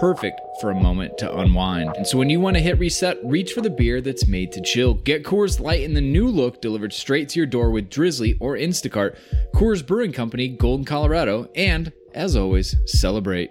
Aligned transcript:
perfect 0.00 0.40
for 0.60 0.70
a 0.70 0.74
moment 0.74 1.18
to 1.18 1.36
unwind. 1.38 1.94
And 1.96 2.06
so 2.06 2.18
when 2.18 2.30
you 2.30 2.40
want 2.40 2.56
to 2.56 2.62
hit 2.62 2.78
reset, 2.78 3.18
reach 3.24 3.52
for 3.52 3.60
the 3.60 3.70
beer 3.70 4.00
that's 4.00 4.26
made 4.26 4.52
to 4.52 4.60
chill. 4.60 4.94
Get 4.94 5.24
Coors 5.24 5.60
Light 5.60 5.82
in 5.82 5.94
the 5.94 6.00
new 6.00 6.28
look 6.28 6.60
delivered 6.60 6.92
straight 6.92 7.28
to 7.30 7.40
your 7.40 7.46
door 7.46 7.70
with 7.70 7.90
Drizly 7.90 8.36
or 8.40 8.56
Instacart. 8.56 9.16
Coors 9.54 9.86
Brewing 9.86 10.12
Company, 10.12 10.48
Golden, 10.48 10.84
Colorado, 10.84 11.48
and 11.54 11.92
as 12.14 12.36
always, 12.36 12.76
celebrate. 12.86 13.50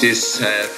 This 0.00 0.42
uh, 0.42 0.68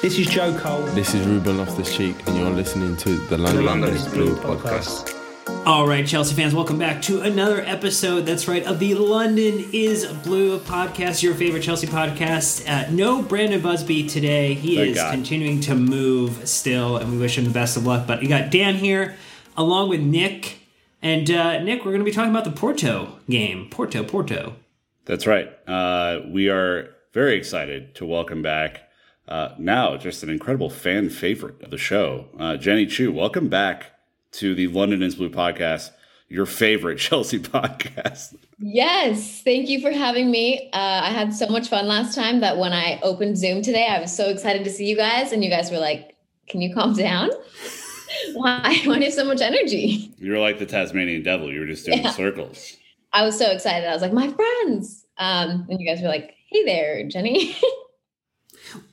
This 0.00 0.18
is 0.18 0.26
Joe 0.26 0.58
Cole. 0.58 0.82
This 0.94 1.14
is 1.14 1.26
Ruben 1.26 1.58
Loftus 1.58 1.94
Cheek, 1.94 2.16
and 2.26 2.38
you're 2.38 2.50
listening 2.50 2.96
to 2.96 3.10
the 3.10 3.36
the 3.36 3.38
London, 3.38 3.66
London 3.66 3.90
is 3.94 4.06
is 4.06 4.12
Blue 4.12 4.34
Blue 4.34 4.56
podcast. 4.56 5.04
podcast. 5.04 5.19
All 5.66 5.86
right, 5.86 6.06
Chelsea 6.06 6.34
fans, 6.34 6.54
welcome 6.54 6.78
back 6.78 7.00
to 7.02 7.20
another 7.20 7.60
episode. 7.60 8.22
That's 8.22 8.48
right, 8.48 8.64
of 8.64 8.78
the 8.78 8.94
London 8.94 9.68
is 9.72 10.06
Blue 10.06 10.58
podcast, 10.58 11.22
your 11.22 11.34
favorite 11.34 11.62
Chelsea 11.62 11.86
podcast. 11.86 12.68
Uh, 12.68 12.90
no 12.90 13.22
Brandon 13.22 13.60
Busby 13.60 14.08
today. 14.08 14.54
He 14.54 14.76
Thank 14.76 14.88
is 14.88 14.96
God. 14.96 15.12
continuing 15.12 15.60
to 15.60 15.74
move 15.74 16.48
still, 16.48 16.96
and 16.96 17.12
we 17.12 17.18
wish 17.18 17.38
him 17.38 17.44
the 17.44 17.50
best 17.50 17.76
of 17.76 17.86
luck. 17.86 18.06
But 18.06 18.22
you 18.22 18.28
got 18.28 18.50
Dan 18.50 18.74
here, 18.74 19.16
along 19.56 19.90
with 19.90 20.00
Nick. 20.00 20.58
And 21.02 21.30
uh, 21.30 21.62
Nick, 21.62 21.84
we're 21.84 21.92
going 21.92 22.00
to 22.00 22.04
be 22.04 22.10
talking 22.10 22.30
about 22.30 22.44
the 22.44 22.50
Porto 22.50 23.20
game. 23.28 23.68
Porto, 23.70 24.02
Porto. 24.02 24.56
That's 25.04 25.26
right. 25.26 25.48
Uh, 25.68 26.20
we 26.28 26.48
are 26.48 26.90
very 27.12 27.36
excited 27.36 27.94
to 27.96 28.06
welcome 28.06 28.42
back 28.42 28.82
uh, 29.28 29.54
now 29.58 29.96
just 29.96 30.22
an 30.22 30.28
incredible 30.28 30.68
fan 30.68 31.08
favorite 31.08 31.62
of 31.62 31.70
the 31.70 31.78
show, 31.78 32.26
uh, 32.38 32.56
Jenny 32.56 32.86
Chu. 32.86 33.12
Welcome 33.12 33.48
back 33.48 33.92
to 34.32 34.54
the 34.54 34.66
London 34.68 35.02
is 35.02 35.14
Blue 35.16 35.30
podcast, 35.30 35.90
your 36.28 36.46
favorite 36.46 36.98
Chelsea 36.98 37.38
podcast. 37.38 38.34
Yes, 38.58 39.42
thank 39.42 39.68
you 39.68 39.80
for 39.80 39.90
having 39.90 40.30
me. 40.30 40.68
Uh, 40.72 41.00
I 41.04 41.10
had 41.10 41.32
so 41.34 41.46
much 41.48 41.68
fun 41.68 41.86
last 41.86 42.14
time 42.14 42.40
that 42.40 42.58
when 42.58 42.72
I 42.72 43.00
opened 43.02 43.38
Zoom 43.38 43.62
today, 43.62 43.86
I 43.86 44.00
was 44.00 44.14
so 44.14 44.28
excited 44.28 44.64
to 44.64 44.70
see 44.70 44.86
you 44.86 44.96
guys, 44.96 45.32
and 45.32 45.42
you 45.42 45.50
guys 45.50 45.70
were 45.70 45.78
like, 45.78 46.14
"Can 46.48 46.60
you 46.60 46.74
calm 46.74 46.94
down? 46.94 47.30
Why? 48.34 48.60
Why 48.84 48.94
do 48.94 49.00
you 49.00 49.04
have 49.06 49.14
so 49.14 49.24
much 49.24 49.40
energy?" 49.40 50.12
You 50.18 50.32
were 50.32 50.38
like 50.38 50.58
the 50.58 50.66
Tasmanian 50.66 51.22
devil. 51.22 51.50
You 51.52 51.60
were 51.60 51.66
just 51.66 51.86
doing 51.86 52.02
Yeah. 52.02 52.10
circles. 52.10 52.76
I 53.12 53.24
was 53.24 53.36
so 53.38 53.50
excited. 53.50 53.88
I 53.88 53.92
was 53.92 54.02
like, 54.02 54.12
"My 54.12 54.28
friends," 54.28 55.04
um, 55.18 55.66
and 55.70 55.80
you 55.80 55.86
guys 55.86 56.02
were 56.02 56.08
like, 56.08 56.34
"Hey 56.50 56.64
there, 56.64 57.08
Jenny." 57.08 57.56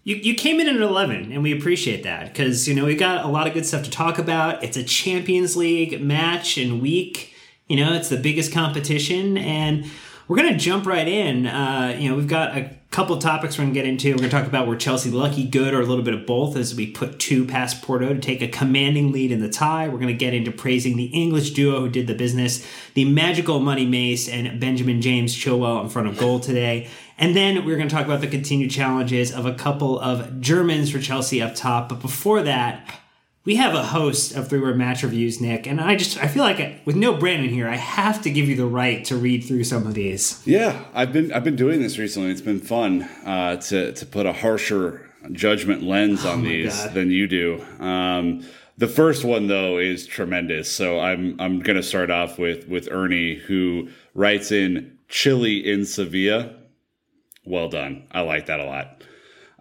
You, 0.04 0.16
you 0.16 0.36
came 0.36 0.60
in 0.60 0.68
at 0.68 0.76
11, 0.76 1.32
and 1.32 1.44
we 1.44 1.58
appreciate 1.58 2.04
that 2.04 2.32
because, 2.32 2.68
you 2.68 2.74
know, 2.74 2.86
we 2.86 2.96
got 2.96 3.26
a 3.26 3.28
lot 3.28 3.48
of 3.48 3.54
good 3.54 3.66
stuff 3.66 3.84
to 3.84 3.90
talk 3.90 4.18
about. 4.18 4.64
It's 4.64 4.78
a 4.78 4.84
Champions 4.84 5.56
League 5.56 6.02
match 6.02 6.58
and 6.58 6.82
week. 6.82 7.34
You 7.68 7.78
know, 7.78 7.94
it's 7.94 8.10
the 8.10 8.18
biggest 8.18 8.54
competition, 8.54 9.38
and 9.38 9.86
we're 10.28 10.38
going 10.38 10.54
to 10.54 10.58
jump 10.58 10.86
right 10.86 11.08
in. 11.08 11.48
Uh, 11.48 11.96
you 12.00 12.10
know, 12.10 12.16
we've 12.16 12.28
got 12.28 12.58
a 12.58 12.72
couple 12.92 13.18
topics 13.18 13.58
we're 13.58 13.66
going 13.66 13.74
to 13.74 13.80
get 13.80 13.88
into. 13.88 14.10
We're 14.12 14.18
going 14.18 14.30
to 14.30 14.36
talk 14.36 14.48
about 14.48 14.68
where 14.68 14.78
Chelsea 14.78 15.12
lucky, 15.12 15.46
good, 15.46 15.74
or 15.74 15.82
a 15.82 15.86
little 15.86 16.04
bit 16.04 16.14
of 16.14 16.26
both 16.26 16.56
as 16.56 16.74
we 16.74 16.88
put 16.88 17.20
two 17.20 17.46
past 17.46 17.82
Porto 17.82 18.14
to 18.14 18.20
take 18.20 18.42
a 18.42 18.48
commanding 18.48 19.12
lead 19.12 19.32
in 19.32 19.40
the 19.40 19.50
tie. 19.50 19.88
We're 19.88 20.00
going 20.00 20.08
to 20.08 20.14
get 20.14 20.34
into 20.34 20.52
praising 20.52 20.98
the 20.98 21.06
English 21.06 21.52
duo 21.52 21.82
who 21.82 21.90
did 21.90 22.08
the 22.08 22.16
business, 22.16 22.66
the 22.94 23.06
magical 23.06 23.60
Money 23.60 23.86
Mace 23.86 24.28
and 24.28 24.60
Benjamin 24.60 25.02
James 25.02 25.36
Chilwell 25.36 25.84
in 25.84 25.90
front 25.90 26.08
of 26.08 26.18
goal 26.18 26.40
today. 26.40 26.90
And 27.18 27.36
then 27.36 27.66
we're 27.66 27.78
going 27.78 27.90
to 27.90 27.96
talk 27.96 28.06
about 28.06 28.22
the 28.22 28.28
continued 28.28 28.70
challenges 28.72 29.32
of 29.34 29.46
a 29.46 29.54
couple 29.54 30.00
of 30.00 30.40
Germans 30.40 30.92
for 30.92 31.00
Chelsea 31.00 31.42
up 31.42 31.56
top. 31.56 31.90
But 31.90 32.00
before 32.02 32.44
that, 32.44 33.00
we 33.44 33.56
have 33.56 33.74
a 33.74 33.82
host 33.84 34.36
of 34.36 34.50
three 34.50 34.60
word 34.60 34.78
match 34.78 35.02
reviews, 35.04 35.42
Nick. 35.42 35.66
And 35.68 35.80
I 35.82 35.96
just, 35.96 36.22
I 36.22 36.28
feel 36.28 36.44
like 36.44 36.60
I, 36.60 36.82
with 36.86 36.96
no 36.96 37.16
Brandon 37.18 37.50
here, 37.50 37.68
I 37.68 37.76
have 37.78 38.22
to 38.24 38.30
give 38.30 38.48
you 38.48 38.56
the 38.56 38.66
right 38.68 39.04
to 39.06 39.16
read 39.16 39.44
through 39.46 39.64
some 39.64 39.88
of 39.88 39.94
these. 39.94 40.42
Yeah, 40.46 40.84
I've 40.94 41.12
been 41.14 41.32
I've 41.32 41.44
been 41.46 41.56
doing 41.56 41.82
this 41.82 41.98
recently. 41.98 42.30
It's 42.30 42.42
been 42.42 42.60
fun 42.60 43.04
uh, 43.26 43.56
to 43.56 43.94
to 43.94 44.06
put 44.06 44.26
a 44.26 44.34
harsher 44.34 45.10
judgment 45.32 45.82
lens 45.84 46.24
on 46.26 46.42
Oh 46.42 46.44
these 46.44 46.76
God. 46.78 46.94
than 46.94 47.10
you 47.10 47.26
do. 47.28 47.66
Um, 47.80 48.46
the 48.78 48.88
first 48.88 49.24
one 49.24 49.48
though 49.48 49.78
is 49.80 50.06
tremendous. 50.06 50.70
So 50.72 51.00
I'm 51.00 51.36
I'm 51.40 51.62
going 51.62 51.78
to 51.78 51.84
start 51.84 52.12
off 52.12 52.38
with 52.38 52.68
with 52.68 52.90
Ernie 52.92 53.36
who 53.36 53.88
writes 54.14 54.52
in 54.52 54.98
Chile 55.08 55.58
in 55.68 55.86
Sevilla. 55.86 56.54
Well 57.48 57.70
done. 57.70 58.04
I 58.12 58.22
like 58.22 58.48
that 58.48 58.60
a 58.60 58.66
lot. 58.66 59.04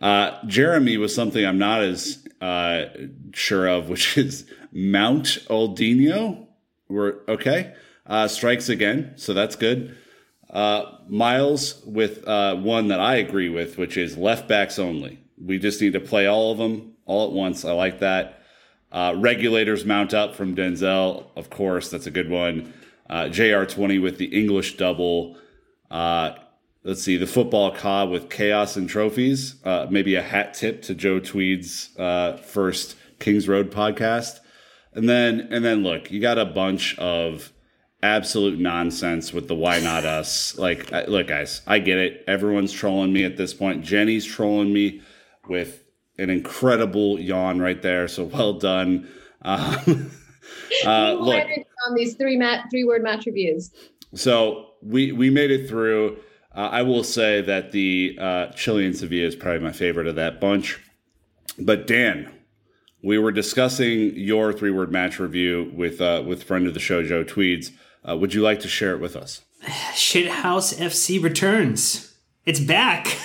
Uh, 0.02 0.44
Jeremy 0.47 0.97
was 0.97 1.14
something 1.14 1.44
I'm 1.44 1.58
not 1.58 1.82
as 1.82 2.26
uh, 2.41 2.86
sure 3.32 3.69
of, 3.69 3.88
which 3.88 4.19
is 4.19 4.44
Mount 4.72 5.38
Oldino. 5.48 6.48
We're 6.88 7.20
okay. 7.28 7.74
Uh, 8.04 8.28
strikes 8.28 8.69
again, 8.69 9.12
so 9.16 9.32
that's 9.34 9.56
good. 9.56 9.97
Uh, 10.50 10.97
Miles 11.08 11.82
with 11.84 12.26
uh, 12.26 12.56
one 12.56 12.88
that 12.88 13.00
I 13.00 13.16
agree 13.16 13.48
with, 13.48 13.78
which 13.78 13.97
is 13.97 14.16
left 14.16 14.48
backs 14.48 14.78
only. 14.78 15.20
We 15.41 15.58
just 15.58 15.80
need 15.80 15.92
to 15.92 16.00
play 16.00 16.26
all 16.26 16.53
of 16.53 16.58
them 16.58 16.94
all 17.04 17.28
at 17.28 17.32
once. 17.32 17.64
I 17.64 17.72
like 17.72 18.00
that. 18.00 18.42
Uh, 18.91 19.14
regulators 19.16 19.84
mount 19.84 20.14
up 20.14 20.34
from 20.34 20.56
Denzel, 20.56 21.26
of 21.36 21.50
course, 21.50 21.91
that's 21.91 22.06
a 22.06 22.10
good 22.10 22.30
one. 22.30 22.72
Uh, 23.08 23.24
JR20 23.24 24.03
with 24.03 24.18
the 24.18 24.26
English 24.26 24.76
double. 24.76 25.36
Let's 26.86 27.02
see, 27.02 27.16
the 27.16 27.26
football 27.26 27.72
cob 27.72 28.10
with 28.10 28.30
chaos 28.30 28.76
and 28.76 28.88
trophies. 28.88 29.56
Uh, 29.64 29.88
maybe 29.91 30.14
a 30.14 30.22
hat 30.22 30.54
tip 30.54 30.82
to 30.82 30.94
Joe 30.94 31.19
Tweed's 31.19 31.91
uh, 31.98 32.36
first 32.36 32.94
Kings 33.19 33.48
Road 33.48 33.72
podcast. 33.72 34.38
And 34.92 35.08
then, 35.08 35.48
and 35.50 35.64
then 35.64 35.82
look, 35.82 36.12
you 36.12 36.20
got 36.20 36.38
a 36.38 36.44
bunch 36.44 36.97
of 36.97 37.52
absolute 38.04 38.60
nonsense 38.60 39.32
with 39.32 39.48
the 39.48 39.54
why 39.56 39.80
not 39.80 40.04
us. 40.04 40.56
Like, 40.58 40.92
I- 40.92 41.06
look, 41.06 41.26
guys, 41.26 41.60
I 41.66 41.80
get 41.80 41.98
it. 41.98 42.22
Everyone's 42.28 42.70
trolling 42.72 43.12
me 43.12 43.24
at 43.24 43.36
this 43.36 43.53
point. 43.53 43.82
Jenny's 43.82 44.24
trolling 44.24 44.72
me 44.72 45.03
with 45.48 45.82
an 46.18 46.30
incredible 46.30 47.18
yawn 47.18 47.58
right 47.58 47.82
there. 47.82 48.06
So 48.06 48.22
well 48.22 48.53
done. 48.53 49.08
Um, 49.42 50.12
uh, 50.86 51.14
look, 51.14 51.44
on 51.88 51.94
these 51.97 52.14
three 52.14 52.36
mat 52.36 52.68
three 52.70 52.84
word 52.84 53.03
match 53.03 53.26
reviews. 53.26 53.72
so 54.14 54.68
we 54.82 55.10
we 55.10 55.30
made 55.30 55.50
it 55.50 55.68
through. 55.68 56.18
Uh, 56.56 56.70
I 56.72 56.82
will 56.82 57.04
say 57.04 57.42
that 57.42 57.72
the 57.72 58.16
uh, 58.18 58.47
Chile 58.47 58.86
and 58.86 58.97
Sevilla 58.97 59.26
is 59.26 59.36
probably 59.36 59.60
my 59.60 59.72
favorite 59.72 60.06
of 60.06 60.16
that 60.16 60.41
bunch. 60.41 60.78
But 61.58 61.86
Dan, 61.86 62.32
we 63.03 63.18
were 63.18 63.30
discussing 63.30 64.16
your 64.16 64.54
three 64.54 64.70
word 64.70 64.91
match 64.91 65.18
review 65.20 65.70
with 65.74 66.00
uh, 66.00 66.24
with 66.26 66.42
friend 66.42 66.66
of 66.66 66.72
the 66.72 66.80
show 66.80 67.03
Joe 67.03 67.24
Tweeds. 67.24 67.72
Uh, 68.08 68.16
would 68.16 68.32
you 68.32 68.41
like 68.41 68.60
to 68.60 68.68
share 68.68 68.94
it 68.94 69.00
with 69.00 69.16
us? 69.16 69.42
Shithouse 69.92 70.74
FC 70.74 71.22
returns. 71.22 72.14
It's 72.47 72.60
back. 72.60 73.06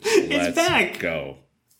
it's 0.00 0.54
Let's 0.54 0.56
back. 0.56 0.98
Go. 0.98 1.38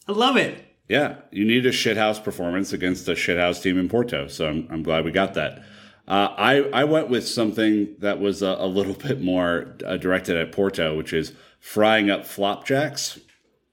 I 0.08 0.12
love 0.12 0.36
it. 0.36 0.64
Yeah, 0.88 1.16
you 1.30 1.44
need 1.44 1.66
a 1.66 1.70
shithouse 1.70 2.22
performance 2.22 2.72
against 2.72 3.06
a 3.06 3.12
shithouse 3.12 3.62
team 3.62 3.78
in 3.78 3.88
Porto. 3.88 4.26
So 4.26 4.48
I'm, 4.48 4.66
I'm 4.70 4.82
glad 4.82 5.04
we 5.04 5.12
got 5.12 5.34
that. 5.34 5.62
Uh, 6.10 6.34
I, 6.36 6.54
I 6.72 6.84
went 6.84 7.08
with 7.08 7.28
something 7.28 7.94
that 8.00 8.18
was 8.18 8.42
a, 8.42 8.56
a 8.58 8.66
little 8.66 8.94
bit 8.94 9.20
more 9.20 9.76
uh, 9.86 9.96
directed 9.96 10.36
at 10.36 10.50
Porto, 10.50 10.96
which 10.96 11.12
is 11.12 11.32
frying 11.60 12.10
up 12.10 12.22
flopjacks. 12.22 13.20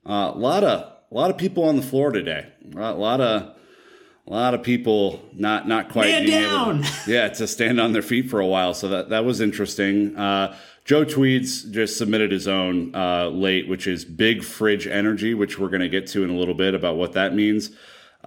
Uh, 0.06 0.32
a 0.34 0.38
lot 0.38 0.64
of 0.64 0.94
a 1.10 1.16
lot 1.16 1.32
of 1.32 1.38
people 1.38 1.64
on 1.64 1.78
the 1.78 1.82
floor 1.82 2.12
today. 2.12 2.46
A 2.76 2.94
lot 2.94 3.22
of 3.22 3.56
a 4.28 4.30
lot 4.30 4.54
of 4.54 4.62
people 4.62 5.20
not 5.34 5.68
not 5.68 5.90
quite 5.90 6.12
Man 6.12 6.26
being 6.26 6.42
down! 6.44 6.76
able 6.76 6.84
to, 6.84 6.92
yeah 7.12 7.28
to 7.30 7.48
stand 7.48 7.80
on 7.80 7.94
their 7.94 8.04
feet 8.04 8.30
for 8.30 8.40
a 8.40 8.46
while. 8.46 8.76
So 8.76 8.88
that 8.90 9.10
that 9.10 9.26
was 9.26 9.42
interesting. 9.42 10.16
Uh, 10.16 10.56
Joe 10.86 11.06
Tweeds 11.06 11.64
just 11.64 11.98
submitted 11.98 12.32
his 12.32 12.48
own 12.48 12.94
uh, 12.96 13.30
late, 13.30 13.68
which 13.68 13.88
is 13.88 14.06
big 14.06 14.44
fridge 14.44 14.86
energy, 14.86 15.34
which 15.34 15.58
we're 15.58 15.70
going 15.70 15.82
to 15.82 15.90
get 15.90 16.06
to 16.08 16.24
in 16.24 16.30
a 16.30 16.38
little 16.38 16.54
bit 16.54 16.76
about 16.76 16.98
what 16.98 17.14
that 17.14 17.34
means. 17.34 17.72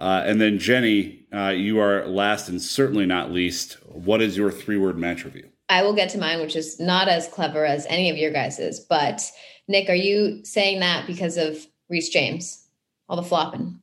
Uh, 0.01 0.23
and 0.25 0.41
then 0.41 0.57
Jenny, 0.57 1.27
uh, 1.31 1.49
you 1.49 1.79
are 1.79 2.07
last 2.07 2.49
and 2.49 2.59
certainly 2.59 3.05
not 3.05 3.31
least. 3.31 3.73
What 3.85 4.19
is 4.19 4.35
your 4.35 4.49
three 4.49 4.77
word 4.77 4.97
match 4.97 5.23
review? 5.23 5.47
I 5.69 5.83
will 5.83 5.93
get 5.93 6.09
to 6.09 6.17
mine, 6.17 6.41
which 6.41 6.55
is 6.55 6.79
not 6.79 7.07
as 7.07 7.27
clever 7.27 7.65
as 7.65 7.85
any 7.87 8.09
of 8.09 8.17
your 8.17 8.31
guys's. 8.31 8.79
But 8.79 9.21
Nick, 9.67 9.89
are 9.89 9.95
you 9.95 10.43
saying 10.43 10.79
that 10.79 11.05
because 11.05 11.37
of 11.37 11.55
Reece 11.87 12.09
James, 12.09 12.67
all 13.07 13.15
the 13.15 13.21
flopping 13.21 13.79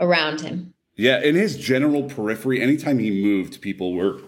around 0.00 0.40
him? 0.40 0.72
Yeah, 0.96 1.20
in 1.20 1.34
his 1.34 1.58
general 1.58 2.04
periphery, 2.04 2.62
anytime 2.62 2.98
he 2.98 3.10
moved, 3.10 3.60
people 3.60 3.92
were 3.92 4.22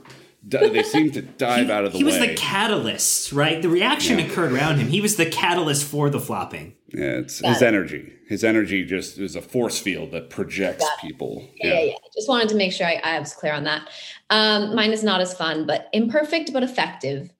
they 0.46 0.82
seemed 0.82 1.14
to 1.14 1.23
dive 1.23 1.67
He, 1.67 1.73
out 1.73 1.85
of 1.85 1.93
the 1.93 1.99
way. 1.99 2.05
he 2.05 2.05
way. 2.05 2.19
was 2.20 2.29
the 2.29 2.35
catalyst, 2.35 3.32
right? 3.32 3.61
The 3.62 3.69
reaction 3.69 4.19
occurred 4.19 4.52
around 4.52 4.76
him. 4.79 4.88
He 4.88 5.00
was 5.00 5.17
the 5.17 5.26
catalyst 5.26 5.85
for 5.87 6.11
the 6.11 6.20
flopping. 6.20 6.75
yeah, 6.88 7.05
it's 7.20 7.41
Got 7.41 7.55
his 7.55 7.62
it. 7.62 7.67
energy. 7.67 8.12
His 8.29 8.43
energy 8.44 8.85
just 8.85 9.19
is 9.19 9.37
a 9.37 9.43
force 9.43 9.79
field 9.79 10.12
that 10.12 10.31
projects 10.31 10.85
people. 11.00 11.46
Yeah, 11.56 11.73
yeah, 11.75 11.81
yeah. 11.87 11.94
Just 12.14 12.29
wanted 12.29 12.49
to 12.50 12.55
make 12.56 12.73
sure 12.73 12.87
I, 12.87 13.00
I 13.05 13.19
was 13.19 13.32
clear 13.35 13.52
on 13.52 13.64
that. 13.64 13.88
Um, 14.31 14.75
mine 14.75 14.93
is 14.93 15.02
not 15.02 15.20
as 15.20 15.35
fun, 15.35 15.67
but 15.67 15.88
imperfect 15.93 16.52
but 16.52 16.62
effective. 16.62 17.31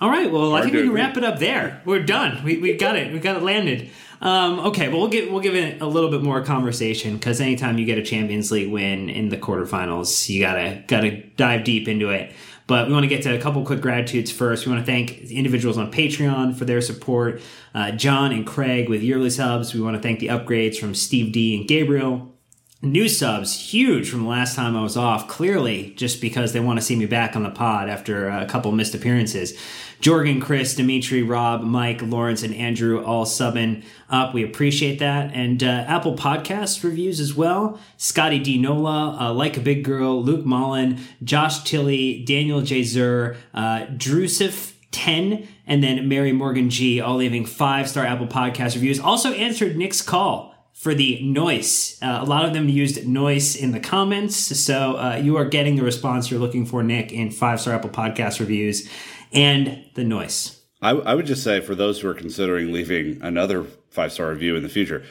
All 0.00 0.08
right. 0.08 0.30
Well, 0.32 0.54
I 0.54 0.62
think 0.62 0.72
we 0.72 0.78
can 0.80 0.88
agree. 0.88 1.00
wrap 1.00 1.16
it 1.16 1.24
up 1.24 1.38
there. 1.38 1.82
We're 1.84 2.02
done. 2.02 2.42
We, 2.44 2.58
we 2.58 2.74
got 2.76 2.96
it. 2.96 3.12
We 3.12 3.18
got 3.18 3.36
it 3.36 3.42
landed. 3.42 3.90
Um, 4.20 4.60
okay. 4.60 4.88
Well, 4.88 5.00
we'll 5.00 5.08
get 5.08 5.30
we'll 5.30 5.40
give 5.40 5.54
it 5.54 5.80
a 5.80 5.86
little 5.86 6.10
bit 6.10 6.22
more 6.22 6.42
conversation 6.42 7.14
because 7.14 7.40
anytime 7.40 7.78
you 7.78 7.86
get 7.86 7.98
a 7.98 8.02
Champions 8.02 8.50
League 8.50 8.70
win 8.70 9.08
in 9.08 9.30
the 9.30 9.38
quarterfinals, 9.38 10.28
you 10.28 10.40
gotta 10.40 10.84
gotta 10.86 11.22
dive 11.36 11.64
deep 11.64 11.88
into 11.88 12.10
it. 12.10 12.32
But 12.66 12.86
we 12.86 12.92
want 12.92 13.02
to 13.02 13.08
get 13.08 13.22
to 13.24 13.34
a 13.34 13.40
couple 13.40 13.64
quick 13.64 13.80
gratitudes 13.80 14.30
first. 14.30 14.64
We 14.64 14.72
want 14.72 14.86
to 14.86 14.92
thank 14.92 15.26
the 15.26 15.36
individuals 15.36 15.76
on 15.76 15.90
Patreon 15.90 16.56
for 16.56 16.64
their 16.64 16.80
support. 16.80 17.40
Uh, 17.74 17.90
John 17.90 18.30
and 18.30 18.46
Craig 18.46 18.88
with 18.88 19.02
yearly 19.02 19.30
subs. 19.30 19.74
We 19.74 19.80
want 19.80 19.96
to 19.96 20.02
thank 20.02 20.20
the 20.20 20.28
upgrades 20.28 20.76
from 20.76 20.94
Steve 20.94 21.32
D 21.32 21.56
and 21.56 21.66
Gabriel. 21.66 22.32
New 22.82 23.10
subs, 23.10 23.72
huge 23.74 24.08
from 24.08 24.22
the 24.22 24.28
last 24.28 24.56
time 24.56 24.74
I 24.74 24.82
was 24.82 24.96
off. 24.96 25.28
Clearly, 25.28 25.92
just 25.96 26.18
because 26.22 26.54
they 26.54 26.60
want 26.60 26.78
to 26.78 26.84
see 26.84 26.96
me 26.96 27.04
back 27.04 27.36
on 27.36 27.42
the 27.42 27.50
pod 27.50 27.90
after 27.90 28.30
a 28.30 28.46
couple 28.46 28.72
missed 28.72 28.94
appearances. 28.94 29.52
Jorgen, 30.00 30.40
Chris, 30.40 30.74
Dimitri, 30.74 31.22
Rob, 31.22 31.60
Mike, 31.60 32.00
Lawrence, 32.00 32.42
and 32.42 32.54
Andrew 32.54 33.04
all 33.04 33.26
subbing 33.26 33.84
up. 34.08 34.32
We 34.32 34.42
appreciate 34.42 34.98
that. 35.00 35.34
And 35.34 35.62
uh, 35.62 35.84
Apple 35.88 36.14
Podcast 36.16 36.82
reviews 36.82 37.20
as 37.20 37.34
well. 37.34 37.78
Scotty 37.98 38.38
D. 38.38 38.56
Nola, 38.56 39.14
uh, 39.20 39.34
Like 39.34 39.58
a 39.58 39.60
Big 39.60 39.84
Girl, 39.84 40.22
Luke 40.22 40.46
Mullen, 40.46 41.00
Josh 41.22 41.62
Tilley, 41.64 42.24
Daniel 42.24 42.62
J. 42.62 42.82
Zur, 42.82 43.36
uh, 43.52 43.80
Drusif 43.90 44.72
10, 44.90 45.46
and 45.66 45.84
then 45.84 46.08
Mary 46.08 46.32
Morgan 46.32 46.70
G, 46.70 46.98
all 46.98 47.16
leaving 47.16 47.44
five 47.44 47.90
star 47.90 48.06
Apple 48.06 48.26
Podcast 48.26 48.72
reviews. 48.74 48.98
Also 48.98 49.34
answered 49.34 49.76
Nick's 49.76 50.00
call 50.00 50.49
for 50.80 50.94
the 50.94 51.22
noise. 51.22 51.98
Uh, 52.00 52.20
a 52.22 52.24
lot 52.24 52.46
of 52.46 52.54
them 52.54 52.66
used 52.66 53.06
noise 53.06 53.54
in 53.54 53.72
the 53.72 53.80
comments, 53.80 54.34
so 54.36 54.96
uh, 54.96 55.20
you 55.22 55.36
are 55.36 55.44
getting 55.44 55.76
the 55.76 55.82
response 55.82 56.30
you're 56.30 56.40
looking 56.40 56.64
for, 56.64 56.82
Nick, 56.82 57.12
in 57.12 57.30
five 57.30 57.60
star 57.60 57.74
Apple 57.74 57.90
Podcast 57.90 58.40
reviews 58.40 58.88
and 59.30 59.84
the 59.94 60.04
noise. 60.04 60.58
I, 60.80 60.92
I 60.92 61.14
would 61.14 61.26
just 61.26 61.44
say 61.44 61.60
for 61.60 61.74
those 61.74 62.00
who 62.00 62.08
are 62.08 62.14
considering 62.14 62.72
leaving 62.72 63.20
another 63.20 63.64
five 63.90 64.10
star 64.10 64.30
review 64.30 64.56
in 64.56 64.62
the 64.62 64.70
future, 64.70 65.04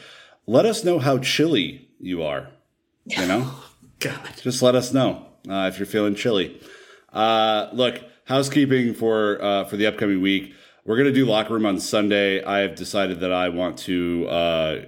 let 0.44 0.66
us 0.66 0.82
know 0.82 0.98
how 0.98 1.18
chilly 1.18 1.88
you 2.00 2.24
are. 2.24 2.48
You 3.04 3.26
know, 3.26 3.52
God. 4.00 4.28
just 4.42 4.62
let 4.62 4.74
us 4.74 4.92
know 4.92 5.24
uh, 5.48 5.70
if 5.72 5.78
you're 5.78 5.86
feeling 5.86 6.16
chilly. 6.16 6.60
Uh, 7.12 7.68
look, 7.72 8.02
housekeeping 8.24 8.92
for 8.92 9.40
uh, 9.40 9.64
for 9.66 9.76
the 9.76 9.86
upcoming 9.86 10.20
week. 10.20 10.52
We're 10.84 10.96
gonna 10.96 11.12
do 11.12 11.26
locker 11.26 11.54
room 11.54 11.66
on 11.66 11.78
Sunday. 11.78 12.42
I 12.42 12.58
have 12.58 12.74
decided 12.74 13.20
that 13.20 13.32
I 13.32 13.50
want 13.50 13.78
to 13.80 14.26
uh, 14.28 14.80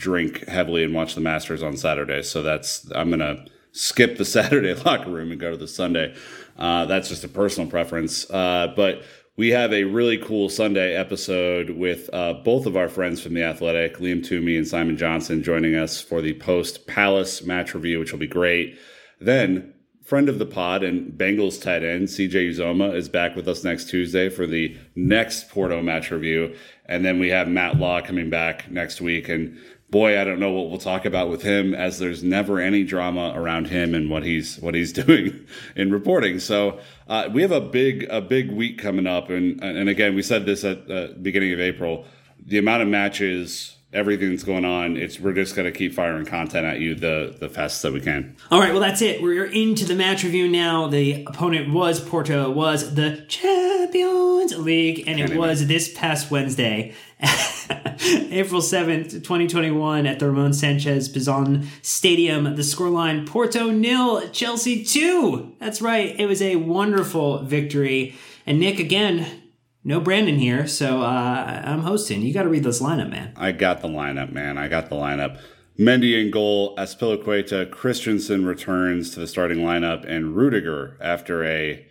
drink 0.00 0.48
heavily 0.48 0.82
and 0.82 0.94
watch 0.94 1.14
the 1.14 1.20
Masters 1.20 1.62
on 1.62 1.76
Saturday. 1.76 2.22
So 2.22 2.42
that's 2.42 2.90
I'm 2.92 3.10
gonna 3.10 3.44
skip 3.72 4.16
the 4.16 4.24
Saturday 4.36 4.74
locker 4.74 5.10
room 5.10 5.30
and 5.30 5.40
go 5.40 5.50
to 5.50 5.56
the 5.56 5.68
Sunday. 5.68 6.14
Uh, 6.58 6.86
that's 6.86 7.08
just 7.08 7.22
a 7.22 7.28
personal 7.28 7.70
preference. 7.70 8.28
Uh, 8.30 8.72
but 8.74 9.02
we 9.36 9.50
have 9.50 9.72
a 9.72 9.84
really 9.84 10.18
cool 10.18 10.48
Sunday 10.48 10.94
episode 10.94 11.70
with 11.70 12.10
uh, 12.12 12.34
both 12.44 12.66
of 12.66 12.76
our 12.76 12.88
friends 12.88 13.22
from 13.22 13.34
the 13.34 13.42
Athletic, 13.42 13.98
Liam 13.98 14.20
Twomey 14.20 14.56
and 14.56 14.66
Simon 14.66 14.96
Johnson, 14.96 15.42
joining 15.42 15.76
us 15.76 16.00
for 16.00 16.20
the 16.20 16.34
post 16.34 16.86
Palace 16.86 17.44
match 17.44 17.74
review, 17.74 18.00
which 18.00 18.12
will 18.12 18.18
be 18.18 18.26
great. 18.26 18.78
Then 19.20 19.74
friend 20.02 20.28
of 20.28 20.40
the 20.40 20.46
pod 20.46 20.82
and 20.82 21.12
Bengals 21.12 21.62
tight 21.62 21.84
end 21.84 22.08
CJ 22.08 22.50
Uzomah 22.50 22.94
is 22.96 23.08
back 23.08 23.36
with 23.36 23.46
us 23.46 23.62
next 23.62 23.88
Tuesday 23.88 24.28
for 24.28 24.44
the 24.44 24.76
next 24.96 25.48
Porto 25.48 25.80
match 25.80 26.10
review, 26.10 26.56
and 26.86 27.04
then 27.04 27.20
we 27.20 27.28
have 27.28 27.46
Matt 27.46 27.76
Law 27.76 28.00
coming 28.00 28.28
back 28.28 28.68
next 28.70 29.00
week. 29.00 29.28
And 29.28 29.56
boy, 29.90 30.20
I 30.20 30.24
don't 30.24 30.38
know 30.38 30.52
what 30.52 30.70
we'll 30.70 30.78
talk 30.78 31.04
about 31.04 31.28
with 31.28 31.42
him, 31.42 31.74
as 31.74 31.98
there's 31.98 32.22
never 32.22 32.60
any 32.60 32.84
drama 32.84 33.32
around 33.34 33.68
him 33.68 33.94
and 33.94 34.08
what 34.10 34.22
he's 34.22 34.58
what 34.58 34.74
he's 34.74 34.92
doing 35.04 35.46
in 35.76 35.90
reporting. 35.90 36.38
So 36.38 36.78
uh, 37.08 37.28
we 37.32 37.42
have 37.42 37.52
a 37.52 37.60
big 37.60 38.06
a 38.10 38.20
big 38.20 38.50
week 38.50 38.78
coming 38.78 39.06
up, 39.06 39.30
and 39.30 39.62
and 39.62 39.88
again, 39.88 40.14
we 40.14 40.22
said 40.22 40.46
this 40.46 40.64
at 40.64 40.86
the 40.86 41.16
beginning 41.20 41.52
of 41.52 41.60
April. 41.60 42.04
The 42.44 42.58
amount 42.58 42.82
of 42.82 42.88
matches. 42.88 43.76
Everything 43.92 44.30
that's 44.30 44.44
going 44.44 44.64
on, 44.64 44.96
it's 44.96 45.18
we're 45.18 45.32
just 45.32 45.56
gonna 45.56 45.72
keep 45.72 45.92
firing 45.94 46.24
content 46.24 46.64
at 46.64 46.78
you 46.78 46.94
the 46.94 47.34
the 47.40 47.48
fastest 47.48 47.82
that 47.82 47.92
we 47.92 48.00
can. 48.00 48.36
All 48.50 48.60
right, 48.60 48.70
well, 48.70 48.80
that's 48.80 49.02
it. 49.02 49.20
We're 49.20 49.46
into 49.46 49.84
the 49.84 49.96
match 49.96 50.22
review 50.22 50.46
now. 50.48 50.86
The 50.86 51.24
opponent 51.24 51.72
was 51.72 52.00
Porto, 52.00 52.50
it 52.50 52.54
was 52.54 52.94
the 52.94 53.24
Champions 53.28 54.56
League, 54.56 55.04
and 55.08 55.18
it 55.18 55.24
even. 55.24 55.38
was 55.38 55.66
this 55.66 55.92
past 55.92 56.30
Wednesday, 56.30 56.94
April 57.20 58.60
7th, 58.60 59.10
2021, 59.10 60.06
at 60.06 60.18
the 60.20 60.26
Ramon 60.26 60.52
Sanchez 60.52 61.08
Pizjuan 61.08 61.66
Stadium. 61.82 62.44
The 62.44 62.62
scoreline 62.62 63.26
Porto 63.26 63.70
nil, 63.70 64.28
Chelsea 64.30 64.84
2. 64.84 65.56
That's 65.58 65.82
right. 65.82 66.14
It 66.18 66.26
was 66.26 66.40
a 66.40 66.56
wonderful 66.56 67.42
victory. 67.42 68.14
And 68.46 68.58
Nick, 68.60 68.78
again, 68.78 69.39
no 69.82 70.00
Brandon 70.00 70.36
here, 70.36 70.66
so 70.66 71.02
uh, 71.02 71.62
I'm 71.64 71.80
hosting. 71.80 72.22
You 72.22 72.34
got 72.34 72.42
to 72.42 72.48
read 72.48 72.64
this 72.64 72.82
lineup, 72.82 73.10
man. 73.10 73.32
I 73.36 73.52
got 73.52 73.80
the 73.80 73.88
lineup, 73.88 74.32
man. 74.32 74.58
I 74.58 74.68
got 74.68 74.88
the 74.88 74.96
lineup. 74.96 75.40
Mendy 75.78 76.20
in 76.20 76.30
goal, 76.30 76.76
Azpilicueta, 76.76 77.70
Christensen 77.70 78.44
returns 78.44 79.12
to 79.12 79.20
the 79.20 79.26
starting 79.26 79.58
lineup, 79.58 80.04
and 80.06 80.36
Rudiger, 80.36 80.98
after 81.00 81.44
a 81.44 81.86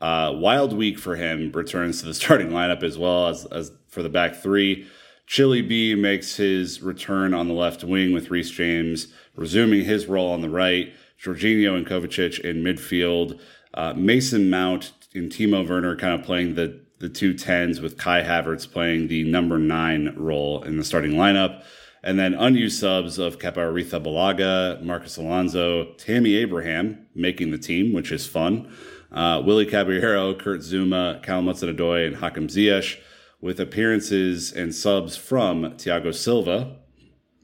uh, 0.00 0.32
wild 0.34 0.72
week 0.72 0.98
for 0.98 1.16
him, 1.16 1.52
returns 1.52 2.00
to 2.00 2.06
the 2.06 2.14
starting 2.22 2.48
lineup 2.48 2.82
as 2.82 2.96
well 2.96 3.28
as, 3.28 3.44
as 3.46 3.72
for 3.88 4.02
the 4.02 4.08
back 4.08 4.36
three. 4.36 4.86
Chili 5.26 5.60
B 5.60 5.94
makes 5.94 6.36
his 6.36 6.80
return 6.80 7.34
on 7.34 7.48
the 7.48 7.54
left 7.54 7.82
wing 7.82 8.12
with 8.12 8.30
Reece 8.30 8.50
James 8.50 9.08
resuming 9.34 9.84
his 9.84 10.06
role 10.06 10.32
on 10.32 10.40
the 10.40 10.48
right. 10.48 10.94
Jorginho 11.22 11.76
and 11.76 11.86
Kovacic 11.86 12.40
in 12.40 12.62
midfield. 12.62 13.40
Uh, 13.74 13.92
Mason 13.94 14.48
Mount 14.48 14.92
and 15.14 15.30
Timo 15.30 15.68
Werner 15.68 15.96
kind 15.96 16.14
of 16.18 16.24
playing 16.24 16.54
the 16.54 16.80
the 16.98 17.08
two 17.08 17.34
tens 17.34 17.80
with 17.80 17.98
Kai 17.98 18.22
Havertz 18.22 18.70
playing 18.70 19.08
the 19.08 19.24
number 19.24 19.58
nine 19.58 20.14
role 20.16 20.62
in 20.62 20.76
the 20.76 20.84
starting 20.84 21.12
lineup. 21.12 21.62
And 22.02 22.18
then 22.18 22.34
unused 22.34 22.78
subs 22.78 23.18
of 23.18 23.38
Kepa 23.38 23.56
Aretha 23.56 24.02
Balaga, 24.02 24.80
Marcos 24.82 25.16
Alonso, 25.16 25.92
Tammy 25.94 26.36
Abraham 26.36 27.06
making 27.14 27.50
the 27.50 27.58
team, 27.58 27.92
which 27.92 28.12
is 28.12 28.26
fun. 28.26 28.72
Uh, 29.10 29.42
Willy 29.44 29.66
Caballero, 29.66 30.34
Kurt 30.34 30.60
Zouma, 30.60 31.22
Callum 31.22 31.46
Hudson-Odoi, 31.46 32.06
and 32.06 32.16
Hakim 32.16 32.48
Ziyech, 32.48 32.98
with 33.40 33.58
appearances 33.60 34.52
and 34.52 34.74
subs 34.74 35.16
from 35.16 35.62
Thiago 35.72 36.14
Silva, 36.14 36.76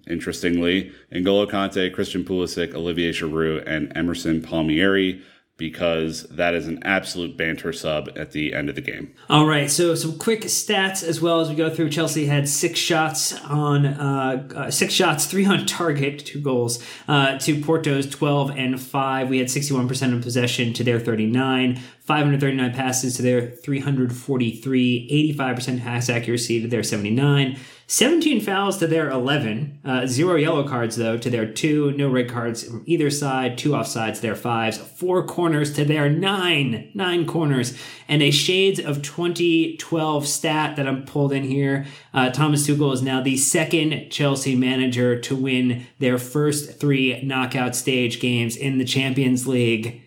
interestingly, 0.09 0.93
N'Golo 1.13 1.51
Kante, 1.51 1.93
Christian 1.93 2.25
Pulisic, 2.25 2.75
Olivier 2.75 3.11
Giroud, 3.11 3.65
and 3.67 3.93
Emerson 3.97 4.43
Palmieri, 4.43 5.23
because 5.57 6.25
that 6.25 6.55
is 6.55 6.67
an 6.67 6.83
absolute 6.83 7.37
banter 7.37 7.73
sub 7.73 8.11
at 8.17 8.33
the 8.33 8.53
end 8.53 8.69
of 8.69 8.75
the 8.75 8.81
game. 8.81 9.15
All 9.29 9.47
right, 9.47 9.71
so 9.71 9.95
some 9.95 10.19
quick 10.19 10.41
stats 10.43 11.03
as 11.03 11.21
well 11.21 11.41
as 11.41 11.49
we 11.49 11.55
go 11.55 11.71
through. 11.71 11.91
Chelsea 11.91 12.27
had 12.27 12.49
six 12.49 12.81
shots 12.81 13.39
on 13.45 13.87
uh, 13.87 14.49
uh, 14.57 14.71
six 14.71 14.93
shots, 14.93 15.27
three 15.27 15.47
on 15.47 15.67
target, 15.67 16.21
two 16.21 16.41
goals. 16.41 16.85
Uh, 17.07 17.39
to 17.39 17.61
Porto's 17.61 18.09
twelve 18.09 18.51
and 18.51 18.81
five, 18.81 19.29
we 19.29 19.39
had 19.39 19.51
sixty-one 19.51 19.87
percent 19.87 20.15
of 20.15 20.23
possession 20.23 20.73
to 20.73 20.83
their 20.83 20.99
thirty-nine. 20.99 21.81
539 22.13 22.75
passes 22.75 23.17
to 23.17 23.23
their 23.23 23.41
343, 23.41 25.35
85% 25.39 25.83
pass 25.83 26.11
accuracy 26.11 26.61
to 26.61 26.69
their 26.69 26.83
79, 26.83 27.59
17 27.87 28.43
fouls 28.43 28.77
to 28.77 28.87
their 28.87 29.11
11, 29.11 29.81
uh, 29.83 30.07
zero 30.07 30.35
yellow 30.35 30.69
cards 30.69 30.97
though 30.97 31.17
to 31.17 31.31
their 31.31 31.51
two, 31.51 31.93
no 31.93 32.11
red 32.11 32.29
cards 32.29 32.65
from 32.65 32.83
either 32.85 33.09
side, 33.09 33.57
two 33.57 33.71
offsides 33.71 34.17
to 34.17 34.21
their 34.21 34.37
fives, 34.37 34.77
four 34.77 35.27
corners 35.27 35.73
to 35.73 35.87
their 35.87 36.11
nine, 36.11 36.91
nine 36.93 37.27
corners, 37.27 37.79
and 38.09 38.23
a 38.23 38.31
shades 38.31 38.79
of 38.79 39.01
2012 39.01 40.29
stat 40.29 40.77
that 40.77 40.87
I'm 40.87 41.07
pulled 41.07 41.33
in 41.33 41.45
here. 41.45 41.87
Uh, 42.13 42.29
Thomas 42.29 42.67
Tuchel 42.67 42.93
is 42.93 43.01
now 43.01 43.23
the 43.23 43.39
second 43.39 44.11
Chelsea 44.11 44.55
manager 44.55 45.19
to 45.19 45.35
win 45.35 45.87
their 45.99 46.19
first 46.19 46.79
three 46.79 47.23
knockout 47.23 47.75
stage 47.75 48.21
games 48.21 48.55
in 48.55 48.77
the 48.77 48.85
Champions 48.85 49.47
League 49.47 50.02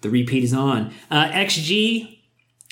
the 0.00 0.10
repeat 0.10 0.44
is 0.44 0.54
on. 0.54 0.92
Uh, 1.10 1.28
XG, 1.30 2.18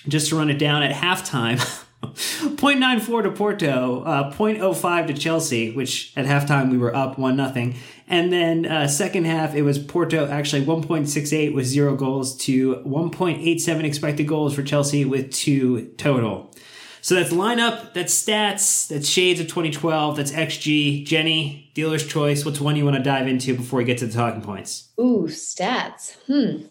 just 0.08 0.30
to 0.30 0.36
run 0.36 0.50
it 0.50 0.58
down 0.58 0.82
at 0.82 0.94
halftime, 0.94 1.58
0.94 2.02 3.22
to 3.24 3.30
Porto, 3.30 4.02
uh, 4.02 4.32
0.05 4.32 5.06
to 5.08 5.14
Chelsea, 5.14 5.72
which 5.72 6.12
at 6.16 6.26
halftime 6.26 6.70
we 6.70 6.78
were 6.78 6.94
up 6.94 7.18
1 7.18 7.36
nothing. 7.36 7.76
And 8.08 8.32
then 8.32 8.66
uh, 8.66 8.86
second 8.86 9.24
half, 9.24 9.54
it 9.54 9.62
was 9.62 9.78
Porto 9.78 10.28
actually 10.28 10.64
1.68 10.64 11.54
with 11.54 11.66
zero 11.66 11.96
goals 11.96 12.36
to 12.38 12.76
1.87 12.76 13.84
expected 13.84 14.28
goals 14.28 14.54
for 14.54 14.62
Chelsea 14.62 15.04
with 15.04 15.32
two 15.32 15.88
total. 15.96 16.52
So 17.00 17.14
that's 17.14 17.32
lineup, 17.32 17.94
that's 17.94 18.20
stats, 18.20 18.88
that's 18.88 19.08
shades 19.08 19.38
of 19.38 19.46
2012, 19.46 20.16
that's 20.16 20.32
XG. 20.32 21.04
Jenny, 21.04 21.70
dealer's 21.74 22.04
choice. 22.06 22.44
What's 22.44 22.60
one 22.60 22.74
you 22.74 22.84
want 22.84 22.96
to 22.96 23.02
dive 23.02 23.28
into 23.28 23.56
before 23.56 23.78
we 23.78 23.84
get 23.84 23.98
to 23.98 24.06
the 24.06 24.12
talking 24.12 24.42
points? 24.42 24.88
Ooh, 24.98 25.28
stats. 25.28 26.16
Hmm. 26.26 26.66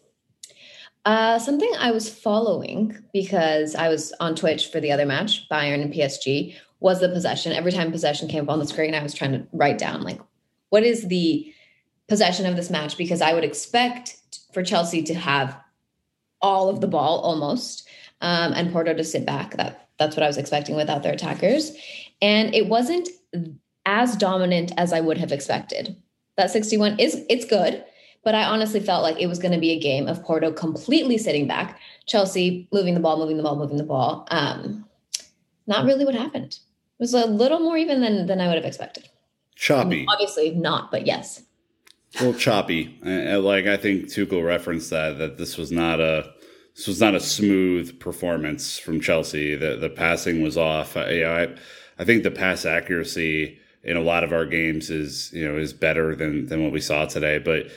Uh, 1.05 1.37
something 1.37 1.71
I 1.77 1.91
was 1.91 2.09
following 2.09 2.97
because 3.13 3.75
I 3.75 3.89
was 3.89 4.11
on 4.19 4.35
Twitch 4.35 4.71
for 4.71 4.79
the 4.79 4.91
other 4.91 5.05
match, 5.05 5.47
Bayern 5.49 5.81
and 5.83 5.93
PSG, 5.93 6.55
was 6.79 6.99
the 6.99 7.09
possession. 7.09 7.51
Every 7.51 7.71
time 7.71 7.91
possession 7.91 8.27
came 8.27 8.45
up 8.45 8.49
on 8.49 8.59
the 8.59 8.65
screen, 8.65 8.95
I 8.95 9.03
was 9.03 9.13
trying 9.13 9.33
to 9.33 9.47
write 9.53 9.77
down 9.77 10.01
like, 10.01 10.19
what 10.69 10.83
is 10.83 11.07
the 11.07 11.53
possession 12.07 12.47
of 12.47 12.55
this 12.55 12.71
match? 12.71 12.97
Because 12.97 13.21
I 13.21 13.33
would 13.33 13.43
expect 13.43 14.17
for 14.51 14.63
Chelsea 14.63 15.03
to 15.03 15.13
have 15.13 15.55
all 16.41 16.69
of 16.69 16.81
the 16.81 16.87
ball 16.87 17.19
almost, 17.19 17.87
um, 18.21 18.53
and 18.53 18.71
Porto 18.71 18.93
to 18.93 19.03
sit 19.03 19.25
back. 19.25 19.57
That 19.57 19.87
that's 19.99 20.15
what 20.15 20.23
I 20.23 20.27
was 20.27 20.37
expecting 20.37 20.75
without 20.75 21.03
their 21.03 21.13
attackers, 21.13 21.71
and 22.21 22.53
it 22.53 22.67
wasn't 22.67 23.09
as 23.85 24.15
dominant 24.15 24.71
as 24.77 24.91
I 24.91 25.01
would 25.01 25.17
have 25.17 25.31
expected. 25.31 25.95
That 26.37 26.51
61 26.51 26.99
is 26.99 27.23
it's 27.29 27.45
good 27.45 27.83
but 28.25 28.33
I 28.33 28.43
honestly 28.43 28.79
felt 28.79 29.03
like 29.03 29.21
it 29.21 29.27
was 29.27 29.39
going 29.39 29.53
to 29.53 29.59
be 29.59 29.69
a 29.69 29.79
game 29.79 30.07
of 30.07 30.21
Porto 30.23 30.51
completely 30.51 31.17
sitting 31.17 31.47
back, 31.47 31.79
Chelsea 32.07 32.67
moving 32.73 32.95
the 32.95 32.99
ball, 32.99 33.17
moving 33.19 33.37
the 33.37 33.43
ball, 33.43 33.55
moving 33.55 33.77
the 33.77 33.83
ball. 33.83 34.27
Um, 34.31 34.83
not 35.67 35.85
really 35.85 36.05
what 36.05 36.15
happened. 36.15 36.59
It 36.99 37.03
was 37.03 37.13
a 37.13 37.27
little 37.27 37.59
more 37.59 37.77
even 37.77 38.01
than 38.01 38.25
than 38.25 38.41
I 38.41 38.47
would 38.47 38.55
have 38.55 38.65
expected. 38.65 39.09
Choppy. 39.55 40.05
Obviously 40.09 40.51
not, 40.51 40.91
but 40.91 41.05
yes. 41.05 41.43
A 42.15 42.23
little 42.23 42.39
choppy. 42.39 42.97
Like 43.03 43.67
I 43.67 43.77
think 43.77 44.05
Tuchel 44.05 44.43
referenced 44.43 44.89
that 44.89 45.19
that 45.19 45.37
this 45.37 45.55
was 45.55 45.71
not 45.71 45.99
a 45.99 46.33
this 46.75 46.87
was 46.87 46.99
not 46.99 47.13
a 47.13 47.19
smooth 47.19 47.99
performance 47.99 48.79
from 48.79 49.01
Chelsea. 49.01 49.55
The 49.55 49.75
the 49.75 49.89
passing 49.89 50.41
was 50.41 50.57
off. 50.57 50.97
I, 50.97 51.11
you 51.11 51.23
know, 51.23 51.35
I, 51.35 51.55
I 52.01 52.05
think 52.05 52.23
the 52.23 52.31
pass 52.31 52.65
accuracy 52.65 53.59
in 53.83 53.97
a 53.97 54.01
lot 54.01 54.23
of 54.23 54.33
our 54.33 54.45
games 54.45 54.89
is 54.89 55.31
you 55.31 55.47
know 55.47 55.59
is 55.59 55.73
better 55.73 56.15
than 56.15 56.47
than 56.47 56.63
what 56.63 56.71
we 56.71 56.81
saw 56.81 57.05
today, 57.05 57.37
but 57.37 57.67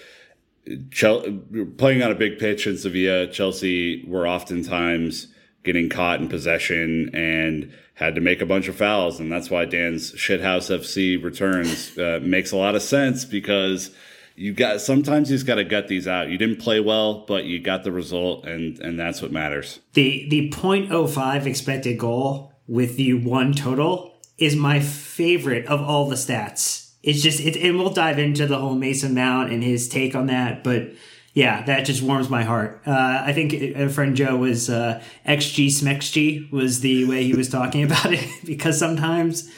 Chelsea, 0.91 1.41
playing 1.77 2.03
on 2.03 2.11
a 2.11 2.15
big 2.15 2.39
pitch 2.39 2.67
in 2.67 2.77
Sevilla, 2.77 3.27
Chelsea 3.29 4.05
were 4.07 4.27
oftentimes 4.27 5.29
getting 5.65 5.89
caught 5.89 6.21
in 6.21 6.29
possession 6.29 7.11
and 7.15 7.73
had 7.95 8.15
to 8.15 8.21
make 8.21 8.41
a 8.41 8.47
bunch 8.47 8.69
of 8.69 8.77
fouls, 8.77 9.19
and 9.19 9.31
that's 9.31 9.51
why 9.51 9.65
Dan's 9.65 10.13
shithouse 10.13 10.71
FC 10.71 11.23
returns 11.23 11.99
uh, 11.99 12.21
makes 12.23 12.53
a 12.53 12.57
lot 12.57 12.75
of 12.75 12.83
sense 12.83 13.25
because 13.25 13.91
you 14.37 14.53
got 14.53 14.81
sometimes 14.81 15.31
you 15.31 15.37
just 15.37 15.47
got 15.47 15.57
to 15.57 15.65
gut 15.65 15.89
these 15.89 16.07
out. 16.07 16.29
You 16.29 16.39
didn't 16.39 16.61
play 16.61 16.79
well, 16.79 17.25
but 17.27 17.45
you 17.45 17.61
got 17.61 17.83
the 17.83 17.93
result, 17.93 18.47
and 18.47 18.79
and 18.79 18.99
that's 18.99 19.21
what 19.21 19.33
matters. 19.33 19.81
The 19.95 20.29
the 20.31 20.51
0.05 20.51 21.47
expected 21.47 21.99
goal 21.99 22.53
with 22.69 22.97
the 22.97 23.15
one 23.15 23.53
total 23.53 24.15
is 24.39 24.55
my 24.55 24.79
favorite 24.79 25.67
of 25.67 25.81
all 25.83 26.09
the 26.09 26.15
stats 26.15 26.88
it's 27.03 27.23
just 27.23 27.41
it, 27.41 27.57
and 27.57 27.79
we'll 27.79 27.91
dive 27.91 28.19
into 28.19 28.47
the 28.47 28.59
whole 28.59 28.75
Mason 28.75 29.15
Mount 29.15 29.53
and 29.53 29.63
his 29.63 29.89
take 29.89 30.15
on 30.15 30.27
that, 30.27 30.65
but 30.65 30.91
yeah, 31.35 31.63
that 31.67 31.83
just 31.83 32.03
warms 32.03 32.29
my 32.29 32.43
heart. 32.43 32.83
Uh, 32.85 33.23
I 33.25 33.33
think 33.33 33.53
a 33.53 33.89
friend 33.89 34.17
Joe 34.17 34.37
was 34.37 34.69
uh, 34.69 35.01
XG 35.25 35.69
Smexg 35.69 36.51
was 36.51 36.81
the 36.81 37.05
way 37.05 37.23
he 37.23 37.35
was 37.35 37.49
talking 37.49 37.83
about 37.85 38.13
it 38.13 38.29
because 38.45 38.79
sometimes 38.79 39.49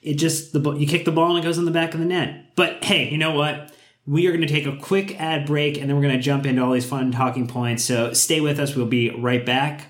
it 0.00 0.14
just 0.14 0.52
the 0.52 0.72
you 0.72 0.86
kick 0.86 1.04
the 1.04 1.12
ball 1.12 1.36
and 1.36 1.38
it 1.38 1.46
goes 1.46 1.58
in 1.58 1.66
the 1.66 1.70
back 1.70 1.92
of 1.92 2.00
the 2.00 2.06
net. 2.06 2.56
But 2.56 2.82
hey, 2.82 3.10
you 3.10 3.18
know 3.18 3.34
what? 3.34 3.72
We 4.06 4.26
are 4.26 4.30
going 4.30 4.46
to 4.46 4.52
take 4.52 4.66
a 4.66 4.76
quick 4.76 5.20
ad 5.20 5.46
break 5.46 5.76
and 5.76 5.88
then 5.88 5.96
we're 5.96 6.02
going 6.02 6.16
to 6.16 6.22
jump 6.22 6.46
into 6.46 6.62
all 6.64 6.72
these 6.72 6.88
fun 6.88 7.12
talking 7.12 7.46
points. 7.46 7.84
So 7.84 8.14
stay 8.14 8.40
with 8.40 8.58
us. 8.58 8.74
We'll 8.74 8.86
be 8.86 9.10
right 9.10 9.44
back. 9.44 9.89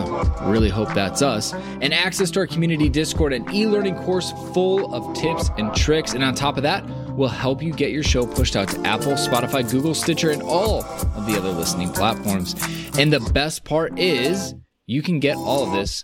really 0.41 0.69
hope 0.69 0.93
that's 0.93 1.21
us, 1.21 1.53
and 1.53 1.93
access 1.93 2.31
to 2.31 2.39
our 2.39 2.47
community 2.47 2.89
Discord, 2.89 3.33
an 3.33 3.45
e-learning 3.53 3.95
course 3.97 4.31
full 4.53 4.93
of 4.93 5.15
tips 5.15 5.49
and 5.57 5.73
tricks. 5.75 6.13
And 6.13 6.23
on 6.23 6.35
top 6.35 6.57
of 6.57 6.63
that, 6.63 6.85
we'll 7.11 7.27
help 7.27 7.61
you 7.61 7.73
get 7.73 7.91
your 7.91 8.03
show 8.03 8.25
pushed 8.25 8.55
out 8.55 8.67
to 8.69 8.79
Apple, 8.81 9.13
Spotify, 9.13 9.69
Google, 9.69 9.93
Stitcher, 9.93 10.31
and 10.31 10.41
all 10.41 10.83
of 10.83 11.25
the 11.25 11.35
other 11.37 11.51
listening 11.51 11.91
platforms. 11.91 12.55
And 12.97 13.11
the 13.11 13.19
best 13.33 13.63
part 13.63 13.97
is 13.99 14.55
you 14.87 15.01
can 15.01 15.19
get 15.19 15.37
all 15.37 15.65
of 15.65 15.73
this 15.73 16.03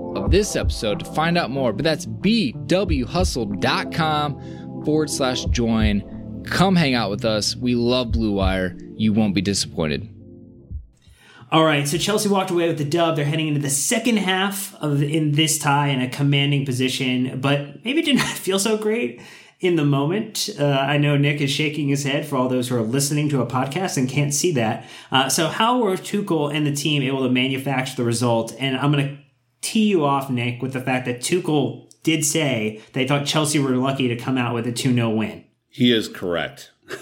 this 0.31 0.55
episode 0.55 0.99
to 0.99 1.05
find 1.05 1.37
out 1.37 1.51
more, 1.51 1.73
but 1.73 1.83
that's 1.83 2.05
bwhustle.com 2.05 4.83
forward 4.85 5.09
slash 5.09 5.43
join. 5.45 6.43
Come 6.45 6.75
hang 6.75 6.93
out 6.95 7.09
with 7.11 7.25
us. 7.25 7.55
We 7.55 7.75
love 7.75 8.11
Blue 8.11 8.31
Wire. 8.31 8.75
You 8.95 9.13
won't 9.13 9.35
be 9.35 9.41
disappointed. 9.41 10.09
All 11.51 11.63
right, 11.65 11.85
so 11.85 11.97
Chelsea 11.97 12.29
walked 12.29 12.49
away 12.49 12.67
with 12.67 12.77
the 12.77 12.85
dub. 12.85 13.17
They're 13.17 13.25
heading 13.25 13.49
into 13.49 13.59
the 13.59 13.69
second 13.69 14.15
half 14.17 14.73
of 14.75 15.03
in 15.03 15.33
this 15.33 15.59
tie 15.59 15.89
in 15.89 15.99
a 15.99 16.09
commanding 16.09 16.65
position, 16.65 17.41
but 17.41 17.83
maybe 17.83 17.99
it 17.99 18.05
didn't 18.05 18.21
feel 18.21 18.57
so 18.57 18.77
great 18.77 19.21
in 19.59 19.75
the 19.75 19.83
moment. 19.83 20.49
Uh, 20.57 20.65
I 20.65 20.97
know 20.97 21.17
Nick 21.17 21.41
is 21.41 21.51
shaking 21.51 21.89
his 21.89 22.05
head 22.05 22.25
for 22.25 22.37
all 22.37 22.47
those 22.47 22.69
who 22.69 22.77
are 22.77 22.81
listening 22.81 23.27
to 23.29 23.41
a 23.41 23.45
podcast 23.45 23.97
and 23.97 24.07
can't 24.07 24.33
see 24.33 24.53
that. 24.53 24.85
Uh, 25.11 25.27
so, 25.27 25.49
how 25.49 25.79
were 25.79 25.97
Tuchel 25.97 26.55
and 26.55 26.65
the 26.65 26.71
team 26.71 27.03
able 27.03 27.23
to 27.23 27.29
manufacture 27.29 27.97
the 27.97 28.05
result? 28.05 28.55
And 28.57 28.77
I'm 28.77 28.93
going 28.93 29.05
to 29.05 29.17
tee 29.61 29.87
you 29.87 30.05
off, 30.05 30.29
Nick, 30.29 30.61
with 30.61 30.73
the 30.73 30.81
fact 30.81 31.05
that 31.05 31.21
Tuchel 31.21 31.91
did 32.03 32.25
say 32.25 32.81
they 32.93 33.07
thought 33.07 33.25
Chelsea 33.25 33.59
were 33.59 33.71
lucky 33.71 34.07
to 34.07 34.15
come 34.15 34.37
out 34.37 34.53
with 34.53 34.67
a 34.67 34.71
2 34.71 34.93
0 34.93 35.09
win. 35.11 35.43
He 35.69 35.93
is 35.93 36.07
correct. 36.07 36.71
uh, 36.91 36.95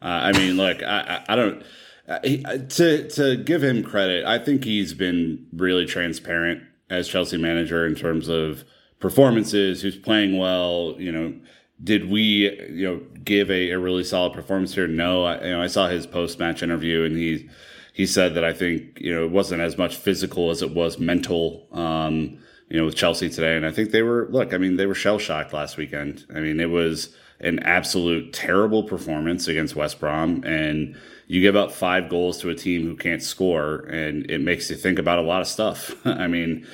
I 0.00 0.32
mean, 0.32 0.56
look, 0.56 0.82
I, 0.82 1.24
I, 1.28 1.32
I 1.32 1.36
don't. 1.36 1.62
Uh, 2.08 2.18
he, 2.22 2.44
uh, 2.44 2.58
to 2.58 3.08
to 3.08 3.36
give 3.36 3.62
him 3.64 3.82
credit, 3.82 4.24
I 4.24 4.38
think 4.38 4.64
he's 4.64 4.94
been 4.94 5.46
really 5.52 5.86
transparent 5.86 6.62
as 6.88 7.08
Chelsea 7.08 7.36
manager 7.36 7.84
in 7.84 7.96
terms 7.96 8.28
of 8.28 8.64
performances, 9.00 9.82
who's 9.82 9.96
playing 9.96 10.38
well, 10.38 10.94
you 10.98 11.10
know, 11.10 11.34
did 11.82 12.08
we 12.08 12.50
you 12.70 12.88
know 12.88 13.02
give 13.24 13.50
a, 13.50 13.70
a 13.70 13.78
really 13.78 14.04
solid 14.04 14.32
performance 14.32 14.74
here? 14.74 14.86
No, 14.86 15.24
I, 15.24 15.44
you 15.44 15.50
know 15.50 15.62
I 15.62 15.66
saw 15.66 15.88
his 15.88 16.06
post 16.06 16.38
match 16.38 16.62
interview 16.62 17.04
and 17.04 17.16
he 17.16 17.48
he 17.96 18.04
said 18.04 18.34
that 18.34 18.44
I 18.44 18.52
think 18.52 19.00
you 19.00 19.14
know 19.14 19.24
it 19.24 19.30
wasn't 19.30 19.62
as 19.62 19.78
much 19.78 19.96
physical 19.96 20.50
as 20.50 20.60
it 20.60 20.72
was 20.72 20.98
mental. 20.98 21.66
Um, 21.72 22.38
you 22.68 22.76
know, 22.76 22.84
with 22.84 22.94
Chelsea 22.94 23.30
today, 23.30 23.56
and 23.56 23.64
I 23.64 23.70
think 23.70 23.90
they 23.90 24.02
were 24.02 24.28
look. 24.30 24.52
I 24.52 24.58
mean, 24.58 24.76
they 24.76 24.84
were 24.84 24.94
shell 24.94 25.18
shocked 25.18 25.54
last 25.54 25.78
weekend. 25.78 26.26
I 26.34 26.40
mean, 26.40 26.60
it 26.60 26.68
was 26.68 27.16
an 27.40 27.58
absolute 27.60 28.34
terrible 28.34 28.82
performance 28.82 29.48
against 29.48 29.76
West 29.76 29.98
Brom, 29.98 30.44
and 30.44 30.94
you 31.26 31.40
give 31.40 31.56
up 31.56 31.72
five 31.72 32.10
goals 32.10 32.38
to 32.40 32.50
a 32.50 32.54
team 32.54 32.82
who 32.82 32.96
can't 32.96 33.22
score, 33.22 33.86
and 33.86 34.30
it 34.30 34.42
makes 34.42 34.68
you 34.68 34.76
think 34.76 34.98
about 34.98 35.18
a 35.18 35.22
lot 35.22 35.40
of 35.40 35.48
stuff. 35.48 35.96
I 36.06 36.26
mean, 36.26 36.66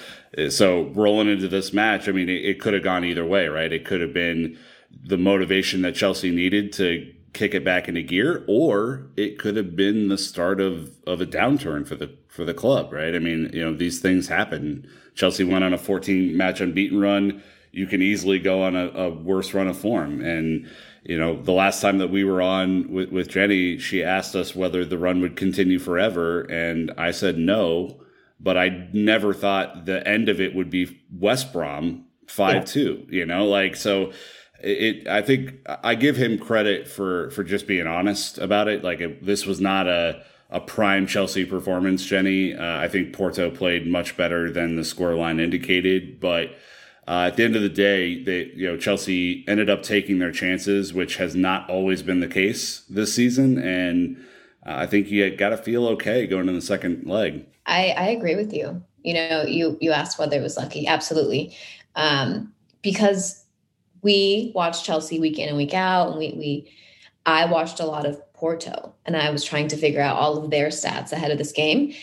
so 0.49 0.89
rolling 0.89 1.29
into 1.29 1.47
this 1.47 1.73
match, 1.73 2.09
I 2.09 2.13
mean, 2.13 2.31
it, 2.31 2.45
it 2.45 2.61
could 2.61 2.75
have 2.75 2.83
gone 2.83 3.05
either 3.05 3.25
way, 3.25 3.47
right? 3.47 3.73
It 3.73 3.85
could 3.85 4.01
have 4.01 4.13
been 4.13 4.59
the 5.05 5.19
motivation 5.19 5.83
that 5.83 5.95
Chelsea 5.95 6.33
needed 6.33 6.73
to 6.73 7.13
kick 7.33 7.55
it 7.55 7.65
back 7.65 7.89
into 7.89 8.03
gear, 8.03 8.45
or 8.47 9.07
it 9.17 9.39
could 9.39 9.57
have 9.57 9.75
been 9.75 10.09
the 10.09 10.19
start 10.19 10.61
of 10.61 10.91
of 11.07 11.21
a 11.21 11.27
downturn 11.27 11.87
for 11.87 11.95
the 11.95 12.15
for 12.29 12.45
the 12.45 12.55
club, 12.55 12.93
right? 12.93 13.15
I 13.15 13.19
mean, 13.19 13.51
you 13.53 13.63
know, 13.63 13.77
these 13.77 14.01
things 14.01 14.29
happen. 14.29 14.89
Chelsea 15.15 15.45
went 15.45 15.65
on 15.65 15.75
a 15.75 15.79
14 15.79 16.37
match 16.37 16.61
unbeaten 16.61 16.99
run. 16.99 17.43
You 17.71 17.87
can 17.87 18.01
easily 18.01 18.39
go 18.39 18.63
on 18.63 18.77
a, 18.77 18.89
a 18.89 19.11
worse 19.11 19.55
run 19.55 19.69
of 19.69 19.79
form, 19.79 20.21
and 20.21 20.69
you 21.05 21.19
know, 21.19 21.41
the 21.43 21.53
last 21.53 21.81
time 21.81 21.99
that 21.99 22.11
we 22.11 22.23
were 22.23 22.41
on 22.41 22.93
with, 22.93 23.11
with 23.11 23.29
Jenny, 23.29 23.79
she 23.79 24.05
asked 24.05 24.37
us 24.37 24.55
whether 24.55 24.85
the 24.85 24.99
run 24.99 25.21
would 25.21 25.37
continue 25.37 25.79
forever, 25.79 26.43
and 26.43 26.93
I 26.97 27.11
said 27.11 27.39
no. 27.39 27.99
But 28.39 28.57
I 28.57 28.89
never 28.93 29.33
thought 29.33 29.87
the 29.87 30.07
end 30.07 30.29
of 30.29 30.41
it 30.41 30.55
would 30.55 30.69
be 30.69 31.01
West 31.13 31.53
Brom 31.53 32.07
five 32.27 32.65
two. 32.65 33.07
You 33.09 33.25
know, 33.25 33.47
like 33.47 33.77
so 33.77 34.13
it 34.63 35.07
i 35.09 35.21
think 35.21 35.55
i 35.83 35.95
give 35.95 36.17
him 36.17 36.39
credit 36.39 36.87
for 36.89 37.31
for 37.31 37.43
just 37.43 37.67
being 37.67 37.87
honest 37.87 38.39
about 38.39 38.69
it. 38.69 38.85
Like 38.85 39.01
it, 39.01 39.25
this 39.25 39.45
was 39.45 39.61
not 39.61 39.89
a 39.89 40.23
a 40.51 40.61
prime 40.61 41.07
chelsea 41.07 41.45
performance 41.45 42.05
jenny. 42.05 42.55
Uh, 42.55 42.79
i 42.79 42.89
think 42.89 43.13
porto 43.13 43.51
played 43.51 43.87
much 43.87 44.17
better 44.17 44.51
than 44.51 44.77
the 44.77 44.83
scoreline 44.83 45.41
indicated 45.41 46.21
but 46.21 46.51
uh, 47.09 47.25
at 47.27 47.37
the 47.37 47.43
end 47.43 47.57
of 47.57 47.63
the 47.63 47.69
day 47.69 48.23
they 48.23 48.45
you 48.55 48.69
know 48.69 48.77
chelsea 48.77 49.45
ended 49.49 49.69
up 49.69 49.83
taking 49.83 50.19
their 50.19 50.33
chances 50.33 50.95
which 50.95 51.17
has 51.17 51.35
not 51.35 51.69
always 51.69 52.03
been 52.03 52.21
the 52.21 52.29
case 52.29 52.81
this 52.89 53.15
season. 53.15 53.59
And 53.59 54.17
uh, 54.65 54.75
i 54.77 54.87
think 54.87 55.09
you 55.11 55.35
got 55.35 55.51
to 55.51 55.57
feel 55.57 55.87
okay 55.89 56.27
going 56.27 56.47
to 56.47 56.53
the 56.53 56.61
second 56.61 57.07
leg. 57.07 57.47
I, 57.67 57.95
I 57.97 58.09
agree 58.09 58.37
with 58.37 58.53
you. 58.53 58.83
You 59.03 59.15
know 59.15 59.43
you 59.43 59.79
you 59.81 59.91
asked 59.91 60.19
whether 60.19 60.37
it 60.37 60.43
was 60.43 60.57
lucky. 60.57 60.87
Absolutely. 60.87 61.57
Um, 61.97 62.53
because 62.83 63.42
we 64.03 64.53
watched 64.55 64.85
Chelsea 64.85 65.19
week 65.19 65.39
in 65.39 65.49
and 65.49 65.57
week 65.57 65.75
out, 65.75 66.11
and 66.11 66.19
we 66.19 66.35
we 66.37 66.73
I 67.25 67.47
watched 67.47 67.81
a 67.81 67.87
lot 67.87 68.07
of 68.07 68.21
Porto, 68.35 68.95
and 69.07 69.17
I 69.17 69.31
was 69.31 69.45
trying 69.45 69.69
to 69.69 69.77
figure 69.77 70.01
out 70.01 70.17
all 70.17 70.37
of 70.37 70.51
their 70.51 70.69
stats 70.69 71.13
ahead 71.13 71.31
of 71.31 71.39
this 71.39 71.53
game. 71.53 71.95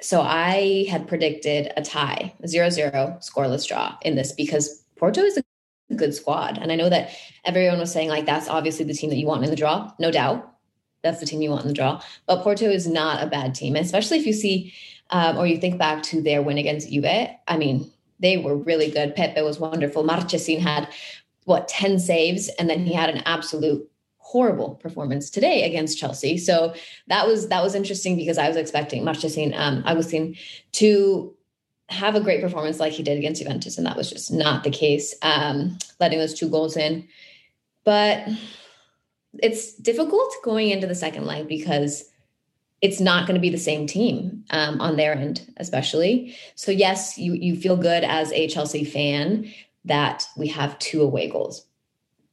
So 0.00 0.20
I 0.20 0.86
had 0.88 1.08
predicted 1.08 1.72
a 1.76 1.82
tie, 1.82 2.32
a 2.40 2.46
0-0 2.46 2.92
scoreless 3.18 3.66
draw 3.66 3.96
in 4.02 4.14
this 4.14 4.30
because 4.30 4.84
Porto 4.96 5.22
is 5.22 5.38
a 5.38 5.94
good 5.96 6.14
squad, 6.14 6.58
and 6.58 6.70
I 6.70 6.76
know 6.76 6.88
that 6.88 7.10
everyone 7.44 7.78
was 7.78 7.92
saying 7.92 8.08
like 8.08 8.26
that's 8.26 8.48
obviously 8.48 8.84
the 8.84 8.94
team 8.94 9.10
that 9.10 9.16
you 9.16 9.26
want 9.26 9.44
in 9.44 9.50
the 9.50 9.56
draw, 9.56 9.90
no 9.98 10.10
doubt. 10.10 10.54
That's 11.02 11.20
the 11.20 11.26
team 11.26 11.40
you 11.40 11.50
want 11.50 11.62
in 11.62 11.68
the 11.68 11.74
draw. 11.74 12.02
But 12.26 12.42
Porto 12.42 12.66
is 12.66 12.86
not 12.86 13.22
a 13.22 13.26
bad 13.26 13.54
team, 13.54 13.76
especially 13.76 14.18
if 14.18 14.26
you 14.26 14.32
see 14.32 14.74
um, 15.10 15.38
or 15.38 15.46
you 15.46 15.56
think 15.58 15.78
back 15.78 16.02
to 16.04 16.20
their 16.20 16.42
win 16.42 16.58
against 16.58 16.90
Juve. 16.90 17.30
I 17.46 17.56
mean, 17.56 17.90
they 18.20 18.36
were 18.36 18.56
really 18.56 18.90
good. 18.90 19.14
Pepe 19.14 19.40
was 19.42 19.58
wonderful. 19.58 20.04
Marchesin 20.04 20.58
had 20.58 20.88
what 21.48 21.66
10 21.66 21.98
saves 21.98 22.48
and 22.58 22.68
then 22.68 22.84
he 22.84 22.92
had 22.92 23.08
an 23.08 23.22
absolute 23.24 23.90
horrible 24.18 24.74
performance 24.74 25.30
today 25.30 25.64
against 25.64 25.98
Chelsea. 25.98 26.36
So 26.36 26.74
that 27.06 27.26
was 27.26 27.48
that 27.48 27.62
was 27.62 27.74
interesting 27.74 28.16
because 28.16 28.36
I 28.36 28.46
was 28.46 28.56
expecting 28.58 29.02
Marchesin 29.02 29.54
um 29.58 29.82
Agustin 29.86 30.36
to 30.72 31.34
have 31.88 32.14
a 32.14 32.20
great 32.20 32.42
performance 32.42 32.78
like 32.78 32.92
he 32.92 33.02
did 33.02 33.16
against 33.16 33.40
Juventus 33.40 33.78
and 33.78 33.86
that 33.86 33.96
was 33.96 34.10
just 34.10 34.30
not 34.30 34.62
the 34.62 34.70
case 34.70 35.14
um 35.22 35.78
letting 35.98 36.18
those 36.18 36.34
two 36.34 36.50
goals 36.50 36.76
in. 36.76 37.08
But 37.84 38.28
it's 39.42 39.72
difficult 39.74 40.30
going 40.44 40.68
into 40.68 40.86
the 40.86 40.94
second 40.94 41.24
leg 41.24 41.48
because 41.48 42.04
it's 42.82 43.00
not 43.00 43.26
going 43.26 43.34
to 43.34 43.40
be 43.40 43.50
the 43.50 43.58
same 43.58 43.86
team 43.86 44.44
um, 44.50 44.80
on 44.80 44.96
their 44.96 45.12
end, 45.12 45.52
especially. 45.56 46.36
So 46.54 46.70
yes, 46.70 47.18
you 47.18 47.32
you 47.32 47.56
feel 47.56 47.76
good 47.76 48.04
as 48.04 48.30
a 48.32 48.46
Chelsea 48.48 48.84
fan 48.84 49.50
that 49.88 50.26
we 50.36 50.46
have 50.48 50.78
two 50.78 51.02
away 51.02 51.28
goals. 51.28 51.66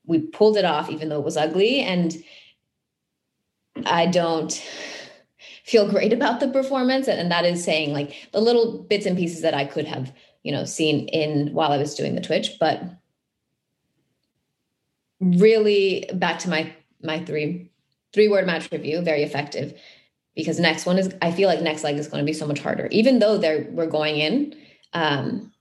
We 0.06 0.20
pulled 0.20 0.58
it 0.58 0.66
off, 0.66 0.90
even 0.90 1.10
though 1.10 1.20
it 1.20 1.26
was 1.26 1.38
ugly. 1.38 1.80
And 1.80 2.16
I 3.86 4.06
don't 4.06 4.54
feel 5.64 5.90
great 5.90 6.14
about 6.14 6.40
the 6.40 6.48
performance. 6.48 7.08
And 7.08 7.32
that 7.32 7.46
is 7.46 7.64
saying 7.64 7.92
like 7.92 8.14
the 8.32 8.42
little 8.42 8.84
bits 8.84 9.06
and 9.06 9.18
pieces 9.18 9.42
that 9.42 9.56
I 9.56 9.66
could 9.66 9.86
have, 9.86 10.14
you 10.44 10.52
know, 10.52 10.66
seen 10.66 11.08
in 11.08 11.54
while 11.54 11.72
I 11.72 11.78
was 11.78 11.96
doing 11.96 12.16
the 12.16 12.22
Twitch. 12.22 12.52
But 12.60 12.84
really 15.20 16.08
back 16.14 16.40
to 16.40 16.50
my 16.50 16.74
my 17.02 17.24
three 17.24 17.72
three 18.14 18.28
word 18.28 18.46
match 18.46 18.72
review, 18.72 19.02
very 19.02 19.24
effective. 19.24 19.80
Because 20.36 20.60
next 20.60 20.86
one 20.86 21.00
is 21.00 21.14
I 21.22 21.32
feel 21.32 21.48
like 21.48 21.62
next 21.62 21.84
leg 21.84 21.98
is 21.98 22.08
going 22.08 22.22
to 22.22 22.26
be 22.26 22.34
so 22.34 22.46
much 22.46 22.60
harder. 22.60 22.88
Even 22.92 23.20
though 23.20 23.38
they're 23.38 23.68
we're 23.72 23.88
going 23.88 24.18
in 24.18 24.56
um 24.94 25.52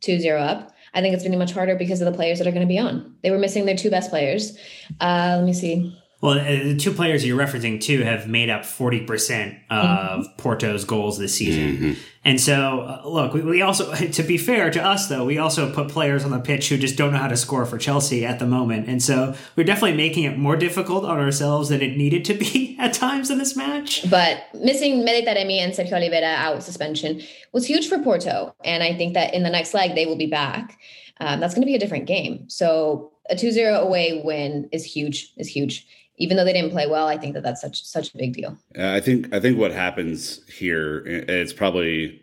2-0 0.00 0.40
up 0.40 0.72
I 0.98 1.00
think 1.00 1.14
it's 1.14 1.22
going 1.22 1.30
to 1.30 1.36
be 1.36 1.38
much 1.38 1.52
harder 1.52 1.76
because 1.76 2.00
of 2.00 2.10
the 2.10 2.16
players 2.16 2.38
that 2.38 2.48
are 2.48 2.50
going 2.50 2.66
to 2.66 2.68
be 2.68 2.78
on. 2.78 3.14
They 3.22 3.30
were 3.30 3.38
missing 3.38 3.66
their 3.66 3.76
two 3.76 3.88
best 3.88 4.10
players. 4.10 4.58
Uh, 5.00 5.36
let 5.36 5.44
me 5.44 5.52
see. 5.52 5.96
Well, 6.20 6.40
uh, 6.40 6.44
the 6.44 6.76
two 6.76 6.92
players 6.92 7.24
you're 7.24 7.38
referencing 7.38 7.80
too 7.80 8.02
have 8.02 8.26
made 8.26 8.50
up 8.50 8.62
40% 8.62 9.56
of 9.70 10.24
mm-hmm. 10.24 10.36
Porto's 10.36 10.84
goals 10.84 11.16
this 11.16 11.36
season. 11.36 11.76
Mm-hmm. 11.76 11.92
And 12.24 12.40
so, 12.40 12.80
uh, 12.80 13.08
look, 13.08 13.34
we, 13.34 13.42
we, 13.42 13.62
also, 13.62 13.94
to 14.12 14.22
be 14.24 14.36
fair 14.36 14.68
to 14.70 14.84
us 14.84 15.08
though, 15.08 15.24
we 15.24 15.38
also 15.38 15.72
put 15.72 15.88
players 15.88 16.24
on 16.24 16.32
the 16.32 16.40
pitch 16.40 16.70
who 16.70 16.76
just 16.76 16.96
don't 16.96 17.12
know 17.12 17.18
how 17.18 17.28
to 17.28 17.36
score 17.36 17.64
for 17.66 17.78
Chelsea 17.78 18.26
at 18.26 18.40
the 18.40 18.46
moment. 18.46 18.88
And 18.88 19.00
so 19.00 19.36
we're 19.54 19.62
definitely 19.62 19.96
making 19.96 20.24
it 20.24 20.36
more 20.36 20.56
difficult 20.56 21.04
on 21.04 21.20
ourselves 21.20 21.68
than 21.68 21.82
it 21.82 21.96
needed 21.96 22.24
to 22.24 22.34
be 22.34 22.76
at 22.80 22.94
times 22.94 23.30
in 23.30 23.38
this 23.38 23.56
match. 23.56 24.10
But 24.10 24.42
missing 24.54 25.06
Mehdi 25.06 25.24
Taremi 25.24 25.58
and 25.58 25.72
Sergio 25.72 25.92
Oliveira 25.92 26.34
out 26.34 26.64
suspension 26.64 27.22
was 27.52 27.64
huge 27.64 27.88
for 27.88 27.98
Porto. 28.00 28.56
And 28.64 28.82
I 28.82 28.92
think 28.92 29.14
that 29.14 29.34
in 29.34 29.44
the 29.44 29.50
next 29.50 29.72
leg, 29.72 29.94
they 29.94 30.04
will 30.04 30.18
be 30.18 30.26
back. 30.26 30.80
Um, 31.20 31.38
that's 31.38 31.54
going 31.54 31.62
to 31.62 31.66
be 31.66 31.76
a 31.76 31.80
different 31.80 32.06
game. 32.06 32.48
So 32.48 33.12
a 33.30 33.36
2-0 33.36 33.80
away 33.80 34.20
win 34.24 34.68
is 34.72 34.84
huge, 34.84 35.32
is 35.36 35.46
huge 35.46 35.86
even 36.18 36.36
though 36.36 36.44
they 36.44 36.52
didn't 36.52 36.70
play 36.70 36.86
well, 36.86 37.06
I 37.06 37.16
think 37.16 37.34
that 37.34 37.42
that's 37.42 37.60
such 37.60 37.82
such 37.84 38.14
a 38.14 38.18
big 38.18 38.34
deal. 38.34 38.56
Uh, 38.76 38.90
I 38.90 39.00
think 39.00 39.32
I 39.32 39.40
think 39.40 39.58
what 39.58 39.72
happens 39.72 40.44
here, 40.48 41.02
it's 41.06 41.52
probably 41.52 42.22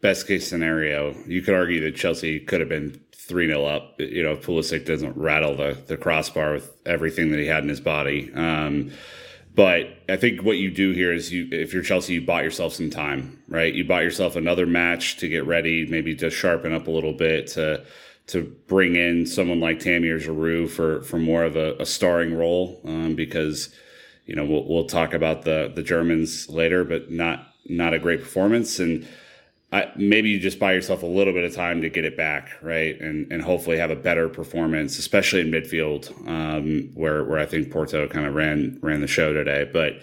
best 0.00 0.26
case 0.26 0.48
scenario. 0.48 1.14
You 1.26 1.42
could 1.42 1.54
argue 1.54 1.80
that 1.82 1.96
Chelsea 1.96 2.40
could 2.40 2.60
have 2.60 2.68
been 2.68 3.00
three 3.12 3.46
0 3.46 3.64
up. 3.64 4.00
You 4.00 4.22
know, 4.22 4.32
if 4.32 4.46
Pulisic 4.46 4.86
doesn't 4.86 5.16
rattle 5.16 5.56
the 5.56 5.78
the 5.86 5.96
crossbar 5.96 6.54
with 6.54 6.72
everything 6.86 7.30
that 7.30 7.38
he 7.38 7.46
had 7.46 7.62
in 7.62 7.68
his 7.68 7.80
body. 7.80 8.32
Um, 8.34 8.90
but 9.54 9.86
I 10.10 10.16
think 10.16 10.42
what 10.42 10.58
you 10.58 10.70
do 10.70 10.92
here 10.92 11.14
is 11.14 11.32
you, 11.32 11.48
if 11.50 11.72
you're 11.72 11.82
Chelsea, 11.82 12.12
you 12.12 12.20
bought 12.20 12.44
yourself 12.44 12.74
some 12.74 12.90
time, 12.90 13.42
right? 13.48 13.72
You 13.72 13.86
bought 13.86 14.02
yourself 14.02 14.36
another 14.36 14.66
match 14.66 15.16
to 15.16 15.28
get 15.28 15.46
ready, 15.46 15.86
maybe 15.86 16.14
to 16.16 16.28
sharpen 16.28 16.74
up 16.74 16.88
a 16.88 16.90
little 16.90 17.14
bit 17.14 17.46
to 17.48 17.82
to 18.28 18.42
bring 18.66 18.96
in 18.96 19.26
someone 19.26 19.60
like 19.60 19.78
Tammy 19.78 20.08
or 20.08 20.18
Giroud 20.18 20.70
for 20.70 21.02
for 21.02 21.18
more 21.18 21.44
of 21.44 21.56
a, 21.56 21.76
a 21.78 21.86
starring 21.86 22.34
role 22.34 22.80
um, 22.84 23.14
because 23.14 23.72
you 24.26 24.34
know 24.34 24.44
we'll 24.44 24.66
we'll 24.66 24.86
talk 24.86 25.14
about 25.14 25.42
the 25.42 25.72
the 25.74 25.82
Germans 25.82 26.48
later, 26.48 26.84
but 26.84 27.10
not 27.10 27.46
not 27.68 27.94
a 27.94 27.98
great 27.98 28.20
performance 28.20 28.78
and. 28.78 29.06
I, 29.72 29.90
maybe 29.96 30.30
you 30.30 30.38
just 30.38 30.60
buy 30.60 30.74
yourself 30.74 31.02
a 31.02 31.06
little 31.06 31.32
bit 31.32 31.42
of 31.42 31.52
time 31.52 31.82
to 31.82 31.90
get 31.90 32.04
it 32.04 32.16
back, 32.16 32.50
right, 32.62 32.98
and 33.00 33.30
and 33.32 33.42
hopefully 33.42 33.78
have 33.78 33.90
a 33.90 33.96
better 33.96 34.28
performance, 34.28 34.96
especially 34.96 35.40
in 35.40 35.50
midfield, 35.50 36.08
um, 36.28 36.92
where 36.94 37.24
where 37.24 37.40
I 37.40 37.46
think 37.46 37.72
Porto 37.72 38.06
kind 38.06 38.26
of 38.26 38.34
ran 38.36 38.78
ran 38.80 39.00
the 39.00 39.08
show 39.08 39.32
today. 39.32 39.68
But 39.70 39.94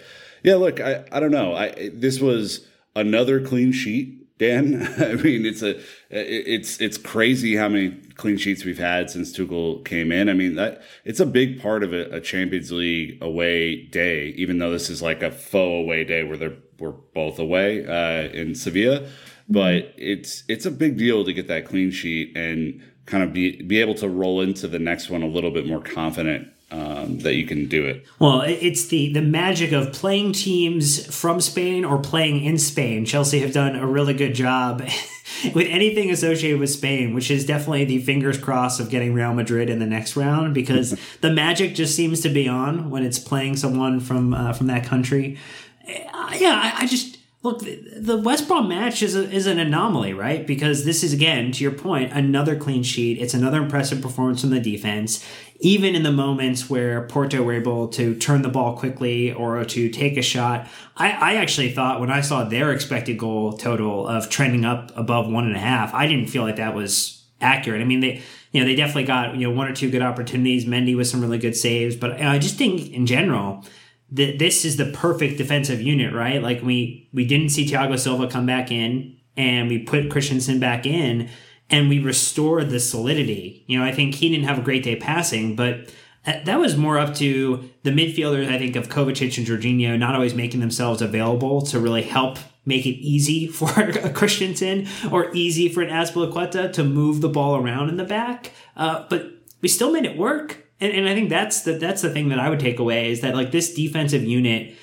yeah, 0.42 0.56
look, 0.56 0.80
I 0.80 1.06
I 1.10 1.18
don't 1.18 1.30
know, 1.30 1.54
I 1.54 1.90
this 1.94 2.20
was 2.20 2.68
another 2.94 3.40
clean 3.40 3.72
sheet 3.72 4.24
Dan. 4.38 4.82
I 4.98 5.14
mean, 5.14 5.46
it's 5.46 5.62
a 5.62 5.80
it's 6.10 6.80
it's 6.80 6.98
crazy 6.98 7.56
how 7.56 7.68
many 7.68 7.90
clean 8.16 8.36
sheets 8.36 8.64
we've 8.64 8.78
had 8.78 9.10
since 9.10 9.36
Tuchel 9.36 9.84
came 9.84 10.12
in. 10.12 10.28
I 10.28 10.34
mean, 10.34 10.54
that 10.54 10.82
it's 11.04 11.20
a 11.20 11.26
big 11.26 11.60
part 11.60 11.82
of 11.82 11.92
a, 11.92 12.16
a 12.16 12.20
Champions 12.20 12.70
League 12.70 13.18
away 13.22 13.86
day, 13.86 14.28
even 14.36 14.58
though 14.58 14.70
this 14.70 14.90
is 14.90 15.02
like 15.02 15.22
a 15.22 15.30
faux 15.30 15.84
away 15.84 16.04
day 16.04 16.22
where 16.24 16.36
they're 16.36 16.56
we're 16.78 16.90
both 16.90 17.38
away 17.38 17.86
uh, 17.86 18.28
in 18.32 18.54
Sevilla. 18.54 19.08
But 19.48 19.94
it's 19.96 20.44
it's 20.48 20.66
a 20.66 20.70
big 20.70 20.96
deal 20.96 21.24
to 21.24 21.32
get 21.32 21.48
that 21.48 21.66
clean 21.66 21.90
sheet 21.90 22.36
and 22.36 22.82
kind 23.06 23.22
of 23.22 23.32
be 23.32 23.62
be 23.62 23.80
able 23.80 23.94
to 23.96 24.08
roll 24.08 24.40
into 24.40 24.66
the 24.68 24.78
next 24.78 25.10
one 25.10 25.22
a 25.22 25.28
little 25.28 25.50
bit 25.50 25.66
more 25.66 25.80
confident 25.80 26.48
um, 26.74 27.18
that 27.18 27.34
you 27.34 27.46
can 27.46 27.68
do 27.68 27.84
it. 27.84 28.04
Well, 28.18 28.42
it's 28.42 28.86
the 28.86 29.12
the 29.12 29.22
magic 29.22 29.72
of 29.72 29.92
playing 29.92 30.32
teams 30.32 31.06
from 31.14 31.40
Spain 31.40 31.84
or 31.84 31.98
playing 31.98 32.44
in 32.44 32.58
Spain. 32.58 33.04
Chelsea 33.04 33.40
have 33.40 33.52
done 33.52 33.76
a 33.76 33.86
really 33.86 34.14
good 34.14 34.34
job 34.34 34.80
with 35.54 35.68
anything 35.68 36.10
associated 36.10 36.58
with 36.58 36.70
Spain, 36.70 37.14
which 37.14 37.30
is 37.30 37.46
definitely 37.46 37.84
the 37.84 38.00
fingers 38.00 38.38
crossed 38.38 38.80
of 38.80 38.90
getting 38.90 39.14
Real 39.14 39.34
Madrid 39.34 39.70
in 39.70 39.78
the 39.78 39.86
next 39.86 40.16
round 40.16 40.52
because 40.52 40.98
the 41.20 41.30
magic 41.30 41.74
just 41.74 41.94
seems 41.94 42.20
to 42.22 42.28
be 42.28 42.48
on 42.48 42.90
when 42.90 43.04
it's 43.04 43.18
playing 43.18 43.56
someone 43.56 44.00
from 44.00 44.34
uh, 44.34 44.52
from 44.52 44.66
that 44.66 44.84
country. 44.84 45.38
Uh, 45.86 46.32
yeah, 46.38 46.74
I, 46.76 46.84
I 46.84 46.86
just 46.86 47.13
Look, 47.44 47.60
the, 47.60 48.16
West 48.24 48.48
Brom 48.48 48.70
match 48.70 49.02
is 49.02 49.14
a, 49.14 49.30
is 49.30 49.46
an 49.46 49.58
anomaly, 49.58 50.14
right? 50.14 50.46
Because 50.46 50.86
this 50.86 51.04
is 51.04 51.12
again, 51.12 51.52
to 51.52 51.62
your 51.62 51.72
point, 51.72 52.10
another 52.10 52.56
clean 52.56 52.82
sheet. 52.82 53.20
It's 53.20 53.34
another 53.34 53.62
impressive 53.62 54.00
performance 54.00 54.40
from 54.40 54.48
the 54.48 54.60
defense. 54.60 55.22
Even 55.60 55.94
in 55.94 56.04
the 56.04 56.10
moments 56.10 56.70
where 56.70 57.06
Porto 57.06 57.42
were 57.42 57.52
able 57.52 57.88
to 57.88 58.14
turn 58.14 58.40
the 58.40 58.48
ball 58.48 58.78
quickly 58.78 59.30
or 59.30 59.62
to 59.62 59.90
take 59.90 60.16
a 60.16 60.22
shot, 60.22 60.66
I, 60.96 61.10
I 61.10 61.34
actually 61.34 61.70
thought 61.72 62.00
when 62.00 62.10
I 62.10 62.22
saw 62.22 62.44
their 62.44 62.72
expected 62.72 63.18
goal 63.18 63.52
total 63.58 64.08
of 64.08 64.30
trending 64.30 64.64
up 64.64 64.90
above 64.96 65.30
one 65.30 65.44
and 65.44 65.54
a 65.54 65.60
half, 65.60 65.92
I 65.92 66.06
didn't 66.06 66.30
feel 66.30 66.44
like 66.44 66.56
that 66.56 66.74
was 66.74 67.26
accurate. 67.42 67.82
I 67.82 67.84
mean, 67.84 68.00
they 68.00 68.22
you 68.52 68.60
know 68.60 68.66
they 68.66 68.74
definitely 68.74 69.04
got 69.04 69.36
you 69.36 69.46
know 69.46 69.54
one 69.54 69.68
or 69.68 69.74
two 69.74 69.90
good 69.90 70.00
opportunities. 70.00 70.64
Mendy 70.64 70.96
with 70.96 71.08
some 71.08 71.20
really 71.20 71.38
good 71.38 71.56
saves, 71.56 71.94
but 71.94 72.22
I 72.22 72.38
just 72.38 72.56
think 72.56 72.90
in 72.90 73.04
general 73.04 73.66
this 74.14 74.64
is 74.64 74.76
the 74.76 74.86
perfect 74.86 75.38
defensive 75.38 75.80
unit, 75.80 76.14
right? 76.14 76.42
Like 76.42 76.62
we 76.62 77.08
we 77.12 77.24
didn't 77.24 77.48
see 77.48 77.66
Thiago 77.66 77.98
Silva 77.98 78.28
come 78.28 78.46
back 78.46 78.70
in, 78.70 79.16
and 79.36 79.68
we 79.68 79.80
put 79.80 80.10
Christensen 80.10 80.60
back 80.60 80.86
in, 80.86 81.28
and 81.68 81.88
we 81.88 81.98
restored 81.98 82.70
the 82.70 82.80
solidity. 82.80 83.64
You 83.66 83.78
know, 83.78 83.84
I 83.84 83.92
think 83.92 84.14
he 84.14 84.28
didn't 84.28 84.46
have 84.46 84.58
a 84.58 84.62
great 84.62 84.84
day 84.84 84.96
passing, 84.96 85.56
but 85.56 85.92
that 86.24 86.58
was 86.58 86.76
more 86.76 86.98
up 86.98 87.14
to 87.16 87.68
the 87.82 87.90
midfielders. 87.90 88.48
I 88.48 88.58
think 88.58 88.76
of 88.76 88.88
Kovacic 88.88 89.36
and 89.36 89.46
Jorginho 89.46 89.98
not 89.98 90.14
always 90.14 90.34
making 90.34 90.60
themselves 90.60 91.02
available 91.02 91.62
to 91.62 91.78
really 91.78 92.02
help 92.02 92.38
make 92.64 92.86
it 92.86 92.96
easy 93.00 93.46
for 93.48 93.68
a 93.80 94.10
Christensen 94.10 94.86
or 95.10 95.34
easy 95.34 95.68
for 95.68 95.82
an 95.82 95.90
Azpilicueta 95.90 96.72
to 96.72 96.84
move 96.84 97.20
the 97.20 97.28
ball 97.28 97.56
around 97.56 97.88
in 97.88 97.96
the 97.96 98.04
back. 98.04 98.52
Uh, 98.76 99.04
but 99.10 99.26
we 99.60 99.68
still 99.68 99.90
made 99.90 100.04
it 100.04 100.16
work. 100.16 100.63
And, 100.80 100.92
and 100.92 101.08
I 101.08 101.14
think 101.14 101.30
that's 101.30 101.62
the 101.62 101.72
that's 101.72 102.02
the 102.02 102.10
thing 102.10 102.28
that 102.30 102.38
I 102.38 102.50
would 102.50 102.60
take 102.60 102.78
away 102.78 103.10
is 103.10 103.20
that 103.20 103.34
like 103.34 103.52
this 103.52 103.74
defensive 103.74 104.24
unit, 104.24 104.74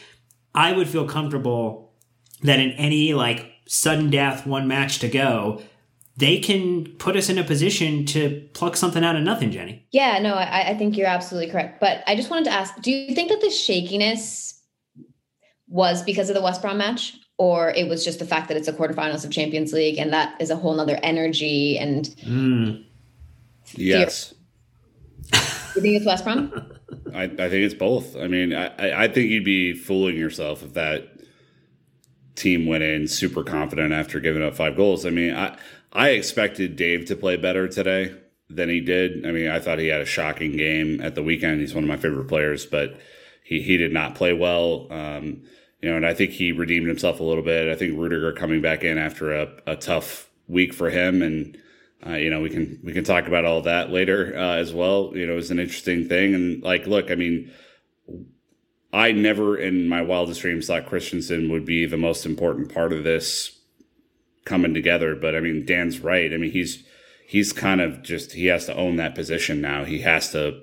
I 0.56 0.72
would 0.72 0.88
feel 0.88 1.08
comfortable 1.08 1.94
that 2.44 2.60
in 2.60 2.72
any 2.72 3.14
like 3.14 3.52
sudden 3.68 4.10
death 4.10 4.46
one 4.46 4.68
match 4.68 5.00
to 5.00 5.10
go, 5.10 5.62
they 6.18 6.40
can 6.40 6.86
put 6.98 7.16
us 7.16 7.30
in 7.30 7.38
a 7.38 7.44
position 7.44 8.06
to 8.06 8.48
pluck 8.54 8.76
something 8.76 9.04
out 9.04 9.16
of 9.16 9.24
nothing, 9.24 9.52
Jenny. 9.52 9.86
Yeah, 9.92 10.20
no, 10.20 10.36
I, 10.36 10.70
I 10.70 10.78
think 10.78 10.98
you're 10.98 11.08
absolutely 11.08 11.52
correct. 11.52 11.80
But 11.80 12.04
I 12.08 12.16
just 12.16 12.30
wanted 12.30 12.46
to 12.46 12.52
ask, 12.52 12.80
do 12.82 12.92
you 12.92 13.16
think 13.16 13.30
that 13.30 13.42
the 13.42 13.50
shakiness 13.50 14.62
was 15.68 16.04
because 16.04 16.30
of 16.30 16.36
the 16.36 16.42
West 16.42 16.62
Brom 16.62 16.78
match? 16.78 17.16
Or 17.38 17.72
it 17.72 17.88
was 17.88 18.06
just 18.06 18.20
the 18.20 18.26
fact 18.26 18.50
that 18.50 18.58
it's 18.58 18.68
a 18.68 18.74
quarterfinals 18.74 19.26
of 19.26 19.32
Champions 19.32 19.74
League 19.74 19.98
and 19.98 20.14
that 20.14 20.40
is 20.40 20.52
a 20.52 20.56
whole 20.56 20.76
nother 20.76 21.00
energy 21.02 21.78
and 21.80 22.06
mm. 22.24 22.86
Yes. 23.74 24.34
You 25.76 25.82
think 25.82 25.96
it's 25.96 26.06
West 26.06 26.24
Brom? 26.24 26.52
I, 27.14 27.24
I 27.24 27.28
think 27.28 27.54
it's 27.54 27.74
both. 27.74 28.16
I 28.16 28.28
mean, 28.28 28.54
I, 28.54 29.04
I 29.04 29.08
think 29.08 29.30
you'd 29.30 29.46
be 29.46 29.74
fooling 29.74 30.18
yourself 30.18 30.64
if 30.64 30.74
that 30.74 31.08
team 32.36 32.66
went 32.66 32.84
in 32.84 33.08
super 33.08 33.44
confident 33.44 33.94
after 33.94 34.20
giving 34.20 34.44
up 34.44 34.56
five 34.56 34.76
goals. 34.76 35.06
I 35.06 35.10
mean, 35.10 35.34
I 35.34 35.58
I 35.94 36.10
expected 36.10 36.76
Dave 36.76 37.06
to 37.06 37.16
play 37.16 37.38
better 37.38 37.68
today 37.68 38.16
than 38.50 38.70
he 38.70 38.82
did. 38.82 39.26
I 39.26 39.32
mean, 39.32 39.50
I 39.50 39.60
thought 39.60 39.80
he 39.80 39.88
had 39.88 40.02
a 40.02 40.06
shocking 40.06 40.58
game 40.58 41.02
at 41.02 41.16
the 41.16 41.24
weekend. 41.24 41.62
He's 41.62 41.74
one 41.74 41.84
of 41.84 41.90
my 41.90 41.98
favorite 41.98 42.28
players, 42.28 42.66
but 42.66 43.00
he 43.44 43.62
he 43.62 43.78
did 43.78 43.94
not 43.94 44.16
play 44.16 44.34
well. 44.34 44.88
Um, 44.92 45.44
you 45.82 45.90
know, 45.90 45.98
and 45.98 46.06
I 46.06 46.14
think 46.14 46.32
he 46.32 46.52
redeemed 46.52 46.88
himself 46.88 47.20
a 47.20 47.24
little 47.24 47.44
bit. 47.44 47.72
I 47.72 47.76
think 47.76 47.98
Rudiger 47.98 48.34
coming 48.34 48.62
back 48.62 48.84
in 48.84 48.98
after 48.98 49.34
a, 49.34 49.50
a 49.66 49.76
tough 49.76 50.30
week 50.48 50.74
for 50.74 50.90
him 50.90 51.22
and 51.22 51.58
uh, 52.06 52.14
you 52.14 52.30
know, 52.30 52.42
we 52.42 52.50
can 52.50 52.80
we 52.84 52.94
can 52.94 53.04
talk 53.04 53.28
about 53.28 53.46
all 53.46 53.62
that 53.62 53.92
later 53.92 54.34
uh, 54.36 54.56
as 54.56 54.74
well. 54.74 55.12
You 55.14 55.28
know, 55.28 55.38
it's 55.38 55.52
an 55.52 55.60
interesting 55.60 56.08
thing, 56.08 56.34
and 56.34 56.64
like, 56.64 56.88
look, 56.88 57.12
I 57.12 57.16
mean, 57.16 57.52
I 58.92 59.12
never 59.12 59.58
in 59.58 59.88
my 59.88 60.02
wildest 60.02 60.42
dreams 60.42 60.68
thought 60.68 60.88
Christensen 60.88 61.52
would 61.52 61.66
be 61.66 61.86
the 61.86 61.98
most 61.98 62.26
important 62.26 62.74
part 62.74 62.92
of 62.92 63.04
this 63.04 63.60
coming 64.46 64.74
together. 64.74 65.16
But 65.16 65.36
I 65.36 65.42
mean, 65.42 65.66
Dan's 65.66 66.00
right. 66.00 66.34
I 66.34 66.38
mean, 66.38 66.52
he's 66.52 66.84
he's 67.28 67.54
kind 67.54 67.82
of 67.82 68.02
just 68.02 68.32
he 68.32 68.48
has 68.48 68.66
to 68.66 68.76
own 68.76 68.96
that 68.96 69.14
position 69.14 69.62
now. 69.62 69.84
He 69.84 70.02
has 70.02 70.32
to 70.32 70.62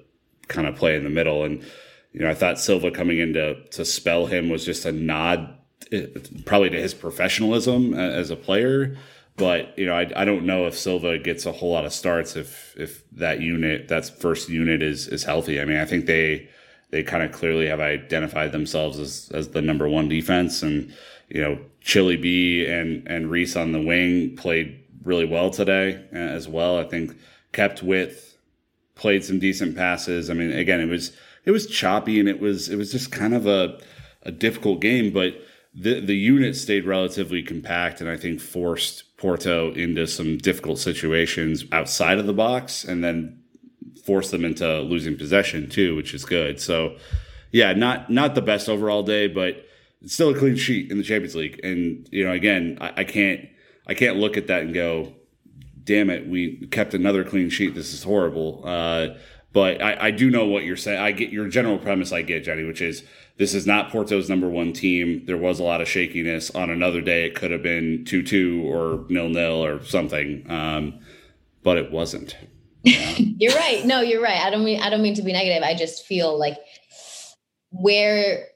kind 0.48 0.66
of 0.66 0.74
play 0.74 0.96
in 0.96 1.05
the 1.05 1.11
middle, 1.11 1.44
and 1.44 1.62
you 2.12 2.20
know, 2.20 2.31
I 2.31 2.35
thought 2.35 2.59
Silva 2.59 2.90
coming 2.90 3.18
in 3.18 3.35
to 3.35 3.62
to 3.68 3.85
spell 3.85 4.27
him 4.27 4.48
was 4.48 4.64
just 4.64 4.85
a 4.85 4.92
nod, 4.92 5.57
eh, 5.92 6.07
probably 6.46 6.70
to 6.70 6.81
his 6.81 6.94
professionalism 6.94 7.94
uh, 7.94 7.98
as 7.98 8.31
a 8.31 8.37
player 8.37 8.96
but 9.38 9.79
you 9.79 9.87
know, 9.87 9.94
I, 9.94 10.11
I 10.14 10.24
don't 10.24 10.44
know 10.44 10.66
if 10.66 10.77
Silva 10.77 11.16
gets 11.16 11.46
a 11.46 11.53
whole 11.53 11.72
lot 11.72 11.85
of 11.85 11.92
starts 11.92 12.37
if 12.37 12.74
if 12.77 13.09
that 13.12 13.40
unit, 13.40 13.88
that 13.88 14.20
first 14.20 14.48
unit 14.48 14.83
is 14.83 15.09
is 15.09 15.24
healthy. 15.24 15.61
I 15.61 15.64
mean, 15.64 15.79
I 15.79 15.85
think 15.85 16.07
they 16.07 16.48
they 16.90 17.03
kind 17.03 17.22
of 17.22 17.33
clearly 17.33 17.66
have 17.68 17.81
identified 17.81 18.53
themselves 18.53 18.98
as 18.98 19.31
as 19.33 19.48
the 19.48 19.62
number 19.62 19.88
one 19.88 20.09
defense, 20.09 20.62
and 20.62 20.92
you 21.29 21.40
know, 21.40 21.59
Chile 21.81 22.16
B 22.16 22.66
and 22.66 23.07
and 23.07 23.31
Reece 23.31 23.57
on 23.57 23.72
the 23.72 23.81
wing 23.81 24.37
played 24.37 24.85
really 25.05 25.24
well 25.24 25.51
today 25.51 26.05
uh, 26.12 26.16
as 26.16 26.48
well. 26.48 26.79
I 26.79 26.85
think 26.85 27.16
kept 27.53 27.83
width, 27.83 28.37
played 28.94 29.24
some 29.24 29.38
decent 29.38 29.77
passes. 29.77 30.29
I 30.29 30.35
mean, 30.35 30.53
again, 30.53 30.81
it 30.81 30.88
was 30.88 31.12
it 31.44 31.53
was 31.53 31.66
choppy 31.66 32.18
and 32.20 32.29
it 32.29 32.40
was 32.40 32.68
it 32.68 32.77
was 32.77 32.92
just 32.92 33.12
kind 33.12 33.35
of 33.35 33.46
a 33.46 33.81
a 34.22 34.33
difficult 34.33 34.81
game, 34.81 35.12
but 35.12 35.35
the 35.74 36.01
the 36.01 36.16
unit 36.16 36.57
stayed 36.57 36.85
relatively 36.85 37.42
compact 37.42 38.01
and 38.01 38.11
I 38.11 38.16
think 38.16 38.40
forced 38.40 39.05
Porto 39.18 39.72
into 39.72 40.07
some 40.07 40.38
difficult 40.38 40.78
situations 40.78 41.64
outside 41.72 42.18
of 42.18 42.26
the 42.26 42.33
box 42.33 42.85
and 42.85 43.04
then 43.04 43.42
force 44.04 44.31
them 44.31 44.44
into 44.44 44.81
losing 44.81 45.18
possession 45.18 45.68
too, 45.68 45.94
which 45.96 46.14
is 46.14 46.24
good. 46.24 46.61
So 46.61 46.96
yeah, 47.52 47.72
not 47.74 48.11
not 48.11 48.35
the 48.35 48.42
best 48.42 48.68
overall 48.68 49.02
day, 49.02 49.26
but 49.26 49.66
it's 50.00 50.14
still 50.14 50.31
a 50.31 50.38
clean 50.38 50.57
sheet 50.57 50.90
in 50.90 50.98
the 50.98 51.04
Champions 51.04 51.35
League. 51.35 51.61
And 51.64 52.09
you 52.11 52.24
know, 52.24 52.33
again, 52.33 52.78
I, 52.81 53.00
I 53.00 53.04
can't 53.04 53.48
I 53.87 53.94
can't 53.94 54.16
look 54.16 54.37
at 54.37 54.46
that 54.46 54.62
and 54.62 54.72
go, 54.72 55.12
damn 55.83 56.11
it, 56.11 56.28
we 56.28 56.66
kept 56.70 56.94
another 56.94 57.24
clean 57.24 57.50
sheet. 57.50 57.74
This 57.74 57.92
is 57.92 58.04
horrible. 58.04 58.62
Uh, 58.64 59.09
but 59.52 59.83
I, 59.83 60.07
I 60.07 60.11
do 60.11 60.31
know 60.31 60.46
what 60.46 60.64
you're 60.64 60.76
saying. 60.76 61.00
I 61.00 61.11
get 61.11 61.31
your 61.31 61.48
general 61.48 61.78
premise. 61.78 62.12
I 62.12 62.22
get 62.22 62.44
Jenny, 62.44 62.64
which 62.64 62.83
is 62.83 63.02
this 63.38 63.55
is 63.55 63.66
not 63.66 63.90
Porto's 63.90 64.29
number 64.29 64.48
one 64.48 64.72
team. 64.72 65.22
There 65.27 65.37
was 65.37 65.61
a 65.61 65.64
lot 65.64 65.81
of 65.81 65.88
shakiness. 65.88 66.51
On 66.51 66.70
another 66.70 67.01
day, 67.01 67.24
it 67.24 67.37
could 67.37 67.53
have 67.53 67.62
been 67.62 68.05
2 68.05 68.22
2 68.22 68.62
or 68.64 69.07
nil 69.09 69.29
nil 69.29 69.64
or 69.64 69.83
something, 69.85 70.44
um, 70.51 70.98
but 71.62 71.77
it 71.77 71.92
wasn't. 71.92 72.37
Yeah. 72.83 73.14
you're 73.16 73.55
right. 73.55 73.85
No, 73.85 74.01
you're 74.01 74.22
right. 74.22 74.40
I 74.40 74.51
don't 74.51 74.64
mean 74.64 74.83
I 74.83 74.90
don't 74.90 75.03
mean 75.03 75.14
to 75.14 75.22
be 75.22 75.33
negative. 75.33 75.62
I 75.62 75.74
just 75.74 76.05
feel 76.05 76.38
like 76.38 76.59
where 77.70 78.46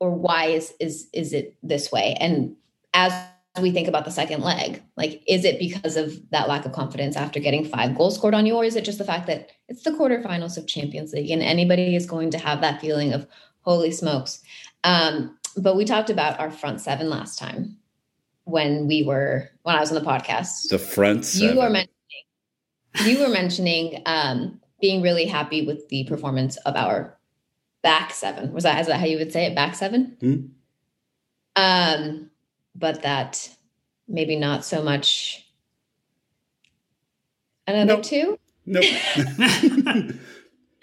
or 0.00 0.10
why 0.10 0.46
is 0.46 0.72
is 0.80 1.08
is 1.12 1.32
it 1.34 1.56
this 1.62 1.92
way? 1.92 2.16
And 2.18 2.56
as 2.94 3.12
we 3.60 3.72
think 3.72 3.88
about 3.88 4.06
the 4.06 4.10
second 4.10 4.42
leg, 4.42 4.82
like 4.96 5.22
is 5.28 5.44
it 5.44 5.58
because 5.58 5.96
of 5.96 6.18
that 6.30 6.48
lack 6.48 6.64
of 6.64 6.72
confidence 6.72 7.16
after 7.16 7.40
getting 7.40 7.64
five 7.64 7.94
goals 7.94 8.14
scored 8.14 8.34
on 8.34 8.46
you, 8.46 8.54
or 8.54 8.64
is 8.64 8.76
it 8.76 8.84
just 8.84 8.98
the 8.98 9.04
fact 9.04 9.26
that 9.26 9.50
it's 9.68 9.82
the 9.82 9.90
quarterfinals 9.90 10.56
of 10.56 10.66
Champions 10.66 11.12
League 11.12 11.30
and 11.30 11.42
anybody 11.42 11.94
is 11.94 12.06
going 12.06 12.30
to 12.30 12.38
have 12.38 12.62
that 12.62 12.80
feeling 12.80 13.12
of 13.12 13.26
Holy 13.62 13.90
smokes. 13.90 14.42
Um, 14.84 15.36
but 15.56 15.76
we 15.76 15.84
talked 15.84 16.10
about 16.10 16.38
our 16.40 16.50
front 16.50 16.80
seven 16.80 17.10
last 17.10 17.38
time 17.38 17.76
when 18.44 18.86
we 18.86 19.02
were 19.02 19.50
when 19.62 19.76
I 19.76 19.80
was 19.80 19.90
on 19.92 20.02
the 20.02 20.08
podcast. 20.08 20.68
The 20.68 20.78
front 20.78 21.24
seven. 21.24 21.56
You 21.56 21.62
were 21.62 21.70
mentioning 21.70 21.90
you 23.04 23.20
were 23.20 23.28
mentioning 23.28 24.02
um, 24.06 24.60
being 24.80 25.02
really 25.02 25.26
happy 25.26 25.66
with 25.66 25.88
the 25.88 26.04
performance 26.04 26.56
of 26.58 26.74
our 26.76 27.18
back 27.82 28.12
seven. 28.12 28.52
Was 28.52 28.64
that 28.64 28.80
is 28.80 28.86
that 28.86 28.98
how 28.98 29.06
you 29.06 29.18
would 29.18 29.32
say 29.32 29.46
it? 29.46 29.54
Back 29.54 29.74
7 29.74 30.16
mm-hmm. 30.20 30.46
Um, 31.56 32.30
but 32.74 33.02
that 33.02 33.48
maybe 34.08 34.36
not 34.36 34.64
so 34.64 34.82
much 34.82 35.46
another 37.66 37.96
nope. 37.96 38.02
two. 38.02 38.38
Nope. 38.66 38.84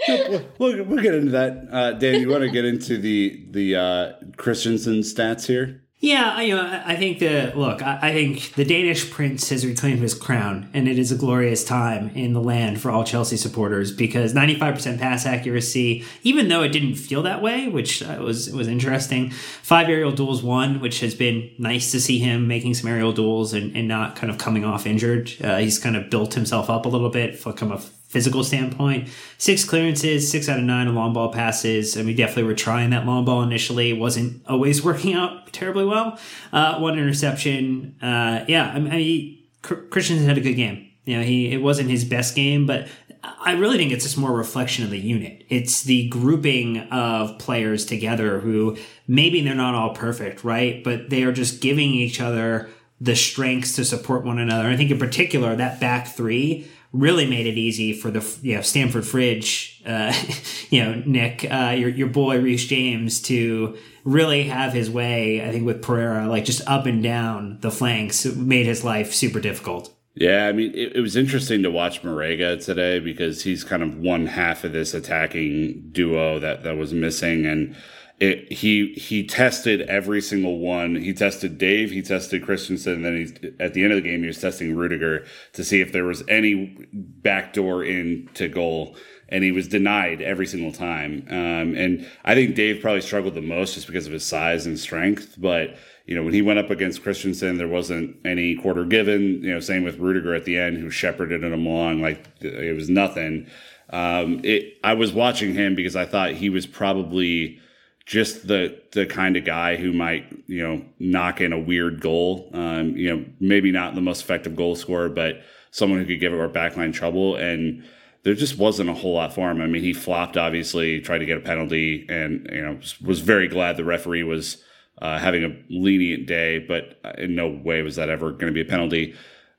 we'll, 0.07 0.83
we'll, 0.83 1.01
get 1.01 1.15
into 1.15 1.31
that. 1.31 1.67
Uh, 1.71 1.91
Dan, 1.93 2.21
you 2.21 2.29
want 2.29 2.43
to 2.43 2.49
get 2.49 2.65
into 2.65 2.97
the 2.97 3.45
the 3.51 3.75
uh, 3.75 4.13
Christensen 4.37 4.99
stats 4.99 5.47
here? 5.47 5.83
Yeah, 5.99 6.39
you 6.41 6.55
know, 6.55 6.83
I 6.85 6.95
think 6.95 7.17
the 7.17 7.51
look. 7.55 7.81
I, 7.81 8.13
think 8.13 8.53
the 8.53 8.63
Danish 8.63 9.09
prince 9.09 9.49
has 9.49 9.65
reclaimed 9.65 9.99
his 9.99 10.13
crown, 10.13 10.69
and 10.71 10.87
it 10.87 10.99
is 10.99 11.11
a 11.11 11.15
glorious 11.15 11.65
time 11.65 12.11
in 12.13 12.33
the 12.33 12.41
land 12.41 12.79
for 12.79 12.91
all 12.91 13.03
Chelsea 13.03 13.35
supporters 13.35 13.91
because 13.91 14.31
95% 14.31 14.99
pass 14.99 15.25
accuracy, 15.25 16.05
even 16.21 16.49
though 16.49 16.61
it 16.61 16.69
didn't 16.69 16.95
feel 16.95 17.23
that 17.23 17.41
way, 17.41 17.67
which 17.67 18.03
uh, 18.03 18.17
was 18.19 18.51
was 18.51 18.67
interesting. 18.67 19.31
Five 19.31 19.89
aerial 19.89 20.11
duels 20.11 20.43
won, 20.43 20.81
which 20.81 20.99
has 20.99 21.15
been 21.15 21.49
nice 21.57 21.89
to 21.93 21.99
see 21.99 22.19
him 22.19 22.47
making 22.47 22.75
some 22.75 22.91
aerial 22.91 23.11
duels 23.11 23.55
and, 23.55 23.75
and 23.75 23.87
not 23.87 24.15
kind 24.15 24.29
of 24.29 24.37
coming 24.37 24.63
off 24.63 24.85
injured. 24.85 25.33
Uh, 25.43 25.57
he's 25.57 25.79
kind 25.79 25.95
of 25.95 26.11
built 26.11 26.35
himself 26.35 26.69
up 26.69 26.85
a 26.85 26.89
little 26.89 27.09
bit 27.09 27.39
from 27.39 27.71
a 27.71 27.81
physical 28.07 28.43
standpoint. 28.43 29.09
Six 29.37 29.65
clearances, 29.65 30.31
six 30.31 30.47
out 30.47 30.59
of 30.59 30.65
nine 30.65 30.93
long 30.95 31.13
ball 31.13 31.31
passes. 31.31 31.95
and 31.95 32.05
we 32.05 32.13
definitely 32.13 32.43
were 32.43 32.55
trying 32.55 32.89
that 32.91 33.05
long 33.05 33.25
ball 33.25 33.43
initially. 33.43 33.89
It 33.89 33.97
wasn't 33.97 34.41
always 34.47 34.83
working 34.83 35.13
out 35.13 35.51
terribly 35.53 35.85
well. 35.85 36.17
Uh, 36.51 36.79
one 36.79 36.97
interception. 36.97 37.95
Uh, 38.01 38.45
yeah, 38.47 38.71
I 38.71 38.79
mean, 38.79 39.37
Christian 39.61 40.19
had 40.19 40.37
a 40.37 40.41
good 40.41 40.55
game. 40.55 40.89
You 41.05 41.17
know, 41.17 41.23
he 41.23 41.51
it 41.51 41.61
wasn't 41.61 41.89
his 41.89 42.03
best 42.03 42.35
game, 42.35 42.65
but 42.65 42.87
I 43.23 43.53
really 43.53 43.77
think 43.77 43.91
it's 43.91 44.03
just 44.03 44.17
more 44.17 44.31
a 44.31 44.35
reflection 44.35 44.83
of 44.83 44.89
the 44.89 44.99
unit. 44.99 45.45
It's 45.49 45.83
the 45.83 46.07
grouping 46.09 46.79
of 46.91 47.39
players 47.39 47.85
together 47.85 48.39
who 48.39 48.77
maybe 49.07 49.41
they're 49.41 49.55
not 49.55 49.73
all 49.73 49.93
perfect, 49.93 50.43
right? 50.43 50.83
But 50.83 51.09
they 51.09 51.23
are 51.23 51.31
just 51.31 51.61
giving 51.61 51.91
each 51.91 52.19
other 52.21 52.69
the 52.99 53.15
strengths 53.15 53.75
to 53.75 53.85
support 53.85 54.25
one 54.25 54.39
another. 54.39 54.67
I 54.67 54.75
think 54.75 54.91
in 54.91 54.99
particular 54.99 55.55
that 55.55 55.79
back 55.79 56.07
three 56.07 56.67
really 56.93 57.27
made 57.27 57.45
it 57.45 57.57
easy 57.57 57.93
for 57.93 58.11
the 58.11 58.37
you 58.41 58.55
know 58.55 58.61
Stamford 58.61 59.05
Fridge, 59.05 59.81
uh, 59.85 60.13
you 60.69 60.83
know 60.83 61.01
Nick, 61.05 61.45
uh, 61.49 61.75
your 61.77 61.89
your 61.89 62.07
boy 62.07 62.39
Reece 62.39 62.65
James 62.65 63.21
to 63.23 63.77
really 64.03 64.43
have 64.43 64.73
his 64.73 64.89
way. 64.89 65.45
I 65.45 65.51
think 65.51 65.65
with 65.65 65.81
Pereira, 65.81 66.27
like 66.27 66.45
just 66.45 66.67
up 66.67 66.85
and 66.85 67.03
down 67.03 67.59
the 67.61 67.71
flanks, 67.71 68.25
made 68.25 68.65
his 68.65 68.83
life 68.83 69.13
super 69.13 69.39
difficult. 69.39 69.93
Yeah, 70.19 70.47
I 70.47 70.51
mean, 70.51 70.73
it, 70.73 70.95
it 70.95 71.01
was 71.01 71.15
interesting 71.15 71.61
to 71.61 71.69
watch 71.69 72.01
Marega 72.01 72.63
today 72.63 72.99
because 72.99 73.43
he's 73.43 73.63
kind 73.63 73.83
of 73.83 73.97
one 73.97 74.25
half 74.25 74.63
of 74.63 74.71
this 74.71 74.95
attacking 74.95 75.89
duo 75.91 76.39
that 76.39 76.63
that 76.63 76.77
was 76.77 76.93
missing, 76.93 77.45
and 77.45 77.75
it, 78.19 78.51
he 78.51 78.93
he 78.93 79.23
tested 79.23 79.81
every 79.81 80.21
single 80.21 80.57
one. 80.57 80.95
He 80.95 81.13
tested 81.13 81.59
Dave, 81.59 81.91
he 81.91 82.01
tested 82.01 82.43
Christensen, 82.43 83.03
then 83.03 83.15
he 83.15 83.53
at 83.59 83.73
the 83.73 83.83
end 83.83 83.93
of 83.93 84.01
the 84.01 84.09
game 84.09 84.21
he 84.21 84.27
was 84.27 84.41
testing 84.41 84.75
Rudiger 84.75 85.25
to 85.53 85.63
see 85.63 85.81
if 85.81 85.91
there 85.91 86.05
was 86.05 86.23
any 86.27 86.87
backdoor 86.93 87.83
into 87.83 88.47
goal, 88.47 88.95
and 89.29 89.43
he 89.43 89.51
was 89.51 89.67
denied 89.67 90.21
every 90.21 90.47
single 90.47 90.71
time. 90.71 91.27
Um, 91.29 91.75
and 91.75 92.09
I 92.25 92.33
think 92.33 92.55
Dave 92.55 92.81
probably 92.81 93.01
struggled 93.01 93.35
the 93.35 93.41
most 93.41 93.75
just 93.75 93.85
because 93.85 94.07
of 94.07 94.13
his 94.13 94.25
size 94.25 94.65
and 94.65 94.79
strength, 94.79 95.35
but. 95.37 95.77
You 96.09 96.15
know, 96.15 96.23
when 96.23 96.33
he 96.33 96.41
went 96.41 96.57
up 96.57 96.69
against 96.69 97.03
Christensen, 97.03 97.57
there 97.57 97.67
wasn't 97.67 98.15
any 98.23 98.55
quarter 98.55 98.85
given. 98.85 99.43
You 99.43 99.53
know, 99.53 99.59
same 99.59 99.83
with 99.83 99.99
Rudiger 99.99 100.33
at 100.33 100.45
the 100.45 100.57
end, 100.57 100.77
who 100.77 100.89
shepherded 100.89 101.43
him 101.43 101.51
along 101.51 102.01
like 102.01 102.25
it 102.39 102.73
was 102.73 102.89
nothing. 102.89 103.47
Um, 103.89 104.39
it, 104.45 104.77
I 104.85 104.93
was 104.93 105.11
watching 105.11 105.53
him 105.53 105.75
because 105.75 105.97
I 105.97 106.05
thought 106.05 106.31
he 106.31 106.49
was 106.49 106.65
probably 106.65 107.59
just 108.07 108.47
the 108.47 108.81
the 108.93 109.05
kind 109.05 109.35
of 109.35 109.43
guy 109.43 109.75
who 109.75 109.91
might 109.91 110.25
you 110.47 110.63
know 110.63 110.83
knock 110.97 111.41
in 111.41 111.51
a 111.51 111.59
weird 111.59 111.99
goal. 111.99 112.49
Um, 112.53 112.95
you 112.95 113.13
know, 113.13 113.25
maybe 113.41 113.69
not 113.69 113.95
the 113.95 114.01
most 114.01 114.21
effective 114.21 114.55
goal 114.55 114.75
scorer, 114.75 115.09
but 115.09 115.41
someone 115.71 115.99
who 115.99 116.05
could 116.05 116.21
give 116.21 116.33
our 116.33 116.47
backline 116.47 116.93
trouble. 116.93 117.35
And 117.35 117.83
there 118.23 118.33
just 118.33 118.57
wasn't 118.57 118.89
a 118.89 118.93
whole 118.93 119.13
lot 119.13 119.33
for 119.33 119.51
him. 119.51 119.61
I 119.61 119.67
mean, 119.67 119.83
he 119.83 119.91
flopped 119.91 120.37
obviously, 120.37 121.01
tried 121.01 121.17
to 121.17 121.25
get 121.25 121.37
a 121.37 121.41
penalty, 121.41 122.05
and 122.07 122.47
you 122.49 122.61
know 122.61 122.79
was 123.05 123.19
very 123.19 123.49
glad 123.49 123.75
the 123.75 123.83
referee 123.83 124.23
was 124.23 124.63
uh, 125.01 125.19
having 125.19 125.43
a 125.43 125.61
lenient 125.69 126.27
day, 126.27 126.59
but 126.59 127.01
in 127.17 127.35
no 127.35 127.49
way 127.49 127.81
was 127.81 127.97
that 127.97 128.09
ever 128.09 128.31
going 128.31 128.47
to 128.47 128.53
be 128.53 128.61
a 128.61 128.65
penalty. 128.65 129.15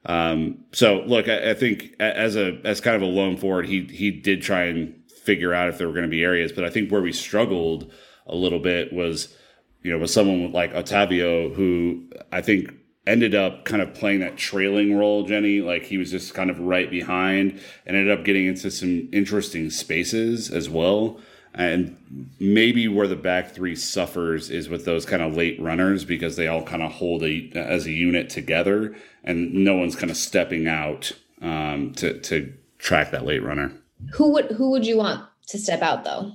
Um, 0.06 0.64
so 0.72 1.02
look, 1.06 1.28
I, 1.28 1.50
I, 1.50 1.54
think 1.54 1.94
as 2.00 2.34
a 2.34 2.60
as 2.64 2.80
kind 2.80 2.96
of 2.96 3.02
a 3.02 3.06
lone 3.06 3.36
forward, 3.36 3.66
he 3.66 3.84
he 3.84 4.10
did 4.10 4.40
try 4.40 4.62
and 4.64 4.94
figure 5.22 5.52
out 5.52 5.68
if 5.68 5.76
there 5.76 5.86
were 5.86 5.92
going 5.92 6.06
to 6.06 6.10
be 6.10 6.24
areas, 6.24 6.50
but 6.50 6.64
I 6.64 6.70
think 6.70 6.90
where 6.90 7.02
we 7.02 7.12
struggled 7.12 7.92
a 8.28 8.34
little 8.34 8.58
bit 8.58 8.92
was, 8.92 9.34
you 9.82 9.90
know, 9.90 9.98
with 9.98 10.10
someone 10.10 10.52
like 10.52 10.72
Otavio, 10.72 11.54
who 11.54 12.04
I 12.32 12.40
think 12.40 12.70
ended 13.06 13.34
up 13.34 13.64
kind 13.64 13.80
of 13.80 13.94
playing 13.94 14.20
that 14.20 14.36
trailing 14.36 14.96
role, 14.96 15.24
Jenny. 15.24 15.60
Like 15.60 15.84
he 15.84 15.96
was 15.96 16.10
just 16.10 16.34
kind 16.34 16.50
of 16.50 16.60
right 16.60 16.90
behind 16.90 17.60
and 17.86 17.96
ended 17.96 18.16
up 18.16 18.24
getting 18.24 18.46
into 18.46 18.70
some 18.70 19.08
interesting 19.12 19.70
spaces 19.70 20.50
as 20.50 20.68
well. 20.68 21.18
And 21.54 21.96
maybe 22.38 22.86
where 22.86 23.08
the 23.08 23.16
back 23.16 23.52
three 23.52 23.74
suffers 23.74 24.50
is 24.50 24.68
with 24.68 24.84
those 24.84 25.06
kind 25.06 25.22
of 25.22 25.34
late 25.34 25.60
runners 25.60 26.04
because 26.04 26.36
they 26.36 26.46
all 26.46 26.62
kind 26.62 26.82
of 26.82 26.92
hold 26.92 27.24
a, 27.24 27.50
as 27.54 27.86
a 27.86 27.90
unit 27.90 28.28
together 28.28 28.94
and 29.24 29.52
no 29.52 29.74
one's 29.74 29.96
kind 29.96 30.10
of 30.10 30.16
stepping 30.16 30.68
out 30.68 31.12
um, 31.40 31.92
to, 31.94 32.20
to 32.20 32.52
track 32.78 33.10
that 33.10 33.24
late 33.24 33.42
runner. 33.42 33.72
Who 34.12 34.32
would 34.32 34.52
who 34.52 34.70
would 34.70 34.86
you 34.86 34.96
want 34.96 35.24
to 35.48 35.58
step 35.58 35.82
out 35.82 36.04
though? 36.04 36.32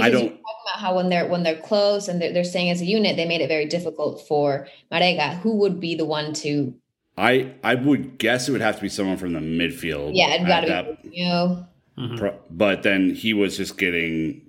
Because 0.00 0.12
you're 0.12 0.30
talking 0.30 0.42
about 0.66 0.80
how 0.80 0.96
when 0.96 1.08
they're 1.08 1.26
when 1.26 1.42
they're 1.42 1.60
close 1.60 2.08
and 2.08 2.20
they're, 2.20 2.32
they're 2.32 2.44
staying 2.44 2.70
as 2.70 2.80
a 2.80 2.84
unit, 2.84 3.16
they 3.16 3.26
made 3.26 3.40
it 3.40 3.48
very 3.48 3.66
difficult 3.66 4.26
for 4.26 4.68
Marega. 4.92 5.38
Who 5.40 5.56
would 5.56 5.80
be 5.80 5.94
the 5.94 6.04
one 6.04 6.32
to? 6.34 6.74
I 7.16 7.52
I 7.64 7.74
would 7.74 8.18
guess 8.18 8.48
it 8.48 8.52
would 8.52 8.60
have 8.60 8.76
to 8.76 8.82
be 8.82 8.88
someone 8.88 9.16
from 9.16 9.32
the 9.32 9.40
midfield. 9.40 10.12
Yeah, 10.14 10.34
it 10.34 10.46
got 10.46 10.60
to 10.60 10.96
be 11.02 11.16
you. 11.18 11.66
Mm-hmm. 11.98 12.26
But 12.50 12.84
then 12.84 13.14
he 13.14 13.34
was 13.34 13.56
just 13.56 13.76
getting 13.76 14.48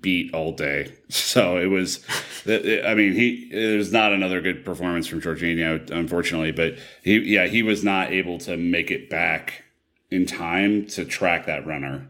beat 0.00 0.32
all 0.34 0.52
day. 0.52 0.92
So 1.12 1.58
it 1.58 1.66
was, 1.66 2.04
I 2.46 2.94
mean, 2.94 3.12
he 3.12 3.48
there's 3.52 3.92
not 3.92 4.12
another 4.12 4.40
good 4.40 4.64
performance 4.64 5.06
from 5.06 5.20
Jorginho, 5.20 5.90
unfortunately. 5.90 6.52
But 6.52 6.78
he, 7.02 7.18
yeah, 7.18 7.46
he 7.46 7.62
was 7.62 7.84
not 7.84 8.12
able 8.12 8.38
to 8.38 8.56
make 8.56 8.90
it 8.90 9.10
back 9.10 9.64
in 10.10 10.26
time 10.26 10.86
to 10.86 11.04
track 11.04 11.46
that 11.46 11.66
runner. 11.66 12.08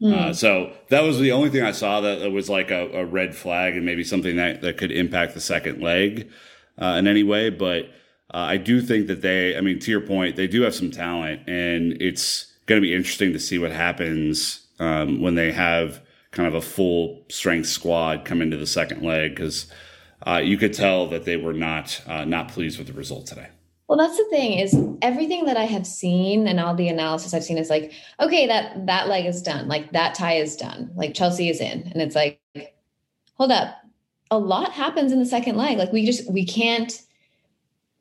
Mm. 0.00 0.14
Uh, 0.14 0.32
so 0.32 0.72
that 0.88 1.02
was 1.02 1.18
the 1.18 1.32
only 1.32 1.50
thing 1.50 1.62
I 1.62 1.72
saw 1.72 2.00
that 2.00 2.30
was 2.30 2.48
like 2.48 2.70
a, 2.70 2.88
a, 2.92 3.04
red 3.04 3.34
flag 3.34 3.76
and 3.76 3.84
maybe 3.84 4.02
something 4.02 4.36
that, 4.36 4.62
that 4.62 4.78
could 4.78 4.90
impact 4.90 5.34
the 5.34 5.40
second 5.40 5.82
leg 5.82 6.30
uh, 6.80 6.96
in 6.98 7.06
any 7.06 7.22
way. 7.22 7.50
But 7.50 7.84
uh, 8.32 8.38
I 8.38 8.56
do 8.56 8.80
think 8.80 9.08
that 9.08 9.20
they, 9.20 9.56
I 9.56 9.60
mean, 9.60 9.78
to 9.80 9.90
your 9.90 10.00
point, 10.00 10.36
they 10.36 10.46
do 10.46 10.62
have 10.62 10.74
some 10.74 10.90
talent, 10.90 11.42
and 11.46 12.00
it's 12.00 12.46
going 12.66 12.80
to 12.80 12.86
be 12.86 12.94
interesting 12.94 13.32
to 13.34 13.38
see 13.38 13.58
what 13.58 13.72
happens 13.72 14.66
um, 14.78 15.20
when 15.20 15.34
they 15.34 15.52
have 15.52 16.00
kind 16.30 16.48
of 16.48 16.54
a 16.54 16.60
full 16.60 17.24
strength 17.28 17.68
squad 17.68 18.24
come 18.24 18.40
into 18.40 18.56
the 18.56 18.66
second 18.66 19.02
leg 19.02 19.34
because 19.34 19.70
uh, 20.26 20.40
you 20.42 20.56
could 20.56 20.72
tell 20.72 21.08
that 21.08 21.24
they 21.24 21.36
were 21.36 21.52
not 21.52 22.00
uh, 22.06 22.24
not 22.24 22.48
pleased 22.48 22.78
with 22.78 22.86
the 22.86 22.92
result 22.92 23.26
today. 23.26 23.48
Well, 23.90 23.98
that's 23.98 24.18
the 24.18 24.24
thing 24.26 24.60
is 24.60 24.78
everything 25.02 25.46
that 25.46 25.56
I 25.56 25.64
have 25.64 25.84
seen 25.84 26.46
and 26.46 26.60
all 26.60 26.76
the 26.76 26.86
analysis 26.86 27.34
I've 27.34 27.42
seen 27.42 27.58
is 27.58 27.68
like, 27.68 27.92
okay, 28.20 28.46
that 28.46 28.86
that 28.86 29.08
leg 29.08 29.26
is 29.26 29.42
done. 29.42 29.66
Like 29.66 29.90
that 29.90 30.14
tie 30.14 30.34
is 30.34 30.54
done. 30.54 30.92
Like 30.94 31.12
Chelsea 31.12 31.48
is 31.48 31.60
in. 31.60 31.90
And 31.92 32.00
it's 32.00 32.14
like, 32.14 32.40
hold 33.34 33.50
up. 33.50 33.74
A 34.30 34.38
lot 34.38 34.70
happens 34.70 35.10
in 35.10 35.18
the 35.18 35.26
second 35.26 35.56
leg. 35.56 35.76
Like 35.76 35.90
we 35.90 36.06
just 36.06 36.30
we 36.30 36.46
can't 36.46 37.02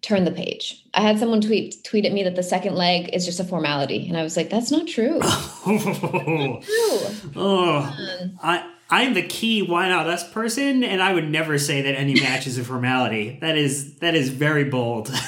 turn 0.04 0.26
the 0.26 0.32
page. 0.32 0.86
I 0.94 1.02
had 1.02 1.18
someone 1.18 1.42
tweet 1.42 1.84
tweet 1.84 2.06
at 2.06 2.14
me 2.14 2.22
that 2.22 2.36
the 2.36 2.44
second 2.44 2.76
leg 2.76 3.10
is 3.12 3.26
just 3.26 3.40
a 3.40 3.44
formality. 3.44 4.08
And 4.08 4.16
I 4.16 4.22
was 4.22 4.38
like, 4.38 4.52
that's 4.52 4.70
not 4.70 4.88
true. 4.88 5.18
that's 5.22 5.66
not 5.66 6.62
true. 6.62 7.32
Oh, 7.36 8.36
I 8.44 8.72
I'm 8.92 9.16
the 9.16 9.24
key 9.24 9.64
why 9.64 9.90
not 9.90 10.06
us 10.06 10.32
person, 10.32 10.84
and 10.84 11.02
I 11.02 11.16
would 11.16 11.32
never 11.32 11.58
say 11.58 11.82
that 11.82 11.96
any 11.96 12.14
match 12.14 12.46
is 12.46 12.60
a 12.60 12.64
formality. 12.64 13.40
That 13.42 13.58
is 13.58 13.96
that 13.96 14.14
is 14.14 14.30
very 14.30 14.66
bold. 14.66 15.12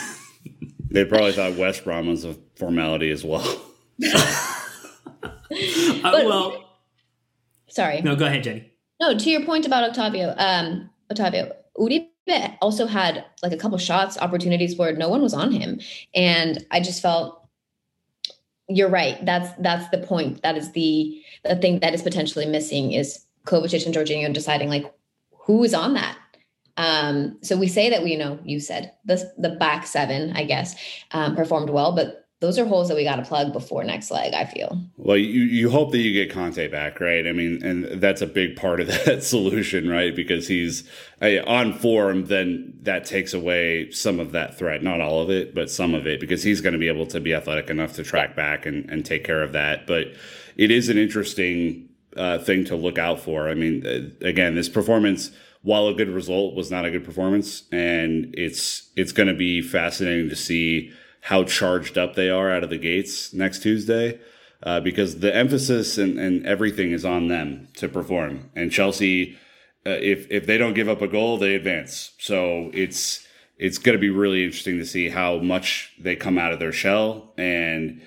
They 0.91 1.05
probably 1.05 1.31
thought 1.31 1.55
West 1.55 1.85
Brom 1.85 2.07
was 2.07 2.25
a 2.25 2.35
formality 2.55 3.11
as 3.11 3.23
well. 3.23 3.47
uh, 4.13 5.31
well, 6.03 6.77
sorry. 7.69 8.01
No, 8.01 8.15
go 8.15 8.25
ahead, 8.25 8.43
Jenny. 8.43 8.71
No, 8.99 9.17
to 9.17 9.29
your 9.29 9.45
point 9.45 9.65
about 9.65 9.89
Octavio, 9.89 10.35
um, 10.37 10.89
Otavio, 11.11 11.53
Uribe 11.77 12.57
also 12.61 12.85
had 12.87 13.23
like 13.41 13.53
a 13.53 13.57
couple 13.57 13.77
shots, 13.77 14.17
opportunities 14.17 14.77
where 14.77 14.93
no 14.93 15.07
one 15.07 15.21
was 15.21 15.33
on 15.33 15.51
him, 15.53 15.79
and 16.13 16.65
I 16.71 16.81
just 16.81 17.01
felt 17.01 17.47
you're 18.67 18.89
right. 18.89 19.25
That's 19.25 19.49
that's 19.59 19.89
the 19.89 19.97
point. 19.99 20.41
That 20.43 20.57
is 20.57 20.73
the 20.73 21.21
the 21.45 21.55
thing 21.55 21.79
that 21.79 21.93
is 21.93 22.01
potentially 22.01 22.45
missing 22.45 22.91
is 22.91 23.25
Kovacic 23.45 23.85
and 23.85 23.95
Jorginho 23.95 24.33
deciding 24.33 24.69
like 24.69 24.93
who 25.31 25.63
is 25.63 25.73
on 25.73 25.93
that 25.93 26.17
um, 26.77 27.37
so 27.41 27.57
we 27.57 27.67
say 27.67 27.89
that 27.89 28.03
we 28.03 28.11
you 28.11 28.17
know 28.17 28.39
you 28.43 28.59
said 28.59 28.93
the 29.05 29.31
the 29.37 29.49
back 29.49 29.85
seven, 29.85 30.31
I 30.35 30.45
guess, 30.45 30.75
um, 31.11 31.35
performed 31.35 31.69
well, 31.69 31.93
but 31.93 32.21
those 32.41 32.57
are 32.57 32.65
holes 32.65 32.87
that 32.87 32.97
we 32.97 33.03
got 33.03 33.17
to 33.17 33.21
plug 33.21 33.53
before 33.53 33.83
next 33.83 34.09
leg. 34.09 34.33
I 34.33 34.45
feel. 34.45 34.81
Well, 34.97 35.17
you 35.17 35.43
you 35.43 35.69
hope 35.69 35.91
that 35.91 35.99
you 35.99 36.11
get 36.11 36.35
Kante 36.35 36.71
back, 36.71 36.99
right? 36.99 37.27
I 37.27 37.31
mean, 37.31 37.63
and 37.63 38.01
that's 38.01 38.21
a 38.21 38.27
big 38.27 38.55
part 38.55 38.79
of 38.79 38.87
that 39.05 39.23
solution, 39.23 39.87
right? 39.87 40.15
Because 40.15 40.47
he's 40.47 40.83
uh, 41.21 41.43
on 41.45 41.73
form, 41.73 42.25
then 42.25 42.73
that 42.81 43.05
takes 43.05 43.33
away 43.33 43.91
some 43.91 44.19
of 44.19 44.31
that 44.31 44.57
threat, 44.57 44.81
not 44.81 45.01
all 45.01 45.21
of 45.21 45.29
it, 45.29 45.53
but 45.53 45.69
some 45.69 45.93
of 45.93 46.07
it, 46.07 46.19
because 46.19 46.43
he's 46.43 46.61
going 46.61 46.73
to 46.73 46.79
be 46.79 46.87
able 46.87 47.05
to 47.07 47.19
be 47.19 47.33
athletic 47.33 47.69
enough 47.69 47.93
to 47.93 48.03
track 48.03 48.35
back 48.35 48.65
and 48.65 48.89
and 48.89 49.05
take 49.05 49.23
care 49.23 49.43
of 49.43 49.51
that. 49.53 49.85
But 49.85 50.07
it 50.57 50.71
is 50.71 50.89
an 50.89 50.97
interesting 50.97 51.89
uh, 52.17 52.39
thing 52.39 52.65
to 52.65 52.75
look 52.75 52.97
out 52.97 53.19
for. 53.19 53.49
I 53.49 53.53
mean, 53.53 53.85
uh, 53.85 54.25
again, 54.25 54.55
this 54.55 54.69
performance 54.69 55.31
while 55.63 55.87
a 55.87 55.93
good 55.93 56.09
result 56.09 56.55
was 56.55 56.71
not 56.71 56.85
a 56.85 56.91
good 56.91 57.05
performance, 57.05 57.63
and 57.71 58.33
it's 58.37 58.89
it's 58.95 59.11
going 59.11 59.27
to 59.27 59.35
be 59.35 59.61
fascinating 59.61 60.29
to 60.29 60.35
see 60.35 60.91
how 61.21 61.43
charged 61.43 61.97
up 61.97 62.15
they 62.15 62.29
are 62.29 62.51
out 62.51 62.63
of 62.63 62.69
the 62.69 62.77
gates 62.77 63.33
next 63.33 63.61
Tuesday. 63.61 64.19
Uh, 64.63 64.79
because 64.79 65.21
the 65.21 65.35
emphasis 65.35 65.97
and, 65.97 66.19
and 66.19 66.45
everything 66.45 66.91
is 66.91 67.03
on 67.03 67.29
them 67.29 67.67
to 67.73 67.89
perform. 67.89 68.51
And 68.55 68.71
Chelsea, 68.71 69.35
uh, 69.87 69.97
if 69.99 70.29
if 70.29 70.45
they 70.45 70.59
don't 70.59 70.75
give 70.75 70.87
up 70.87 71.01
a 71.01 71.07
goal, 71.07 71.39
they 71.39 71.55
advance. 71.55 72.11
So 72.19 72.69
it's 72.71 73.27
it's 73.57 73.79
going 73.79 73.97
to 73.97 73.99
be 73.99 74.11
really 74.11 74.43
interesting 74.43 74.77
to 74.77 74.85
see 74.85 75.09
how 75.09 75.37
much 75.39 75.93
they 75.99 76.15
come 76.15 76.37
out 76.37 76.53
of 76.53 76.59
their 76.59 76.71
shell. 76.71 77.33
And 77.37 78.01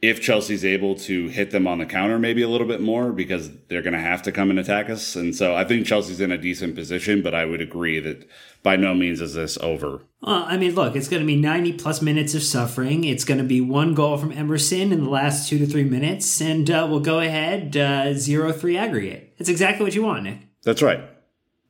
if 0.00 0.20
Chelsea's 0.20 0.64
able 0.64 0.94
to 0.94 1.26
hit 1.28 1.50
them 1.50 1.66
on 1.66 1.78
the 1.78 1.86
counter 1.86 2.18
maybe 2.20 2.42
a 2.42 2.48
little 2.48 2.66
bit 2.66 2.80
more 2.80 3.12
because 3.12 3.50
they're 3.66 3.82
going 3.82 3.94
to 3.94 4.00
have 4.00 4.22
to 4.22 4.32
come 4.32 4.48
and 4.48 4.58
attack 4.58 4.88
us. 4.88 5.16
And 5.16 5.34
so 5.34 5.56
I 5.56 5.64
think 5.64 5.86
Chelsea's 5.86 6.20
in 6.20 6.30
a 6.30 6.38
decent 6.38 6.76
position, 6.76 7.20
but 7.20 7.34
I 7.34 7.44
would 7.44 7.60
agree 7.60 7.98
that 8.00 8.28
by 8.62 8.76
no 8.76 8.94
means 8.94 9.20
is 9.20 9.34
this 9.34 9.58
over. 9.58 10.02
Well, 10.20 10.44
I 10.46 10.56
mean, 10.56 10.74
look, 10.74 10.94
it's 10.94 11.08
going 11.08 11.22
to 11.22 11.26
be 11.26 11.36
90 11.36 11.74
plus 11.74 12.00
minutes 12.00 12.34
of 12.34 12.42
suffering. 12.44 13.04
It's 13.04 13.24
going 13.24 13.38
to 13.38 13.44
be 13.44 13.60
one 13.60 13.94
goal 13.94 14.16
from 14.18 14.32
Emerson 14.32 14.92
in 14.92 15.02
the 15.02 15.10
last 15.10 15.48
two 15.48 15.58
to 15.58 15.66
three 15.66 15.84
minutes, 15.84 16.40
and 16.40 16.70
uh, 16.70 16.86
we'll 16.88 17.00
go 17.00 17.18
ahead 17.20 17.76
uh, 17.76 18.14
0 18.14 18.52
3 18.52 18.76
aggregate. 18.76 19.34
That's 19.38 19.50
exactly 19.50 19.84
what 19.84 19.94
you 19.94 20.02
want, 20.02 20.24
Nick. 20.24 20.38
That's 20.62 20.82
right. 20.82 21.00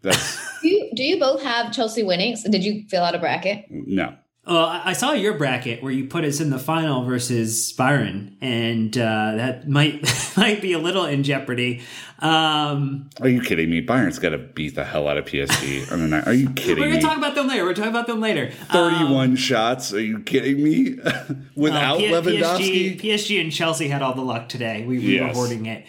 That's 0.03 0.39
Do 0.63 0.69
you, 0.69 0.91
do 0.95 1.03
you 1.03 1.21
both 1.21 1.43
have 1.43 1.73
Chelsea 1.73 2.03
winnings? 2.03 2.43
Did 2.43 2.65
you 2.65 2.85
fill 2.89 3.05
out 3.05 3.15
a 3.15 3.19
bracket? 3.19 3.67
no. 3.71 4.17
Well, 4.49 4.65
I 4.83 4.95
saw 4.95 5.13
your 5.13 5.35
bracket 5.35 5.83
where 5.83 5.93
you 5.93 6.07
put 6.07 6.25
us 6.25 6.41
in 6.41 6.49
the 6.49 6.59
final 6.59 7.05
versus 7.05 7.71
Bayern, 7.75 8.33
and 8.41 8.97
uh, 8.97 9.37
that 9.37 9.69
might 9.69 10.03
might 10.39 10.63
be 10.63 10.73
a 10.73 10.79
little 10.79 11.05
in 11.05 11.23
jeopardy. 11.23 11.83
Um, 12.21 13.09
Are 13.21 13.29
you 13.29 13.41
kidding 13.41 13.71
me? 13.71 13.81
Bayern's 13.81 14.19
got 14.19 14.31
to 14.31 14.39
beat 14.39 14.75
the 14.75 14.85
hell 14.85 15.07
out 15.07 15.17
of 15.19 15.25
PSG 15.25 15.91
on 15.93 16.01
the 16.01 16.09
night. 16.09 16.27
Are 16.27 16.33
you 16.33 16.51
kidding 16.55 16.75
me? 16.77 16.81
we're 16.81 16.87
me? 16.97 17.01
gonna 17.01 17.03
talk 17.15 17.17
about 17.19 17.35
them 17.37 17.47
later. 17.47 17.65
We're 17.65 17.75
talking 17.75 17.91
about 17.91 18.09
them 18.09 18.21
later. 18.21 18.51
Um, 18.71 18.93
31 18.93 19.37
shots? 19.37 19.93
Are 19.95 20.01
you 20.01 20.19
kidding 20.21 20.63
me? 20.63 20.97
Without 21.55 21.97
Uh, 21.97 21.99
P- 21.99 22.09
Lewandowski? 22.11 23.01
PSG, 23.01 23.01
PSG 23.01 23.41
and 23.41 23.53
Chelsea 23.53 23.87
had 23.89 24.03
all 24.03 24.15
the 24.15 24.23
luck 24.23 24.49
today. 24.49 24.85
We, 24.85 24.99
we 24.99 25.21
were 25.21 25.29
hoarding 25.29 25.67
it. 25.67 25.87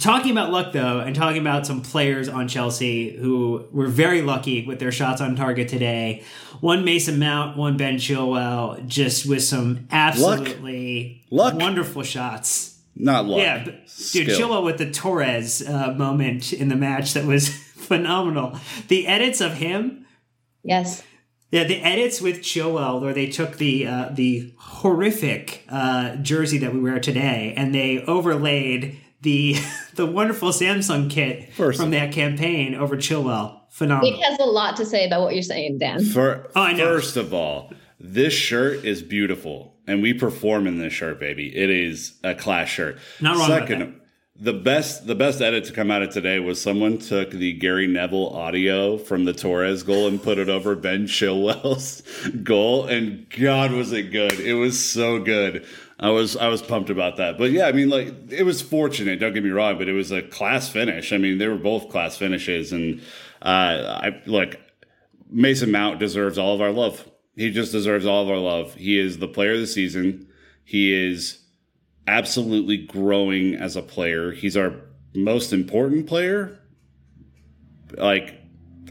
Talking 0.00 0.32
about 0.32 0.50
luck, 0.50 0.72
though, 0.72 0.98
and 0.98 1.14
talking 1.14 1.40
about 1.40 1.64
some 1.64 1.82
players 1.82 2.28
on 2.28 2.48
Chelsea 2.48 3.16
who 3.16 3.64
were 3.70 3.86
very 3.86 4.22
lucky 4.22 4.66
with 4.66 4.80
their 4.80 4.90
shots 4.90 5.20
on 5.20 5.36
target 5.36 5.68
today. 5.68 6.24
One 6.60 6.84
Mason 6.84 7.20
Mount, 7.20 7.56
one 7.56 7.76
Ben 7.76 7.98
Chilwell, 7.98 8.84
just 8.88 9.26
with 9.26 9.44
some 9.44 9.86
absolutely 9.92 11.22
Luck. 11.30 11.54
wonderful 11.54 12.02
shots. 12.02 12.77
Not 13.00 13.26
luck. 13.26 13.40
Yeah, 13.40 13.64
but, 13.64 13.74
dude, 13.86 13.88
Skill. 13.90 14.38
Chilwell 14.38 14.64
with 14.64 14.78
the 14.78 14.90
Torres 14.90 15.62
uh, 15.66 15.92
moment 15.96 16.52
in 16.52 16.68
the 16.68 16.76
match 16.76 17.14
that 17.14 17.24
was 17.24 17.48
phenomenal. 17.76 18.58
The 18.88 19.06
edits 19.06 19.40
of 19.40 19.54
him 19.54 20.04
Yes. 20.64 21.02
yeah, 21.50 21.64
the 21.64 21.80
edits 21.82 22.20
with 22.20 22.40
Chilwell, 22.40 23.00
where 23.00 23.14
they 23.14 23.28
took 23.28 23.56
the 23.58 23.86
uh, 23.86 24.08
the 24.12 24.52
horrific 24.58 25.64
uh, 25.68 26.16
jersey 26.16 26.58
that 26.58 26.74
we 26.74 26.80
wear 26.80 26.98
today, 27.00 27.54
and 27.56 27.74
they 27.74 28.02
overlaid 28.02 28.98
the 29.22 29.56
the 29.94 30.06
wonderful 30.06 30.50
Samsung 30.50 31.08
kit 31.10 31.52
First- 31.54 31.80
from 31.80 31.90
that 31.92 32.12
campaign 32.12 32.74
over 32.74 32.96
Chilwell. 32.96 33.60
Phenomenal. 33.70 34.10
Phenomenal. 34.10 34.22
has 34.22 34.38
a 34.40 34.44
lot 34.50 34.76
to 34.78 34.84
say 34.86 35.06
about 35.06 35.20
what 35.22 35.34
you're 35.34 35.42
saying, 35.42 35.78
Dan. 35.78 36.04
For, 36.04 36.48
Oh, 36.56 36.62
I 36.62 36.72
know. 36.72 36.94
First 36.96 37.16
of 37.16 37.32
all, 37.32 37.72
this 38.00 38.32
shirt 38.32 38.84
is 38.84 39.02
beautiful, 39.02 39.74
and 39.88 40.02
we 40.02 40.14
perform 40.14 40.66
in 40.66 40.78
this 40.78 40.92
shirt, 40.92 41.18
baby. 41.18 41.54
It 41.56 41.70
is 41.70 42.14
a 42.22 42.34
class 42.34 42.68
shirt. 42.68 42.98
Not 43.20 43.36
wrong 43.36 43.48
Second, 43.48 44.00
the 44.40 44.52
best 44.52 45.06
the 45.06 45.16
best 45.16 45.40
edit 45.40 45.64
to 45.64 45.72
come 45.72 45.90
out 45.90 46.02
of 46.02 46.10
today 46.10 46.38
was 46.38 46.60
someone 46.60 46.98
took 46.98 47.30
the 47.30 47.54
Gary 47.54 47.88
Neville 47.88 48.28
audio 48.28 48.96
from 48.96 49.24
the 49.24 49.32
Torres 49.32 49.82
goal 49.82 50.06
and 50.06 50.22
put 50.22 50.38
it 50.38 50.48
over 50.48 50.76
Ben 50.76 51.06
Chilwell's 51.06 52.02
goal, 52.42 52.86
and 52.86 53.28
God 53.30 53.72
was 53.72 53.92
it 53.92 54.12
good! 54.12 54.38
It 54.38 54.54
was 54.54 54.78
so 54.78 55.18
good. 55.18 55.66
I 55.98 56.10
was 56.10 56.36
I 56.36 56.46
was 56.48 56.62
pumped 56.62 56.90
about 56.90 57.16
that. 57.16 57.36
But 57.36 57.50
yeah, 57.50 57.66
I 57.66 57.72
mean, 57.72 57.88
like 57.88 58.30
it 58.30 58.44
was 58.44 58.62
fortunate. 58.62 59.18
Don't 59.18 59.34
get 59.34 59.42
me 59.42 59.50
wrong, 59.50 59.76
but 59.76 59.88
it 59.88 59.94
was 59.94 60.12
a 60.12 60.22
class 60.22 60.68
finish. 60.68 61.12
I 61.12 61.18
mean, 61.18 61.38
they 61.38 61.48
were 61.48 61.56
both 61.56 61.88
class 61.88 62.16
finishes, 62.16 62.72
and 62.72 63.00
uh, 63.42 64.00
I 64.02 64.22
look. 64.26 64.56
Mason 65.30 65.70
Mount 65.70 65.98
deserves 65.98 66.38
all 66.38 66.54
of 66.54 66.62
our 66.62 66.70
love. 66.70 67.06
He 67.38 67.52
just 67.52 67.70
deserves 67.70 68.04
all 68.04 68.24
of 68.24 68.30
our 68.30 68.36
love. 68.36 68.74
He 68.74 68.98
is 68.98 69.18
the 69.18 69.28
player 69.28 69.52
of 69.52 69.60
the 69.60 69.68
season. 69.68 70.26
He 70.64 70.92
is 70.92 71.38
absolutely 72.08 72.78
growing 72.78 73.54
as 73.54 73.76
a 73.76 73.82
player. 73.82 74.32
He's 74.32 74.56
our 74.56 74.74
most 75.14 75.52
important 75.52 76.08
player. 76.08 76.58
Like, 77.96 78.34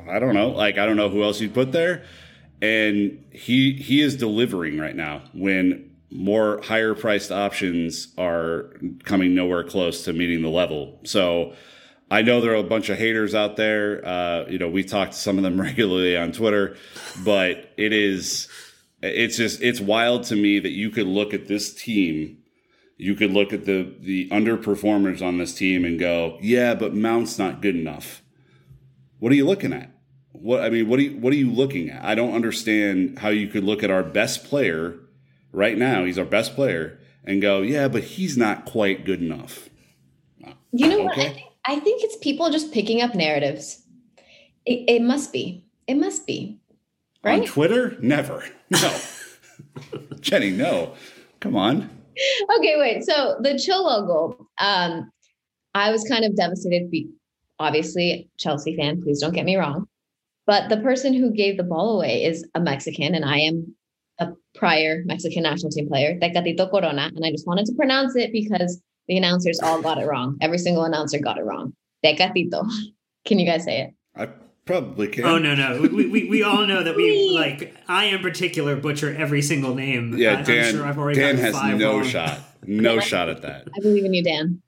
I 0.09 0.19
don't 0.19 0.33
know. 0.33 0.47
Like, 0.47 0.77
I 0.77 0.85
don't 0.85 0.95
know 0.95 1.09
who 1.09 1.23
else 1.23 1.41
you'd 1.41 1.53
put 1.53 1.73
there. 1.73 2.05
And 2.61 3.25
he 3.31 3.73
he 3.73 4.01
is 4.01 4.15
delivering 4.15 4.79
right 4.79 4.95
now 4.95 5.23
when 5.33 5.97
more 6.09 6.61
higher 6.63 6.95
priced 6.95 7.33
options 7.33 8.13
are 8.17 8.71
coming 9.03 9.35
nowhere 9.35 9.65
close 9.65 10.05
to 10.05 10.13
meeting 10.13 10.41
the 10.41 10.49
level. 10.49 11.01
So 11.03 11.53
I 12.09 12.21
know 12.21 12.39
there 12.39 12.51
are 12.53 12.55
a 12.55 12.63
bunch 12.63 12.89
of 12.89 12.97
haters 12.97 13.35
out 13.35 13.57
there. 13.57 14.05
Uh, 14.05 14.45
you 14.47 14.57
know, 14.57 14.69
we 14.69 14.83
talk 14.83 15.11
to 15.11 15.17
some 15.17 15.37
of 15.37 15.43
them 15.43 15.59
regularly 15.61 16.15
on 16.15 16.31
Twitter, 16.31 16.77
but 17.23 17.73
it 17.77 17.91
is, 17.93 18.47
it's 19.01 19.37
just, 19.37 19.61
it's 19.61 19.79
wild 19.81 20.23
to 20.25 20.35
me 20.35 20.59
that 20.59 20.71
you 20.71 20.89
could 20.89 21.07
look 21.07 21.33
at 21.33 21.47
this 21.47 21.73
team, 21.73 22.37
you 22.97 23.13
could 23.13 23.31
look 23.31 23.53
at 23.53 23.65
the 23.65 23.93
the 23.99 24.27
underperformers 24.29 25.21
on 25.21 25.37
this 25.37 25.53
team 25.53 25.85
and 25.85 25.99
go, 25.99 26.37
yeah, 26.41 26.73
but 26.73 26.95
Mount's 26.95 27.37
not 27.37 27.61
good 27.61 27.75
enough. 27.75 28.23
What 29.19 29.31
are 29.31 29.35
you 29.35 29.45
looking 29.45 29.71
at? 29.73 29.91
What 30.31 30.61
I 30.61 30.69
mean, 30.71 30.87
what 30.87 30.97
are 30.99 31.03
you, 31.03 31.17
what 31.17 31.31
are 31.31 31.35
you 31.35 31.51
looking 31.51 31.89
at? 31.91 32.03
I 32.03 32.15
don't 32.15 32.33
understand 32.33 33.19
how 33.19 33.29
you 33.29 33.47
could 33.49 33.63
look 33.63 33.83
at 33.83 33.91
our 33.91 34.01
best 34.01 34.45
player 34.45 34.95
right 35.51 35.77
now. 35.77 36.05
He's 36.05 36.17
our 36.17 36.25
best 36.25 36.55
player 36.55 36.99
and 37.23 37.39
go, 37.41 37.61
yeah, 37.61 37.87
but 37.87 38.03
he's 38.03 38.35
not 38.37 38.65
quite 38.65 39.05
good 39.05 39.21
enough. 39.21 39.69
You 40.71 40.87
know 40.87 41.03
what? 41.03 41.17
I 41.17 41.21
Okay. 41.21 41.33
think, 41.33 41.46
I 41.67 41.79
think 41.79 42.03
it's 42.03 42.15
people 42.17 42.49
just 42.49 42.71
picking 42.71 43.01
up 43.01 43.13
narratives. 43.13 43.83
It, 44.65 44.89
it 44.89 45.01
must 45.01 45.33
be. 45.33 45.65
It 45.85 45.95
must 45.95 46.25
be. 46.25 46.59
Right? 47.23 47.41
On 47.41 47.47
Twitter? 47.47 47.97
Never. 48.01 48.43
No. 48.69 48.99
Jenny, 50.19 50.51
no. 50.51 50.93
Come 51.39 51.55
on. 51.55 51.89
okay, 52.57 52.75
wait. 52.77 53.03
So 53.05 53.37
the 53.41 53.51
Chilwell 53.51 54.05
goal, 54.05 54.47
um, 54.59 55.09
I 55.73 55.89
was 55.91 56.03
kind 56.03 56.25
of 56.25 56.35
devastated. 56.35 56.91
Be 56.91 57.09
obviously 57.59 58.29
Chelsea 58.37 58.75
fan. 58.75 59.01
Please 59.01 59.21
don't 59.21 59.33
get 59.33 59.45
me 59.45 59.55
wrong, 59.55 59.87
but 60.45 60.69
the 60.69 60.77
person 60.77 61.13
who 61.13 61.31
gave 61.31 61.57
the 61.57 61.63
ball 61.63 61.95
away 61.95 62.25
is 62.25 62.45
a 62.55 62.59
Mexican, 62.59 63.15
and 63.15 63.23
I 63.23 63.37
am 63.37 63.75
a 64.19 64.29
prior 64.53 65.03
Mexican 65.05 65.43
national 65.43 65.71
team 65.71 65.87
player, 65.87 66.19
Tecatito 66.19 66.69
Corona, 66.69 67.09
and 67.15 67.25
I 67.25 67.31
just 67.31 67.47
wanted 67.47 67.67
to 67.67 67.73
pronounce 67.75 68.15
it 68.15 68.31
because 68.31 68.81
the 69.07 69.17
announcers 69.17 69.59
all 69.61 69.81
got 69.81 69.97
it 69.97 70.05
wrong. 70.07 70.37
Every 70.41 70.57
single 70.57 70.83
announcer 70.83 71.19
got 71.19 71.37
it 71.37 71.43
wrong. 71.45 71.73
Tecatito. 72.03 72.67
Can 73.25 73.39
you 73.39 73.45
guys 73.45 73.63
say 73.63 73.81
it? 73.81 73.93
I 74.15 74.29
probably 74.65 75.07
can. 75.07 75.25
Oh 75.25 75.37
no 75.37 75.53
no 75.55 75.81
we, 75.81 76.07
we, 76.07 76.29
we 76.29 76.43
all 76.43 76.65
know 76.65 76.83
that 76.83 76.95
we 76.95 77.29
like 77.33 77.73
I 77.87 78.05
in 78.05 78.21
particular 78.21 78.75
butcher 78.75 79.13
every 79.15 79.41
single 79.41 79.75
name. 79.75 80.13
I- 80.13 80.17
Yeah, 80.17 80.33
I'm 80.37 80.43
Dan. 80.43 80.73
sure 80.73 80.85
I've 80.85 80.97
already 80.97 81.19
Dan 81.19 81.37
has 81.37 81.53
five 81.53 81.77
no 81.77 81.99
wrong. 81.99 82.03
shot. 82.07 82.39
No 82.69 82.99
shot 82.99 83.29
at 83.29 83.43
that. 83.43 83.67
I 83.77 83.79
believe 83.81 84.03
in 84.03 84.13
you, 84.13 84.23
Dan. 84.23 84.61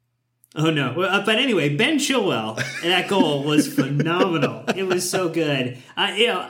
Oh 0.56 0.70
no! 0.70 0.94
Well, 0.96 1.10
uh, 1.10 1.26
but 1.26 1.36
anyway, 1.38 1.76
Ben 1.76 1.98
Chilwell, 1.98 2.56
that 2.84 3.10
goal 3.10 3.44
was 3.44 3.68
phenomenal. 3.74 4.64
It 4.76 4.84
was 4.84 5.10
so 5.10 5.28
good. 5.28 5.78
I, 5.98 6.16
you 6.16 6.28
know, 6.28 6.50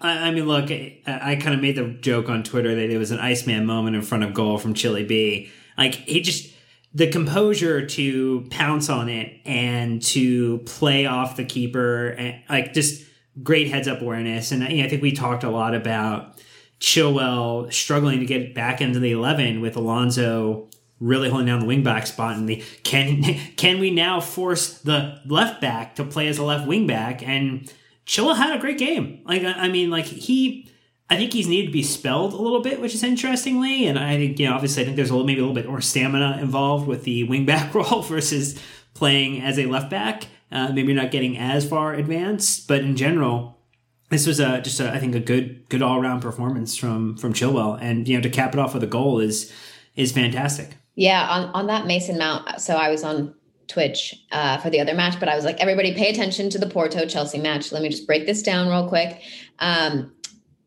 I, 0.00 0.28
I 0.28 0.30
mean, 0.32 0.46
look, 0.46 0.70
I, 0.70 0.98
I 1.06 1.36
kind 1.36 1.54
of 1.54 1.60
made 1.60 1.76
the 1.76 1.88
joke 2.00 2.28
on 2.28 2.42
Twitter 2.42 2.74
that 2.74 2.90
it 2.90 2.98
was 2.98 3.10
an 3.10 3.20
Iceman 3.20 3.64
moment 3.64 3.96
in 3.96 4.02
front 4.02 4.24
of 4.24 4.34
goal 4.34 4.58
from 4.58 4.74
Chili 4.74 5.04
B. 5.04 5.50
Like 5.76 5.94
he 5.94 6.20
just 6.20 6.52
the 6.98 7.06
composure 7.06 7.86
to 7.86 8.44
pounce 8.50 8.88
on 8.88 9.08
it 9.08 9.40
and 9.44 10.02
to 10.02 10.58
play 10.58 11.06
off 11.06 11.36
the 11.36 11.44
keeper, 11.44 12.08
and 12.08 12.42
like 12.48 12.74
just 12.74 13.04
great 13.40 13.68
heads 13.68 13.86
up 13.86 14.02
awareness. 14.02 14.50
And 14.50 14.64
you 14.64 14.78
know, 14.78 14.84
I 14.84 14.88
think 14.88 15.00
we 15.00 15.12
talked 15.12 15.44
a 15.44 15.50
lot 15.50 15.76
about 15.76 16.42
Chilwell 16.80 17.72
struggling 17.72 18.18
to 18.18 18.26
get 18.26 18.52
back 18.52 18.80
into 18.80 18.98
the 18.98 19.12
eleven 19.12 19.60
with 19.60 19.76
Alonso 19.76 20.68
really 20.98 21.28
holding 21.28 21.46
down 21.46 21.60
the 21.60 21.66
wing 21.66 21.84
back 21.84 22.08
spot 22.08 22.36
and 22.36 22.48
the 22.48 22.60
can 22.82 23.22
can 23.56 23.78
we 23.78 23.92
now 23.92 24.20
force 24.20 24.78
the 24.80 25.20
left 25.26 25.60
back 25.60 25.94
to 25.94 26.02
play 26.02 26.26
as 26.26 26.38
a 26.38 26.42
left 26.42 26.66
wing 26.66 26.88
back 26.88 27.22
and 27.22 27.72
Chilwell 28.04 28.36
had 28.36 28.56
a 28.56 28.60
great 28.60 28.78
game 28.78 29.20
like 29.24 29.44
I 29.44 29.68
mean 29.68 29.90
like 29.90 30.06
he 30.06 30.68
I 31.10 31.16
think 31.16 31.32
he's 31.32 31.48
needed 31.48 31.66
to 31.68 31.72
be 31.72 31.82
spelled 31.82 32.32
a 32.32 32.36
little 32.36 32.60
bit 32.60 32.80
which 32.80 32.94
is 32.94 33.02
interestingly 33.02 33.86
and 33.86 33.98
I 33.98 34.16
think 34.16 34.38
you 34.38 34.48
know 34.48 34.54
obviously 34.54 34.82
I 34.82 34.84
think 34.84 34.96
there's 34.96 35.10
a 35.10 35.14
little 35.14 35.26
maybe 35.26 35.40
a 35.40 35.42
little 35.42 35.54
bit 35.54 35.68
more 35.68 35.80
stamina 35.80 36.38
involved 36.40 36.86
with 36.86 37.04
the 37.04 37.24
wing 37.24 37.46
back 37.46 37.74
role 37.74 38.02
versus 38.02 38.60
playing 38.94 39.42
as 39.42 39.58
a 39.58 39.66
left 39.66 39.90
back 39.90 40.24
uh, 40.50 40.70
maybe 40.72 40.92
not 40.92 41.10
getting 41.10 41.36
as 41.38 41.68
far 41.68 41.94
advanced 41.94 42.68
but 42.68 42.80
in 42.80 42.96
general 42.96 43.58
this 44.10 44.26
was 44.26 44.40
a 44.40 44.60
just 44.62 44.80
a, 44.80 44.90
I 44.90 44.98
think 44.98 45.14
a 45.14 45.20
good 45.20 45.68
good 45.68 45.82
all 45.82 46.00
around 46.00 46.20
performance 46.20 46.76
from 46.76 47.16
from 47.16 47.32
Chilwell 47.32 47.78
and 47.80 48.08
you 48.08 48.16
know 48.16 48.22
to 48.22 48.30
cap 48.30 48.54
it 48.54 48.58
off 48.58 48.74
with 48.74 48.82
a 48.82 48.88
goal 48.88 49.20
is 49.20 49.52
is 49.96 50.12
fantastic 50.12 50.76
Yeah, 50.98 51.28
on, 51.30 51.44
on 51.54 51.68
that 51.68 51.86
Mason 51.86 52.18
Mount. 52.18 52.60
So 52.60 52.74
I 52.74 52.90
was 52.90 53.04
on 53.04 53.32
Twitch 53.68 54.16
uh, 54.32 54.58
for 54.58 54.68
the 54.68 54.80
other 54.80 54.94
match, 54.94 55.20
but 55.20 55.28
I 55.28 55.36
was 55.36 55.44
like, 55.44 55.60
everybody 55.60 55.94
pay 55.94 56.10
attention 56.10 56.50
to 56.50 56.58
the 56.58 56.68
Porto 56.68 57.06
Chelsea 57.06 57.38
match. 57.38 57.70
Let 57.70 57.82
me 57.82 57.88
just 57.88 58.04
break 58.04 58.26
this 58.26 58.42
down 58.42 58.66
real 58.66 58.88
quick. 58.88 59.22
Um, 59.60 60.12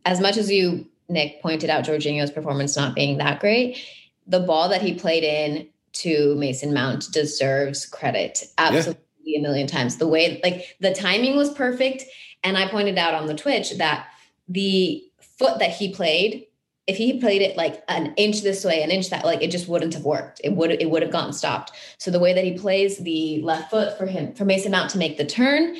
as 0.05 0.19
much 0.19 0.37
as 0.37 0.51
you, 0.51 0.87
Nick, 1.09 1.41
pointed 1.41 1.69
out 1.69 1.85
Jorginho's 1.85 2.31
performance 2.31 2.75
not 2.75 2.95
being 2.95 3.17
that 3.17 3.39
great, 3.39 3.83
the 4.27 4.39
ball 4.39 4.69
that 4.69 4.81
he 4.81 4.93
played 4.93 5.23
in 5.23 5.67
to 5.93 6.35
Mason 6.35 6.73
Mount 6.73 7.11
deserves 7.11 7.85
credit 7.85 8.43
absolutely 8.57 9.35
a 9.35 9.41
million 9.41 9.67
times. 9.67 9.97
The 9.97 10.07
way, 10.07 10.39
like, 10.43 10.75
the 10.79 10.93
timing 10.93 11.35
was 11.35 11.53
perfect. 11.53 12.05
And 12.43 12.57
I 12.57 12.67
pointed 12.67 12.97
out 12.97 13.13
on 13.13 13.27
the 13.27 13.35
Twitch 13.35 13.77
that 13.77 14.07
the 14.47 15.03
foot 15.37 15.59
that 15.59 15.71
he 15.71 15.93
played 15.93 16.47
if 16.87 16.97
he 16.97 17.19
played 17.19 17.41
it 17.41 17.55
like 17.55 17.83
an 17.87 18.13
inch 18.17 18.41
this 18.41 18.65
way, 18.65 18.81
an 18.81 18.91
inch 18.91 19.09
that, 19.11 19.23
like 19.23 19.41
it 19.41 19.51
just 19.51 19.67
wouldn't 19.67 19.93
have 19.93 20.03
worked. 20.03 20.41
It 20.43 20.53
would 20.53 20.71
it 20.71 20.89
would 20.89 21.01
have 21.01 21.11
gotten 21.11 21.33
stopped. 21.33 21.71
So 21.97 22.11
the 22.11 22.19
way 22.19 22.33
that 22.33 22.43
he 22.43 22.57
plays 22.57 22.97
the 22.97 23.41
left 23.41 23.69
foot 23.69 23.97
for 23.97 24.05
him 24.05 24.33
for 24.33 24.45
Mason 24.45 24.71
Mount 24.71 24.89
to 24.91 24.97
make 24.97 25.17
the 25.17 25.25
turn 25.25 25.77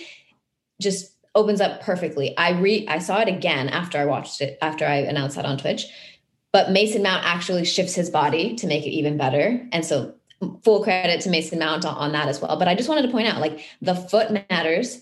just 0.79 1.11
opens 1.35 1.61
up 1.61 1.81
perfectly. 1.81 2.35
I 2.37 2.51
re 2.51 2.85
I 2.87 2.99
saw 2.99 3.19
it 3.21 3.27
again 3.27 3.69
after 3.69 3.97
I 3.97 4.05
watched 4.05 4.41
it 4.41 4.57
after 4.61 4.85
I 4.85 4.95
announced 4.97 5.35
that 5.35 5.45
on 5.45 5.57
Twitch. 5.57 5.85
But 6.51 6.71
Mason 6.71 7.01
Mount 7.01 7.23
actually 7.25 7.63
shifts 7.63 7.95
his 7.95 8.09
body 8.09 8.55
to 8.57 8.67
make 8.67 8.85
it 8.85 8.89
even 8.91 9.15
better. 9.17 9.65
And 9.71 9.85
so 9.85 10.13
full 10.63 10.83
credit 10.83 11.21
to 11.21 11.29
Mason 11.29 11.59
Mount 11.59 11.85
on, 11.85 11.95
on 11.95 12.11
that 12.11 12.27
as 12.27 12.41
well. 12.41 12.57
But 12.59 12.67
I 12.67 12.75
just 12.75 12.89
wanted 12.89 13.03
to 13.03 13.07
point 13.11 13.27
out 13.27 13.39
like 13.39 13.61
the 13.81 13.95
foot 13.95 14.31
matters. 14.49 15.01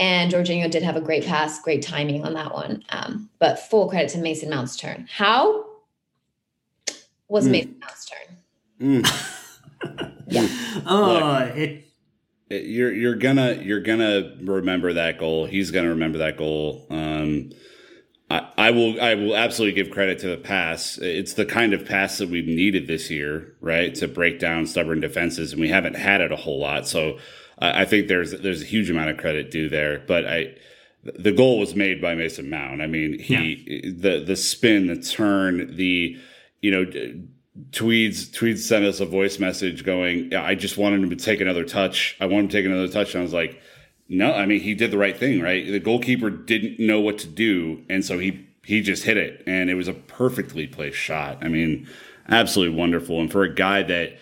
And 0.00 0.32
Jorginho 0.32 0.70
did 0.70 0.84
have 0.84 0.94
a 0.96 1.00
great 1.00 1.26
pass, 1.26 1.60
great 1.60 1.82
timing 1.82 2.24
on 2.24 2.32
that 2.34 2.54
one. 2.54 2.84
Um, 2.90 3.28
but 3.40 3.58
full 3.58 3.88
credit 3.90 4.10
to 4.10 4.18
Mason 4.18 4.48
Mount's 4.48 4.76
turn. 4.76 5.08
How 5.10 5.64
was 7.28 7.46
Mm. 7.48 7.50
Mason 7.50 7.76
Mount's 7.80 8.06
turn? 8.08 8.36
Mm. 8.80 9.24
Oh, 10.86 11.44
Look. 11.48 11.56
it 11.56 11.62
It- 11.70 11.84
you're 12.50 12.92
you're 12.92 13.14
gonna 13.14 13.54
you're 13.54 13.80
gonna 13.80 14.36
remember 14.42 14.94
that 14.94 15.18
goal. 15.18 15.46
He's 15.46 15.70
gonna 15.70 15.90
remember 15.90 16.18
that 16.18 16.36
goal. 16.36 16.86
Um, 16.90 17.50
I, 18.30 18.48
I 18.56 18.70
will 18.70 19.00
I 19.00 19.14
will 19.14 19.36
absolutely 19.36 19.82
give 19.82 19.92
credit 19.92 20.18
to 20.20 20.28
the 20.28 20.36
pass. 20.36 20.98
It's 20.98 21.34
the 21.34 21.46
kind 21.46 21.72
of 21.72 21.86
pass 21.86 22.18
that 22.18 22.28
we've 22.28 22.46
needed 22.46 22.86
this 22.86 23.10
year, 23.10 23.54
right? 23.60 23.94
To 23.96 24.08
break 24.08 24.38
down 24.38 24.66
stubborn 24.66 25.00
defenses, 25.00 25.52
and 25.52 25.60
we 25.60 25.68
haven't 25.68 25.96
had 25.96 26.20
it 26.20 26.32
a 26.32 26.36
whole 26.36 26.60
lot. 26.60 26.86
So 26.86 27.18
I, 27.58 27.82
I 27.82 27.84
think 27.84 28.08
there's 28.08 28.32
there's 28.32 28.62
a 28.62 28.66
huge 28.66 28.90
amount 28.90 29.10
of 29.10 29.18
credit 29.18 29.50
due 29.50 29.68
there. 29.68 30.02
But 30.06 30.26
I 30.26 30.56
the 31.04 31.32
goal 31.32 31.58
was 31.58 31.74
made 31.74 32.00
by 32.00 32.14
Mason 32.14 32.50
Mount. 32.50 32.82
I 32.82 32.86
mean, 32.86 33.18
he 33.18 33.94
the 33.96 34.22
the 34.24 34.36
spin, 34.36 34.86
the 34.86 34.96
turn, 34.96 35.76
the 35.76 36.16
you 36.60 36.70
know. 36.70 36.90
Tweeds 37.72 38.30
Tweeds 38.30 38.66
sent 38.66 38.84
us 38.84 39.00
a 39.00 39.06
voice 39.06 39.38
message 39.38 39.84
going, 39.84 40.30
yeah, 40.32 40.44
I 40.44 40.54
just 40.54 40.76
wanted 40.76 41.02
him 41.02 41.10
to 41.10 41.16
take 41.16 41.40
another 41.40 41.64
touch. 41.64 42.16
I 42.20 42.26
want 42.26 42.44
him 42.44 42.48
to 42.48 42.56
take 42.56 42.66
another 42.66 42.88
touch. 42.88 43.14
And 43.14 43.20
I 43.20 43.22
was 43.22 43.32
like, 43.32 43.60
no, 44.08 44.32
I 44.32 44.46
mean, 44.46 44.60
he 44.60 44.74
did 44.74 44.90
the 44.90 44.98
right 44.98 45.16
thing, 45.16 45.40
right? 45.40 45.66
The 45.66 45.80
goalkeeper 45.80 46.30
didn't 46.30 46.78
know 46.78 47.00
what 47.00 47.18
to 47.18 47.26
do. 47.26 47.84
And 47.90 48.04
so 48.04 48.18
he, 48.18 48.46
he 48.64 48.80
just 48.80 49.04
hit 49.04 49.16
it. 49.16 49.42
And 49.46 49.68
it 49.70 49.74
was 49.74 49.88
a 49.88 49.92
perfectly 49.92 50.66
placed 50.66 50.96
shot. 50.96 51.38
I 51.42 51.48
mean, 51.48 51.88
absolutely 52.28 52.76
wonderful. 52.76 53.20
And 53.20 53.30
for 53.30 53.42
a 53.42 53.54
guy 53.54 53.82
that 53.82 54.18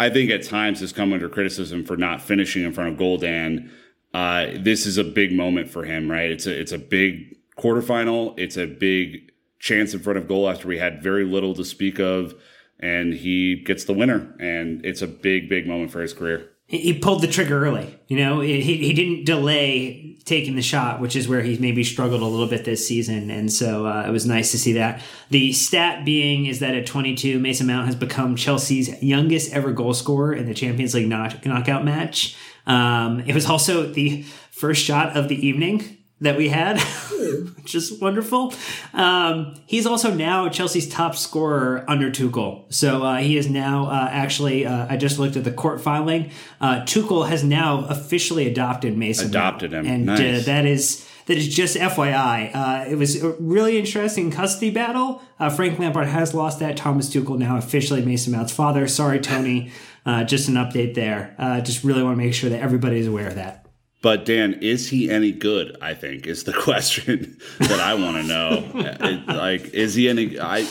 I 0.00 0.10
think 0.10 0.30
at 0.30 0.44
times 0.44 0.80
has 0.80 0.92
come 0.92 1.12
under 1.12 1.28
criticism 1.28 1.84
for 1.84 1.96
not 1.96 2.22
finishing 2.22 2.64
in 2.64 2.72
front 2.72 2.90
of 2.90 2.98
goal, 2.98 3.18
Dan, 3.18 3.70
uh, 4.14 4.46
this 4.58 4.86
is 4.86 4.98
a 4.98 5.04
big 5.04 5.32
moment 5.32 5.68
for 5.68 5.84
him, 5.84 6.10
right? 6.10 6.30
It's 6.30 6.46
a, 6.46 6.58
it's 6.58 6.72
a 6.72 6.78
big 6.78 7.36
quarterfinal. 7.58 8.38
It's 8.38 8.56
a 8.56 8.66
big 8.66 9.32
chance 9.58 9.92
in 9.92 10.00
front 10.00 10.18
of 10.18 10.28
goal 10.28 10.48
after 10.48 10.68
we 10.68 10.78
had 10.78 11.02
very 11.02 11.24
little 11.24 11.54
to 11.54 11.64
speak 11.64 11.98
of. 11.98 12.34
And 12.80 13.14
he 13.14 13.56
gets 13.56 13.84
the 13.84 13.92
winner. 13.92 14.34
And 14.38 14.84
it's 14.84 15.02
a 15.02 15.06
big, 15.06 15.48
big 15.48 15.66
moment 15.66 15.90
for 15.90 16.00
his 16.00 16.12
career. 16.12 16.50
he 16.66 16.78
he 16.78 16.98
pulled 16.98 17.22
the 17.22 17.28
trigger 17.28 17.64
early. 17.64 17.98
You 18.08 18.18
know, 18.18 18.40
he 18.40 18.60
he 18.60 18.92
didn't 18.92 19.24
delay 19.24 20.16
taking 20.24 20.56
the 20.56 20.62
shot, 20.62 21.00
which 21.00 21.16
is 21.16 21.26
where 21.26 21.40
he's 21.40 21.58
maybe 21.58 21.82
struggled 21.82 22.20
a 22.20 22.26
little 22.26 22.46
bit 22.46 22.64
this 22.64 22.86
season. 22.86 23.30
And 23.30 23.50
so 23.50 23.86
uh, 23.86 24.04
it 24.06 24.10
was 24.10 24.26
nice 24.26 24.50
to 24.50 24.58
see 24.58 24.74
that. 24.74 25.00
The 25.30 25.52
stat 25.54 26.04
being 26.04 26.46
is 26.46 26.60
that 26.60 26.74
at 26.74 26.86
22, 26.86 27.38
Mason 27.38 27.66
Mount 27.66 27.86
has 27.86 27.96
become 27.96 28.36
Chelsea's 28.36 29.02
youngest 29.02 29.52
ever 29.54 29.72
goal 29.72 29.94
scorer 29.94 30.34
in 30.34 30.46
the 30.46 30.54
Champions 30.54 30.94
League 30.94 31.08
knock, 31.08 31.44
knockout 31.46 31.84
match. 31.84 32.36
Um, 32.66 33.20
it 33.20 33.34
was 33.34 33.46
also 33.46 33.90
the 33.90 34.22
first 34.50 34.84
shot 34.84 35.16
of 35.16 35.28
the 35.28 35.46
evening 35.46 35.97
that 36.20 36.36
we 36.36 36.48
had, 36.48 36.80
which 37.56 37.74
is 37.74 37.92
wonderful. 38.00 38.52
Um, 38.92 39.54
he's 39.66 39.86
also 39.86 40.12
now 40.12 40.48
Chelsea's 40.48 40.88
top 40.88 41.14
scorer 41.16 41.84
under 41.88 42.10
Tuchel. 42.10 42.64
So 42.72 43.02
uh, 43.04 43.16
he 43.18 43.36
is 43.36 43.48
now 43.48 43.86
uh, 43.86 44.08
actually. 44.10 44.66
Uh, 44.66 44.86
I 44.88 44.96
just 44.96 45.18
looked 45.18 45.36
at 45.36 45.44
the 45.44 45.52
court 45.52 45.80
filing. 45.80 46.30
Uh, 46.60 46.80
Tuchel 46.80 47.28
has 47.28 47.44
now 47.44 47.84
officially 47.88 48.46
adopted 48.48 48.96
Mason. 48.98 49.28
Adopted 49.28 49.72
him. 49.72 49.86
and 49.86 50.10
uh, 50.10 50.14
Nice. 50.16 50.46
that 50.46 50.66
is. 50.66 51.04
That 51.26 51.36
is 51.36 51.54
just 51.54 51.76
FYI. 51.76 52.50
Uh, 52.54 52.90
it 52.90 52.94
was 52.94 53.22
a 53.22 53.32
really 53.32 53.78
interesting 53.78 54.30
custody 54.30 54.70
battle. 54.70 55.20
Uh, 55.38 55.50
Frank 55.50 55.78
Lampard 55.78 56.06
has 56.08 56.32
lost 56.32 56.58
that. 56.60 56.78
Thomas 56.78 57.10
Tuchel 57.14 57.36
now 57.38 57.58
officially 57.58 58.02
Mason 58.02 58.32
Mount's 58.32 58.50
father. 58.50 58.88
Sorry, 58.88 59.20
Tony. 59.20 59.70
Uh, 60.06 60.24
just 60.24 60.48
an 60.48 60.54
update 60.54 60.94
there. 60.94 61.34
Uh, 61.38 61.60
just 61.60 61.84
really 61.84 62.02
want 62.02 62.16
to 62.18 62.24
make 62.24 62.32
sure 62.32 62.48
that 62.48 62.62
everybody 62.62 62.98
is 62.98 63.06
aware 63.06 63.26
of 63.28 63.34
that. 63.34 63.66
But 64.00 64.24
Dan, 64.24 64.54
is 64.62 64.88
he 64.90 65.10
any 65.10 65.32
good? 65.32 65.76
I 65.82 65.94
think 65.94 66.26
is 66.26 66.44
the 66.44 66.52
question 66.64 67.36
that 67.58 67.80
I 67.80 67.94
want 67.94 68.16
to 68.18 68.22
know. 68.22 68.70
It- 68.74 69.26
like, 69.26 69.74
is 69.74 69.94
he 69.94 70.08
any? 70.08 70.38
I 70.38 70.64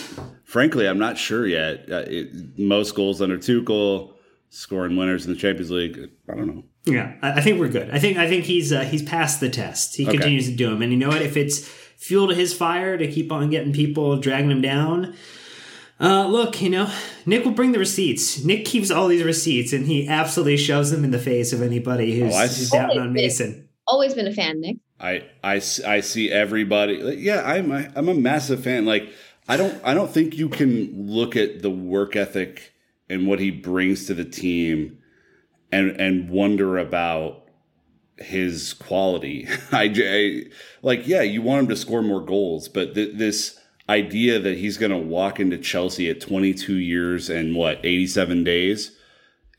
frankly, 0.44 0.88
I'm 0.88 1.00
not 1.00 1.18
sure 1.18 1.46
yet. 1.46 1.92
Uh, 1.92 2.06
it, 2.08 2.58
most 2.58 2.96
goals 2.96 3.22
under 3.22 3.38
Tuchel, 3.38 4.14
scoring 4.50 4.96
winners 4.96 5.26
in 5.26 5.34
the 5.34 5.38
Champions 5.40 5.72
League. 5.72 6.10
I 6.30 6.36
don't 6.36 6.48
know. 6.48 6.64
Yeah, 6.86 7.16
I 7.22 7.42
think 7.42 7.60
we're 7.60 7.68
good. 7.68 7.90
I 7.92 8.00
think 8.00 8.18
I 8.18 8.30
think 8.30 8.46
he's 8.46 8.72
uh, 8.72 8.82
he's 8.86 9.04
passed 9.04 9.42
the 9.42 9.50
test. 9.50 9.98
He 9.98 10.04
Okay. 10.08 10.14
continues 10.18 10.46
to 10.50 10.56
do 10.56 10.70
them, 10.70 10.82
and 10.82 10.92
you 10.94 10.98
know 10.98 11.10
what? 11.10 11.22
If 11.22 11.36
it's 11.36 11.68
fuel 11.98 12.30
to 12.30 12.36
his 12.36 12.54
fire 12.54 12.98
to 12.98 13.08
keep 13.12 13.30
on 13.32 13.50
getting 13.50 13.74
people 13.74 14.18
dragging 14.18 14.50
him 14.52 14.62
down, 14.62 15.16
uh, 16.00 16.28
look, 16.28 16.62
you 16.62 16.70
know, 16.70 16.92
Nick 17.26 17.44
will 17.44 17.52
bring 17.52 17.72
the 17.72 17.80
receipts. 17.80 18.44
Nick 18.44 18.66
keeps 18.66 18.92
all 18.92 19.08
these 19.08 19.24
receipts, 19.24 19.74
and 19.74 19.86
he 19.88 20.08
absolutely 20.08 20.58
shoves 20.58 20.92
them 20.92 21.04
in 21.04 21.12
the 21.12 21.20
face 21.20 21.54
of 21.54 21.62
anybody 21.62 22.20
who's, 22.20 22.34
Oh, 22.36 22.40
who's 22.42 22.70
see. 22.70 22.78
doubting 22.78 23.00
on 23.00 23.14
Mason. 23.14 23.68
Always 23.88 24.14
been 24.14 24.28
a 24.28 24.34
fan, 24.34 24.60
Nick. 24.62 24.78
I, 25.00 25.24
I, 25.44 25.56
I 25.86 26.00
see 26.02 26.32
everybody. 26.32 27.02
like, 27.02 27.20
Yeah, 27.20 27.42
I'm 27.44 27.72
a, 27.72 27.92
I'm 27.96 28.10
a 28.10 28.14
massive 28.14 28.64
fan. 28.64 28.86
Like 28.86 29.10
I 29.48 29.56
don't 29.56 29.80
I 29.84 29.94
don't 29.94 30.12
think 30.12 30.36
you 30.38 30.50
can 30.50 31.08
look 31.10 31.36
at 31.36 31.62
the 31.62 31.70
work 31.70 32.16
ethic 32.16 32.74
and 33.10 33.28
what 33.28 33.40
he 33.40 33.50
brings 33.52 34.06
to 34.08 34.14
the 34.14 34.26
team 34.26 34.98
and 35.72 35.92
and 36.02 36.30
wonder 36.30 36.78
about 36.78 37.44
his 38.18 38.74
quality. 38.74 39.48
I, 39.72 39.88
j- 39.88 40.42
I- 40.48 40.52
like 40.82 41.08
yeah, 41.08 41.22
you 41.22 41.42
want 41.42 41.62
him 41.62 41.68
to 41.70 41.76
score 41.76 42.02
more 42.02 42.22
goals, 42.26 42.68
but 42.68 42.94
th- 42.96 43.16
this 43.16 43.57
idea 43.90 44.40
that 44.40 44.58
he's 44.58 44.78
going 44.78 44.92
to 44.92 44.98
walk 44.98 45.40
into 45.40 45.58
Chelsea 45.58 46.10
at 46.10 46.20
22 46.20 46.76
years 46.76 47.30
and 47.30 47.56
what 47.56 47.80
87 47.84 48.44
days 48.44 48.92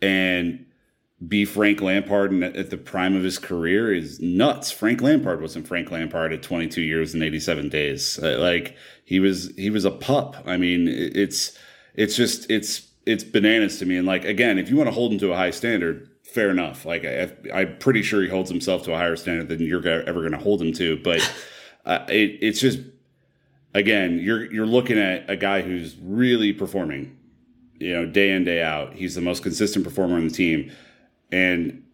and 0.02 0.66
be 1.26 1.44
Frank 1.44 1.80
Lampard 1.80 2.42
at 2.42 2.70
the 2.70 2.76
prime 2.76 3.16
of 3.16 3.24
his 3.24 3.38
career 3.38 3.92
is 3.92 4.20
nuts. 4.20 4.70
Frank 4.70 5.00
Lampard 5.00 5.40
wasn't 5.40 5.66
Frank 5.66 5.90
Lampard 5.90 6.32
at 6.32 6.42
22 6.42 6.80
years 6.80 7.12
and 7.12 7.22
87 7.22 7.68
days. 7.68 8.20
Uh, 8.22 8.38
Like 8.38 8.76
he 9.04 9.18
was, 9.18 9.50
he 9.56 9.70
was 9.70 9.84
a 9.84 9.90
pup. 9.90 10.36
I 10.46 10.56
mean, 10.56 10.86
it's, 10.86 11.58
it's 11.94 12.14
just, 12.14 12.48
it's, 12.50 12.86
it's 13.04 13.24
bananas 13.24 13.78
to 13.80 13.86
me. 13.86 13.96
And 13.96 14.06
like, 14.06 14.24
again, 14.24 14.58
if 14.58 14.70
you 14.70 14.76
want 14.76 14.88
to 14.88 14.94
hold 14.94 15.12
him 15.12 15.18
to 15.20 15.32
a 15.32 15.36
high 15.36 15.50
standard, 15.50 16.08
fair 16.22 16.50
enough. 16.50 16.84
Like 16.84 17.04
I, 17.04 17.32
I'm 17.52 17.78
pretty 17.78 18.02
sure 18.02 18.22
he 18.22 18.28
holds 18.28 18.50
himself 18.50 18.84
to 18.84 18.92
a 18.92 18.96
higher 18.96 19.16
standard 19.16 19.48
than 19.48 19.60
you're 19.60 19.86
ever 19.88 20.20
going 20.20 20.32
to 20.32 20.38
hold 20.38 20.62
him 20.62 20.72
to. 20.74 20.98
But 21.02 21.34
uh, 21.84 22.04
it, 22.08 22.38
it's 22.40 22.60
just, 22.60 22.78
again, 23.74 24.18
you're, 24.18 24.50
you're 24.52 24.66
looking 24.66 24.98
at 24.98 25.28
a 25.28 25.36
guy 25.36 25.62
who's 25.62 25.96
really 26.02 26.52
performing, 26.52 27.16
you 27.74 27.92
know, 27.92 28.06
day 28.06 28.30
in, 28.30 28.44
day 28.44 28.62
out. 28.62 28.94
He's 28.94 29.14
the 29.14 29.20
most 29.20 29.42
consistent 29.42 29.84
performer 29.84 30.16
on 30.16 30.28
the 30.28 30.34
team 30.34 30.70
and 31.30 31.84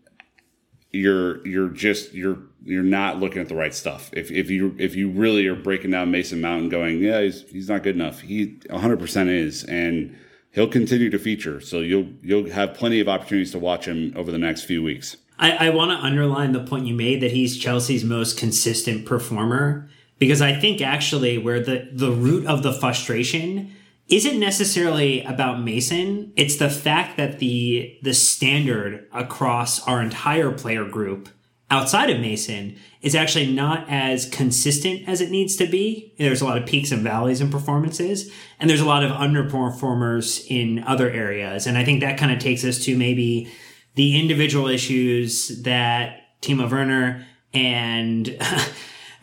you're 0.95 1.45
you're 1.47 1.69
just 1.69 2.15
you're 2.15 2.39
you're 2.63 2.85
not 2.85 3.19
looking 3.19 3.43
at 3.43 3.49
the 3.49 3.57
right 3.57 3.75
stuff. 3.75 4.11
If 4.13 4.31
if 4.31 4.49
you 4.49 4.77
if 4.79 4.95
you 4.95 5.11
really 5.11 5.47
are 5.49 5.57
breaking 5.57 5.91
down 5.91 6.11
Mason 6.11 6.41
Mount 6.41 6.63
and 6.63 6.71
going, 6.71 7.01
yeah, 7.01 7.21
he's 7.21 7.43
he's 7.51 7.69
not 7.69 7.83
good 7.83 7.97
enough. 7.97 8.21
He 8.21 8.59
100% 8.71 9.29
is 9.29 9.65
and 9.65 10.17
he'll 10.53 10.69
continue 10.69 11.11
to 11.11 11.19
feature. 11.19 11.61
So 11.61 11.81
you'll 11.81 12.09
you'll 12.23 12.51
have 12.51 12.75
plenty 12.75 13.01
of 13.01 13.09
opportunities 13.09 13.51
to 13.53 13.59
watch 13.59 13.87
him 13.87 14.13
over 14.17 14.31
the 14.31 14.39
next 14.39 14.65
few 14.65 14.83
weeks. 14.83 15.17
I, 15.37 15.67
I 15.67 15.71
want 15.71 15.91
to 15.91 15.97
underline 15.97 16.53
the 16.53 16.63
point 16.63 16.87
you 16.87 16.95
made 16.95 17.21
that 17.23 17.33
he's 17.33 17.59
Chelsea's 17.59 18.05
most 18.05 18.39
consistent 18.39 19.05
performer 19.05 19.91
because 20.25 20.41
I 20.41 20.55
think 20.55 20.81
actually 20.81 21.37
where 21.37 21.61
the 21.61 21.87
the 21.93 22.11
root 22.11 22.47
of 22.47 22.63
the 22.63 22.73
frustration 22.73 23.75
isn't 24.09 24.41
necessarily 24.41 25.23
about 25.23 25.61
Mason. 25.61 26.33
It's 26.35 26.57
the 26.57 26.71
fact 26.71 27.19
that 27.19 27.41
the 27.41 27.99
the 28.03 28.15
standard 28.15 29.07
across 29.13 29.87
our 29.87 30.01
entire 30.01 30.51
player 30.51 30.87
group 30.87 31.29
outside 31.71 32.09
of 32.09 32.21
Mason 32.21 32.79
is 33.03 33.15
actually 33.15 33.53
not 33.53 33.85
as 33.91 34.25
consistent 34.31 35.07
as 35.07 35.21
it 35.21 35.31
needs 35.31 35.57
to 35.57 35.67
be. 35.67 36.15
There's 36.17 36.41
a 36.41 36.47
lot 36.47 36.57
of 36.57 36.65
peaks 36.65 36.91
and 36.91 37.03
valleys 37.03 37.43
in 37.43 37.51
performances, 37.51 38.33
and 38.59 38.71
there's 38.71 38.81
a 38.81 38.87
lot 38.87 39.05
of 39.05 39.11
underperformers 39.11 40.47
in 40.49 40.83
other 40.85 41.11
areas. 41.11 41.67
And 41.67 41.77
I 41.77 41.85
think 41.85 42.01
that 42.01 42.17
kind 42.17 42.33
of 42.33 42.39
takes 42.39 42.65
us 42.65 42.83
to 42.87 42.97
maybe 42.97 43.53
the 43.95 44.19
individual 44.19 44.69
issues 44.69 45.49
that 45.65 46.41
Timo 46.41 46.71
Werner 46.71 47.27
and 47.53 48.27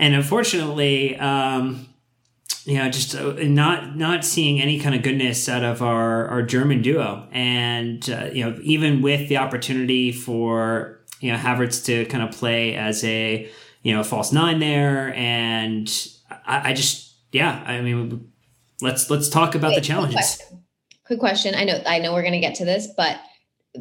and 0.01 0.15
unfortunately, 0.15 1.15
um, 1.17 1.87
you 2.65 2.77
know, 2.77 2.89
just 2.89 3.15
uh, 3.15 3.35
not 3.39 3.95
not 3.95 4.25
seeing 4.25 4.59
any 4.59 4.79
kind 4.79 4.95
of 4.95 5.03
goodness 5.03 5.47
out 5.47 5.63
of 5.63 5.81
our 5.81 6.27
our 6.27 6.41
German 6.41 6.81
duo, 6.81 7.27
and 7.31 8.09
uh, 8.09 8.25
you 8.33 8.43
know, 8.43 8.59
even 8.63 9.01
with 9.01 9.29
the 9.29 9.37
opportunity 9.37 10.11
for 10.11 10.99
you 11.21 11.31
know 11.31 11.37
Havertz 11.37 11.85
to 11.85 12.05
kind 12.05 12.23
of 12.23 12.31
play 12.31 12.75
as 12.75 13.03
a 13.03 13.49
you 13.83 13.93
know 13.93 14.03
false 14.03 14.33
nine 14.33 14.59
there, 14.59 15.13
and 15.13 15.89
I, 16.45 16.71
I 16.71 16.73
just 16.73 17.13
yeah, 17.31 17.63
I 17.65 17.79
mean. 17.81 18.27
let's 18.81 19.09
let's 19.11 19.29
talk 19.29 19.53
about 19.53 19.69
Wait, 19.69 19.75
the 19.75 19.81
quick 19.81 19.87
challenges. 19.87 20.15
question. 20.15 20.63
Quick 21.05 21.19
question. 21.19 21.55
I 21.55 21.63
know 21.63 21.81
I 21.85 21.99
know 21.99 22.13
we're 22.13 22.23
going 22.23 22.33
to 22.33 22.39
get 22.39 22.55
to 22.55 22.65
this, 22.65 22.87
but 22.97 23.19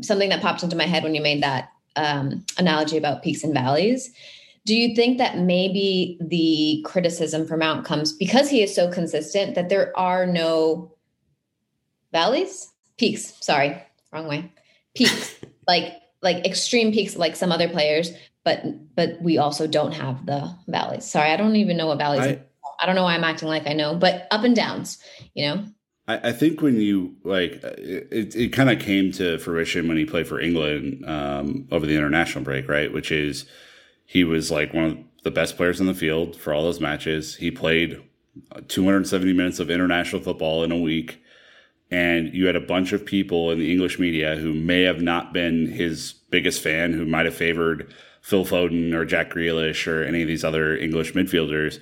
something 0.03 0.29
that 0.29 0.43
popped 0.43 0.63
into 0.63 0.77
my 0.77 0.87
head 0.87 1.03
when 1.03 1.15
you 1.15 1.23
made 1.23 1.43
that 1.43 1.71
um, 1.97 2.45
analogy 2.59 2.99
about 2.99 3.23
peaks 3.23 3.43
and 3.43 3.55
valleys. 3.55 4.11
Do 4.71 4.77
you 4.77 4.95
think 4.95 5.19
that 5.19 5.37
maybe 5.37 6.17
the 6.21 6.81
criticism 6.89 7.45
for 7.45 7.57
Mount 7.57 7.85
comes 7.85 8.13
because 8.13 8.49
he 8.49 8.63
is 8.63 8.73
so 8.73 8.89
consistent 8.89 9.57
that 9.57 9.69
there 9.69 9.93
are 9.99 10.27
no 10.27 10.95
valleys, 12.13 12.71
peaks? 12.97 13.35
Sorry, 13.41 13.83
wrong 14.13 14.29
way. 14.29 14.53
Peaks, 14.95 15.35
like 15.67 15.95
like 16.23 16.47
extreme 16.47 16.93
peaks, 16.93 17.17
like 17.17 17.35
some 17.35 17.51
other 17.51 17.69
players, 17.69 18.13
but 18.45 18.63
but 18.95 19.21
we 19.21 19.39
also 19.39 19.67
don't 19.67 19.91
have 19.91 20.25
the 20.25 20.57
valleys. 20.69 21.05
Sorry, 21.05 21.33
I 21.33 21.37
don't 21.37 21.57
even 21.57 21.77
know 21.77 21.89
what 21.89 21.99
valleys. 21.99 22.21
I- 22.21 22.43
I 22.79 22.87
don't 22.87 22.95
know 22.95 23.03
why 23.03 23.17
I'm 23.17 23.25
acting 23.25 23.49
like 23.49 23.67
I 23.67 23.73
know, 23.73 23.97
but 23.97 24.29
up 24.31 24.45
and 24.45 24.55
downs, 24.55 24.99
you 25.35 25.47
know. 25.49 25.65
I, 26.07 26.29
I 26.29 26.33
think 26.33 26.63
when 26.63 26.81
you 26.81 27.17
like 27.25 27.55
it, 27.65 28.37
it 28.37 28.53
kind 28.53 28.71
of 28.71 28.79
came 28.79 29.11
to 29.15 29.37
fruition 29.39 29.89
when 29.89 29.97
he 29.97 30.05
played 30.05 30.29
for 30.29 30.41
England 30.41 31.05
um, 31.09 31.67
over 31.73 31.87
the 31.87 31.97
international 31.97 32.45
break, 32.45 32.69
right? 32.69 32.93
Which 32.93 33.11
is 33.11 33.47
he 34.11 34.25
was 34.25 34.51
like 34.51 34.75
one 34.75 34.85
of 34.85 34.99
the 35.23 35.31
best 35.31 35.57
players 35.57 35.79
in 35.79 35.87
the 35.87 35.95
field 35.95 36.35
for 36.35 36.53
all 36.53 36.65
those 36.65 36.81
matches. 36.81 37.37
He 37.37 37.53
played 37.53 38.03
270 38.67 39.33
minutes 39.33 39.61
of 39.61 39.71
international 39.71 40.21
football 40.21 40.65
in 40.65 40.73
a 40.73 40.79
week, 40.79 41.23
and 41.93 42.35
you 42.35 42.47
had 42.47 42.57
a 42.57 42.61
bunch 42.61 42.93
of 42.93 43.07
people 43.07 43.53
in 43.53 43.61
the 43.61 43.71
English 43.71 44.01
media 44.01 44.35
who 44.35 44.53
may 44.53 44.83
have 44.83 45.01
not 45.01 45.33
been 45.33 45.71
his 45.71 46.13
biggest 46.29 46.61
fan, 46.61 46.93
who 46.93 47.07
might 47.07 47.25
have 47.25 47.37
favored 47.37 47.95
Phil 48.21 48.45
Foden 48.45 48.93
or 48.95 49.05
Jack 49.05 49.31
Grealish 49.31 49.87
or 49.87 50.03
any 50.03 50.23
of 50.23 50.27
these 50.27 50.43
other 50.43 50.77
English 50.77 51.13
midfielders 51.13 51.79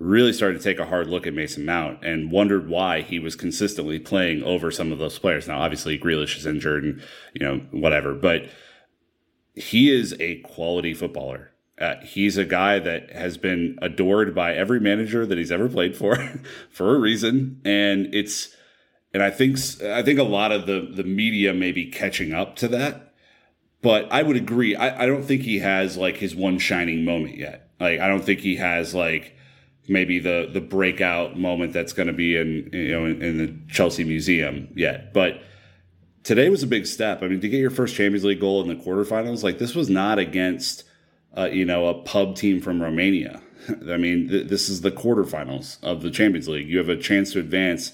really 0.00 0.32
started 0.32 0.58
to 0.58 0.64
take 0.64 0.80
a 0.80 0.86
hard 0.86 1.06
look 1.06 1.28
at 1.28 1.34
Mason 1.34 1.64
Mount 1.64 2.04
and 2.04 2.32
wondered 2.32 2.68
why 2.68 3.02
he 3.02 3.20
was 3.20 3.36
consistently 3.36 4.00
playing 4.00 4.42
over 4.42 4.72
some 4.72 4.90
of 4.90 4.98
those 4.98 5.20
players. 5.20 5.46
Now, 5.46 5.60
obviously, 5.60 5.96
Grealish 5.96 6.36
is 6.38 6.44
injured 6.44 6.82
and, 6.82 7.02
you 7.34 7.46
know, 7.46 7.58
whatever, 7.70 8.14
but 8.14 8.48
he 9.54 9.92
is 9.92 10.16
a 10.18 10.40
quality 10.40 10.92
footballer. 10.92 11.52
Uh, 11.80 11.96
he's 12.02 12.36
a 12.36 12.44
guy 12.44 12.78
that 12.78 13.10
has 13.12 13.38
been 13.38 13.78
adored 13.80 14.34
by 14.34 14.54
every 14.54 14.80
manager 14.80 15.24
that 15.24 15.38
he's 15.38 15.52
ever 15.52 15.68
played 15.68 15.96
for, 15.96 16.16
for 16.70 16.94
a 16.94 16.98
reason. 16.98 17.60
And 17.64 18.14
it's, 18.14 18.54
and 19.14 19.22
I 19.22 19.30
think, 19.30 19.58
I 19.82 20.02
think 20.02 20.18
a 20.18 20.24
lot 20.24 20.52
of 20.52 20.66
the, 20.66 20.90
the 20.94 21.04
media 21.04 21.54
may 21.54 21.72
be 21.72 21.86
catching 21.86 22.32
up 22.32 22.56
to 22.56 22.68
that. 22.68 23.14
But 23.80 24.08
I 24.10 24.22
would 24.22 24.36
agree. 24.36 24.74
I, 24.74 25.04
I 25.04 25.06
don't 25.06 25.22
think 25.22 25.42
he 25.42 25.60
has 25.60 25.96
like 25.96 26.16
his 26.16 26.34
one 26.34 26.58
shining 26.58 27.04
moment 27.04 27.38
yet. 27.38 27.70
Like, 27.78 28.00
I 28.00 28.08
don't 28.08 28.24
think 28.24 28.40
he 28.40 28.56
has 28.56 28.92
like, 28.92 29.36
maybe 29.88 30.18
the 30.18 30.48
the 30.52 30.60
breakout 30.60 31.38
moment 31.38 31.72
that's 31.72 31.92
going 31.92 32.06
to 32.06 32.12
be 32.12 32.36
in 32.36 32.68
you 32.72 32.92
know 32.92 33.06
in, 33.06 33.22
in, 33.22 33.38
the 33.38 33.54
Chelsea 33.72 34.04
Museum 34.04 34.68
yet. 34.74 35.12
But 35.12 35.40
today 36.22 36.50
was 36.50 36.62
a 36.62 36.66
big 36.66 36.86
step. 36.86 37.22
I 37.22 37.28
mean, 37.28 37.40
to 37.40 37.48
get 37.48 37.58
your 37.58 37.70
first 37.70 37.96
Champions 37.96 38.24
League 38.24 38.40
goal 38.40 38.60
in 38.60 38.68
the 38.68 38.82
quarterfinals, 38.82 39.42
like 39.42 39.58
this 39.58 39.74
was 39.74 39.88
not 39.88 40.18
against 40.18 40.84
uh, 41.36 41.48
you 41.52 41.64
know 41.64 41.86
a 41.86 41.94
pub 42.02 42.36
team 42.36 42.60
from 42.60 42.82
Romania. 42.82 43.42
I 43.88 43.96
mean, 43.96 44.28
th- 44.28 44.48
this 44.48 44.68
is 44.68 44.80
the 44.80 44.90
quarterfinals 44.90 45.82
of 45.82 46.02
the 46.02 46.10
Champions 46.10 46.48
League. 46.48 46.68
You 46.68 46.78
have 46.78 46.88
a 46.88 46.96
chance 46.96 47.32
to 47.32 47.40
advance 47.40 47.92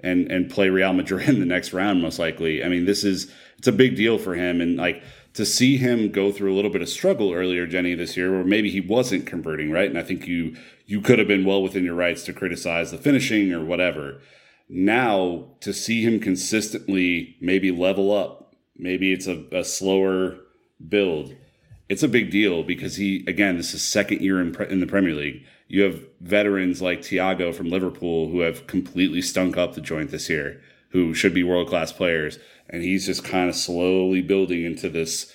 and 0.00 0.30
and 0.30 0.50
play 0.50 0.68
Real 0.68 0.92
Madrid 0.92 1.28
in 1.28 1.40
the 1.40 1.46
next 1.46 1.72
round, 1.72 2.02
most 2.02 2.18
likely. 2.18 2.62
I 2.62 2.68
mean, 2.68 2.84
this 2.84 3.04
is 3.04 3.32
it's 3.58 3.68
a 3.68 3.72
big 3.72 3.96
deal 3.96 4.18
for 4.18 4.34
him, 4.34 4.60
and 4.60 4.76
like 4.76 5.02
to 5.34 5.44
see 5.44 5.76
him 5.76 6.10
go 6.10 6.32
through 6.32 6.52
a 6.52 6.56
little 6.56 6.70
bit 6.70 6.80
of 6.80 6.88
struggle 6.88 7.32
earlier, 7.32 7.66
Jenny, 7.66 7.94
this 7.94 8.16
year, 8.16 8.30
where 8.30 8.44
maybe 8.44 8.70
he 8.70 8.80
wasn't 8.80 9.26
converting 9.26 9.70
right, 9.70 9.88
and 9.88 9.98
I 9.98 10.02
think 10.02 10.26
you 10.26 10.56
you 10.86 11.00
could 11.00 11.18
have 11.18 11.28
been 11.28 11.44
well 11.44 11.62
within 11.62 11.84
your 11.84 11.94
rights 11.94 12.24
to 12.24 12.32
criticize 12.32 12.90
the 12.90 12.98
finishing 12.98 13.52
or 13.52 13.64
whatever. 13.64 14.20
Now 14.68 15.48
to 15.60 15.72
see 15.72 16.02
him 16.02 16.20
consistently 16.20 17.36
maybe 17.40 17.70
level 17.70 18.12
up, 18.12 18.54
maybe 18.76 19.12
it's 19.12 19.26
a, 19.26 19.44
a 19.52 19.64
slower 19.64 20.38
build. 20.86 21.34
It's 21.88 22.02
a 22.02 22.08
big 22.08 22.30
deal 22.30 22.62
because 22.62 22.96
he 22.96 23.24
again, 23.26 23.56
this 23.56 23.74
is 23.74 23.82
second 23.82 24.20
year 24.20 24.40
in, 24.40 24.52
pre- 24.52 24.68
in 24.68 24.80
the 24.80 24.86
Premier 24.86 25.14
League. 25.14 25.44
You 25.68 25.82
have 25.82 26.00
veterans 26.20 26.80
like 26.80 27.00
Thiago 27.00 27.54
from 27.54 27.70
Liverpool 27.70 28.28
who 28.28 28.40
have 28.40 28.66
completely 28.66 29.22
stunk 29.22 29.56
up 29.56 29.74
the 29.74 29.80
joint 29.80 30.10
this 30.10 30.28
year, 30.28 30.60
who 30.90 31.14
should 31.14 31.34
be 31.34 31.42
world 31.42 31.68
class 31.68 31.92
players, 31.92 32.38
and 32.68 32.82
he's 32.82 33.06
just 33.06 33.24
kind 33.24 33.48
of 33.48 33.56
slowly 33.56 34.22
building 34.22 34.64
into 34.64 34.88
this 34.88 35.32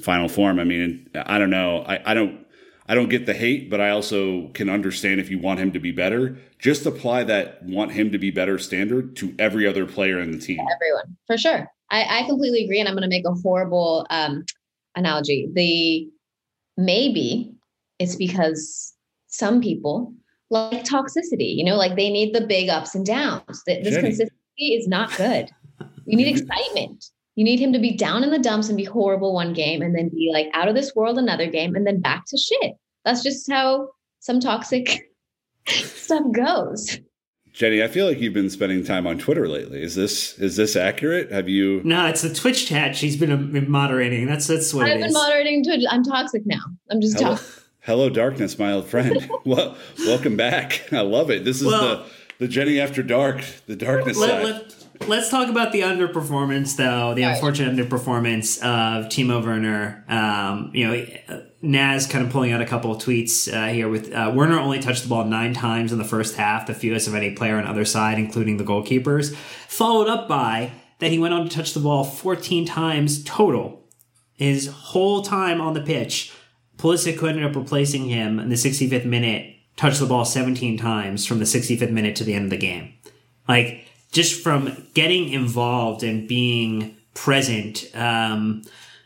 final 0.00 0.28
form. 0.28 0.58
I 0.58 0.64
mean, 0.64 1.08
I 1.14 1.38
don't 1.38 1.50
know. 1.50 1.84
I, 1.86 2.12
I 2.12 2.14
don't 2.14 2.44
I 2.86 2.94
don't 2.94 3.08
get 3.08 3.24
the 3.24 3.34
hate, 3.34 3.70
but 3.70 3.80
I 3.80 3.90
also 3.90 4.48
can 4.48 4.68
understand 4.68 5.20
if 5.20 5.30
you 5.30 5.38
want 5.38 5.58
him 5.58 5.72
to 5.72 5.80
be 5.80 5.90
better, 5.90 6.36
just 6.58 6.84
apply 6.84 7.24
that 7.24 7.62
want 7.62 7.92
him 7.92 8.12
to 8.12 8.18
be 8.18 8.30
better 8.30 8.58
standard 8.58 9.16
to 9.16 9.34
every 9.38 9.66
other 9.66 9.86
player 9.86 10.20
in 10.20 10.32
the 10.32 10.38
team. 10.38 10.60
Everyone, 10.60 11.16
for 11.26 11.38
sure. 11.38 11.70
I, 11.90 12.20
I 12.20 12.26
completely 12.26 12.64
agree. 12.64 12.80
And 12.80 12.88
I'm 12.88 12.94
going 12.94 13.02
to 13.02 13.08
make 13.08 13.26
a 13.26 13.32
horrible 13.32 14.06
um, 14.10 14.44
analogy. 14.96 15.48
The 15.52 16.08
maybe 16.76 17.52
it's 17.98 18.16
because 18.16 18.94
some 19.28 19.60
people 19.60 20.12
like 20.50 20.84
toxicity, 20.84 21.56
you 21.56 21.64
know, 21.64 21.76
like 21.76 21.96
they 21.96 22.10
need 22.10 22.34
the 22.34 22.46
big 22.46 22.68
ups 22.68 22.94
and 22.94 23.04
downs. 23.04 23.62
This 23.66 23.82
Jenny. 23.82 24.02
consistency 24.02 24.74
is 24.74 24.86
not 24.88 25.14
good. 25.16 25.50
You 26.06 26.16
need 26.16 26.28
excitement. 26.28 27.04
You 27.34 27.44
need 27.44 27.58
him 27.58 27.72
to 27.72 27.78
be 27.78 27.96
down 27.96 28.22
in 28.22 28.30
the 28.30 28.38
dumps 28.38 28.68
and 28.68 28.76
be 28.76 28.84
horrible 28.84 29.34
one 29.34 29.52
game 29.52 29.82
and 29.82 29.94
then 29.94 30.08
be 30.08 30.30
like 30.32 30.48
out 30.54 30.68
of 30.68 30.74
this 30.74 30.94
world 30.94 31.18
another 31.18 31.50
game 31.50 31.74
and 31.74 31.86
then 31.86 32.00
back 32.00 32.24
to 32.28 32.36
shit. 32.36 32.74
That's 33.04 33.22
just 33.22 33.50
how 33.50 33.88
some 34.20 34.38
toxic 34.38 35.10
stuff 35.66 36.24
goes. 36.32 36.98
Jenny, 37.54 37.84
I 37.84 37.86
feel 37.86 38.06
like 38.08 38.18
you've 38.20 38.34
been 38.34 38.50
spending 38.50 38.82
time 38.84 39.06
on 39.06 39.16
Twitter 39.16 39.48
lately. 39.48 39.80
Is 39.80 39.94
this 39.94 40.36
is 40.40 40.56
this 40.56 40.74
accurate? 40.74 41.30
Have 41.30 41.48
you? 41.48 41.80
No, 41.84 42.04
it's 42.06 42.22
the 42.22 42.34
Twitch 42.34 42.66
chat 42.66 42.96
she's 42.96 43.16
been 43.16 43.30
uh, 43.30 43.60
moderating. 43.68 44.26
That's 44.26 44.48
that's 44.48 44.74
what 44.74 44.86
I've 44.86 44.96
it 44.96 44.98
been 45.00 45.08
is. 45.10 45.14
moderating 45.14 45.62
Twitch. 45.62 45.84
I'm 45.88 46.02
toxic 46.02 46.44
now. 46.46 46.58
I'm 46.90 47.00
just 47.00 47.16
Hello, 47.16 47.30
toxic. 47.36 47.62
hello, 47.80 48.10
darkness, 48.10 48.58
my 48.58 48.72
old 48.72 48.88
friend. 48.88 49.30
well, 49.44 49.76
welcome 50.00 50.36
back. 50.36 50.92
I 50.92 51.02
love 51.02 51.30
it. 51.30 51.44
This 51.44 51.60
is 51.60 51.68
Well- 51.68 51.98
the 51.98 52.04
the 52.38 52.48
Jenny 52.48 52.80
after 52.80 53.04
dark, 53.04 53.44
the 53.66 53.76
darkness 53.76 54.18
let, 54.18 54.28
side. 54.30 54.44
let, 54.44 54.83
let's 55.06 55.30
talk 55.30 55.48
about 55.48 55.72
the 55.72 55.80
underperformance, 55.80 56.76
though. 56.76 57.14
The 57.14 57.24
All 57.24 57.30
right. 57.30 57.34
unfortunate 57.34 57.76
underperformance 57.76 58.58
of 58.58 59.06
Timo 59.06 59.44
Werner. 59.44 60.04
Um, 60.08 60.70
you 60.74 60.86
know, 60.86 61.42
Naz 61.62 62.06
kind 62.06 62.24
of 62.24 62.32
pulling 62.32 62.52
out 62.52 62.60
a 62.60 62.66
couple 62.66 62.92
of 62.92 63.02
tweets 63.02 63.52
uh, 63.52 63.72
here 63.72 63.88
with 63.88 64.12
uh, 64.12 64.32
Werner 64.34 64.58
only 64.58 64.80
touched 64.80 65.02
the 65.02 65.08
ball 65.08 65.24
nine 65.24 65.54
times 65.54 65.92
in 65.92 65.98
the 65.98 66.04
first 66.04 66.36
half, 66.36 66.66
the 66.66 66.74
fewest 66.74 67.08
of 67.08 67.14
any 67.14 67.32
player 67.32 67.56
on 67.56 67.64
either 67.66 67.84
side, 67.84 68.18
including 68.18 68.56
the 68.56 68.64
goalkeepers. 68.64 69.34
Followed 69.68 70.08
up 70.08 70.28
by 70.28 70.72
that 70.98 71.10
he 71.10 71.18
went 71.18 71.34
on 71.34 71.48
to 71.48 71.54
touch 71.54 71.74
the 71.74 71.80
ball 71.80 72.04
14 72.04 72.64
times 72.66 73.22
total 73.24 73.82
his 74.32 74.66
whole 74.66 75.22
time 75.22 75.60
on 75.60 75.74
the 75.74 75.80
pitch. 75.80 76.32
Pulisic 76.76 77.26
ended 77.26 77.44
up 77.44 77.54
replacing 77.54 78.08
him 78.08 78.38
in 78.38 78.48
the 78.48 78.56
65th 78.56 79.04
minute 79.04 79.54
touched 79.76 80.00
the 80.00 80.06
ball 80.06 80.24
17 80.24 80.78
times 80.78 81.26
from 81.26 81.38
the 81.38 81.44
65th 81.44 81.90
minute 81.90 82.16
to 82.16 82.24
the 82.24 82.34
end 82.34 82.44
of 82.44 82.50
the 82.50 82.56
game. 82.56 82.94
Like 83.48 83.83
just 84.14 84.40
from 84.42 84.86
getting 84.94 85.28
involved 85.28 86.02
and 86.02 86.26
being 86.26 86.96
present, 87.14 87.90
um, 87.94 88.62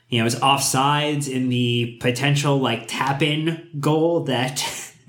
you 0.08 0.18
know, 0.18 0.22
it 0.22 0.24
was 0.24 0.36
offsides 0.36 1.28
in 1.28 1.48
the 1.48 1.96
potential 2.00 2.58
like 2.60 2.84
tap 2.86 3.22
in 3.22 3.68
goal 3.80 4.20
that 4.24 4.56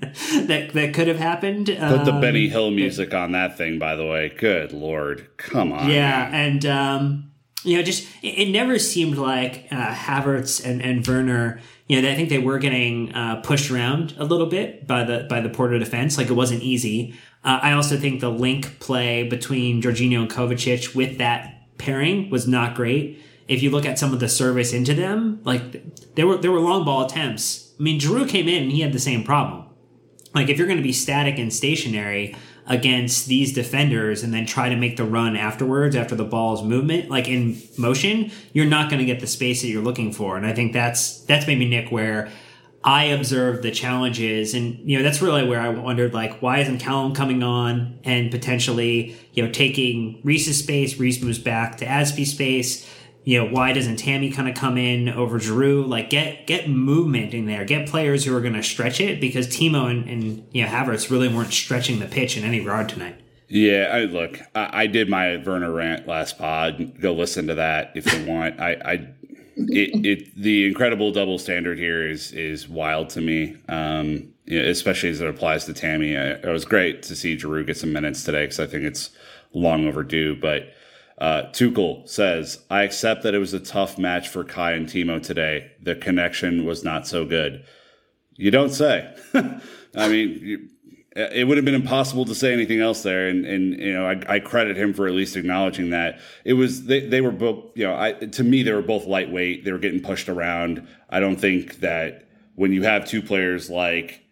that 0.00 0.72
that 0.72 0.94
could 0.94 1.06
have 1.06 1.18
happened. 1.18 1.66
Put 1.66 2.04
the 2.04 2.12
Um, 2.14 2.20
Benny 2.20 2.48
Hill 2.48 2.70
music 2.70 3.14
on 3.14 3.32
that 3.32 3.56
thing, 3.56 3.78
by 3.78 3.94
the 3.94 4.04
way. 4.06 4.30
Good 4.36 4.72
lord, 4.72 5.28
come 5.36 5.72
on. 5.72 5.88
yeah, 5.90 6.28
man. 6.30 6.34
and 6.34 6.66
um, 6.66 7.30
you 7.62 7.76
know, 7.76 7.82
just 7.82 8.08
it, 8.22 8.48
it 8.48 8.50
never 8.50 8.78
seemed 8.78 9.16
like 9.18 9.66
uh, 9.70 9.94
Havertz 9.94 10.64
and 10.64 10.82
and 10.82 11.06
Werner. 11.06 11.60
You 11.90 12.00
know, 12.00 12.08
I 12.08 12.14
think 12.14 12.28
they 12.28 12.38
were 12.38 12.60
getting 12.60 13.12
uh, 13.12 13.40
pushed 13.42 13.68
around 13.68 14.14
a 14.16 14.24
little 14.24 14.46
bit 14.46 14.86
by 14.86 15.02
the 15.02 15.26
by 15.28 15.40
the 15.40 15.48
Porto 15.48 15.76
defense. 15.76 16.16
Like 16.16 16.30
it 16.30 16.34
wasn't 16.34 16.62
easy. 16.62 17.14
Uh, 17.42 17.58
I 17.60 17.72
also 17.72 17.96
think 17.96 18.20
the 18.20 18.30
link 18.30 18.78
play 18.78 19.24
between 19.24 19.82
Jorginho 19.82 20.20
and 20.20 20.30
Kovacic 20.30 20.94
with 20.94 21.18
that 21.18 21.66
pairing 21.78 22.30
was 22.30 22.46
not 22.46 22.76
great. 22.76 23.20
If 23.48 23.60
you 23.60 23.70
look 23.70 23.84
at 23.86 23.98
some 23.98 24.12
of 24.12 24.20
the 24.20 24.28
service 24.28 24.72
into 24.72 24.94
them, 24.94 25.40
like 25.42 26.14
there 26.14 26.28
were 26.28 26.36
there 26.36 26.52
were 26.52 26.60
long 26.60 26.84
ball 26.84 27.06
attempts. 27.06 27.74
I 27.80 27.82
mean, 27.82 27.98
Giroud 27.98 28.28
came 28.28 28.46
in 28.46 28.62
and 28.62 28.70
he 28.70 28.82
had 28.82 28.92
the 28.92 29.00
same 29.00 29.24
problem 29.24 29.66
like 30.34 30.48
if 30.48 30.58
you're 30.58 30.66
going 30.66 30.78
to 30.78 30.82
be 30.82 30.92
static 30.92 31.38
and 31.38 31.52
stationary 31.52 32.36
against 32.70 33.26
these 33.26 33.52
defenders 33.52 34.22
and 34.22 34.32
then 34.32 34.46
try 34.46 34.68
to 34.68 34.76
make 34.76 34.96
the 34.96 35.04
run 35.04 35.36
afterwards 35.36 35.96
after 35.96 36.14
the 36.14 36.24
ball's 36.24 36.62
movement 36.62 37.10
like 37.10 37.26
in 37.26 37.60
motion 37.76 38.30
you're 38.52 38.64
not 38.64 38.88
going 38.88 39.00
to 39.00 39.04
get 39.04 39.18
the 39.18 39.26
space 39.26 39.60
that 39.60 39.68
you're 39.68 39.82
looking 39.82 40.12
for. 40.12 40.36
And 40.36 40.46
i 40.46 40.54
think 40.54 40.72
that's 40.72 41.18
that's 41.22 41.48
maybe 41.48 41.68
nick 41.68 41.90
where 41.90 42.30
i 42.84 43.04
observed 43.04 43.64
the 43.64 43.72
challenges. 43.72 44.54
And 44.54 44.88
you 44.88 44.96
know 44.96 45.02
that's 45.02 45.20
really 45.20 45.46
where 45.46 45.60
i 45.60 45.68
wondered 45.68 46.14
like 46.14 46.40
why 46.40 46.60
isn't 46.60 46.78
callum 46.78 47.12
coming 47.12 47.42
on 47.42 47.98
and 48.04 48.30
potentially 48.30 49.16
you 49.32 49.44
know 49.44 49.50
taking 49.50 50.20
Reece's 50.22 50.60
space 50.60 50.96
reese 50.96 51.20
moves 51.20 51.40
back 51.40 51.76
to 51.78 51.84
Azpi 51.84 52.24
space 52.24 52.88
you 53.30 53.38
know, 53.38 53.46
why 53.48 53.72
doesn't 53.72 53.94
Tammy 53.94 54.28
kind 54.28 54.48
of 54.48 54.56
come 54.56 54.76
in 54.76 55.08
over 55.08 55.38
Giroud? 55.38 55.88
Like, 55.88 56.10
get 56.10 56.48
get 56.48 56.68
movement 56.68 57.32
in 57.32 57.46
there. 57.46 57.64
Get 57.64 57.88
players 57.88 58.24
who 58.24 58.36
are 58.36 58.40
going 58.40 58.54
to 58.54 58.62
stretch 58.62 59.00
it 59.00 59.20
because 59.20 59.46
Timo 59.46 59.88
and, 59.88 60.08
and 60.08 60.48
you 60.50 60.64
know 60.64 60.68
Havertz 60.68 61.12
really 61.12 61.28
weren't 61.28 61.52
stretching 61.52 62.00
the 62.00 62.06
pitch 62.06 62.36
in 62.36 62.42
any 62.42 62.58
regard 62.58 62.88
tonight. 62.88 63.20
Yeah, 63.46 63.88
I 63.92 64.00
look. 64.06 64.40
I, 64.56 64.82
I 64.82 64.86
did 64.88 65.08
my 65.08 65.36
Werner 65.36 65.70
rant 65.70 66.08
last 66.08 66.38
pod. 66.38 67.00
Go 67.00 67.12
listen 67.12 67.46
to 67.46 67.54
that 67.54 67.92
if 67.94 68.12
you 68.12 68.26
want. 68.26 68.58
I, 68.58 68.72
I 68.72 68.94
it, 69.54 70.04
it 70.04 70.36
the 70.36 70.66
incredible 70.66 71.12
double 71.12 71.38
standard 71.38 71.78
here 71.78 72.04
is 72.04 72.32
is 72.32 72.68
wild 72.68 73.10
to 73.10 73.20
me. 73.20 73.56
Um, 73.68 74.34
you 74.46 74.60
know, 74.60 74.68
especially 74.68 75.10
as 75.10 75.20
it 75.20 75.28
applies 75.28 75.66
to 75.66 75.72
Tammy. 75.72 76.16
I, 76.16 76.30
it 76.30 76.46
was 76.46 76.64
great 76.64 77.04
to 77.04 77.14
see 77.14 77.36
Giroud 77.36 77.68
get 77.68 77.76
some 77.76 77.92
minutes 77.92 78.24
today 78.24 78.42
because 78.42 78.58
I 78.58 78.66
think 78.66 78.82
it's 78.82 79.10
long 79.54 79.86
overdue. 79.86 80.34
But 80.34 80.72
uh, 81.20 81.44
Tuchel 81.52 82.08
says, 82.08 82.64
"I 82.70 82.82
accept 82.82 83.22
that 83.22 83.34
it 83.34 83.38
was 83.38 83.54
a 83.54 83.60
tough 83.60 83.98
match 83.98 84.28
for 84.28 84.44
Kai 84.44 84.72
and 84.72 84.86
Timo 84.86 85.22
today. 85.22 85.72
The 85.82 85.94
connection 85.94 86.64
was 86.64 86.84
not 86.84 87.06
so 87.06 87.24
good." 87.24 87.64
You 88.36 88.50
don't 88.50 88.70
say. 88.70 89.14
I 89.94 90.08
mean. 90.08 90.40
You, 90.42 90.68
it 91.16 91.48
would 91.48 91.56
have 91.58 91.64
been 91.64 91.74
impossible 91.74 92.24
to 92.26 92.34
say 92.34 92.52
anything 92.52 92.80
else 92.80 93.02
there. 93.02 93.28
And, 93.28 93.44
and 93.44 93.78
you 93.78 93.92
know, 93.92 94.06
I, 94.06 94.34
I, 94.34 94.38
credit 94.38 94.76
him 94.76 94.94
for 94.94 95.08
at 95.08 95.12
least 95.12 95.36
acknowledging 95.36 95.90
that 95.90 96.20
it 96.44 96.52
was, 96.52 96.84
they, 96.86 97.00
they 97.00 97.20
were 97.20 97.32
both, 97.32 97.72
you 97.74 97.84
know, 97.84 97.96
I, 97.96 98.12
to 98.12 98.44
me, 98.44 98.62
they 98.62 98.72
were 98.72 98.80
both 98.80 99.06
lightweight. 99.06 99.64
They 99.64 99.72
were 99.72 99.78
getting 99.78 100.00
pushed 100.00 100.28
around. 100.28 100.86
I 101.08 101.18
don't 101.18 101.36
think 101.36 101.80
that 101.80 102.28
when 102.54 102.72
you 102.72 102.84
have 102.84 103.08
two 103.08 103.22
players 103.22 103.68
like, 103.68 104.22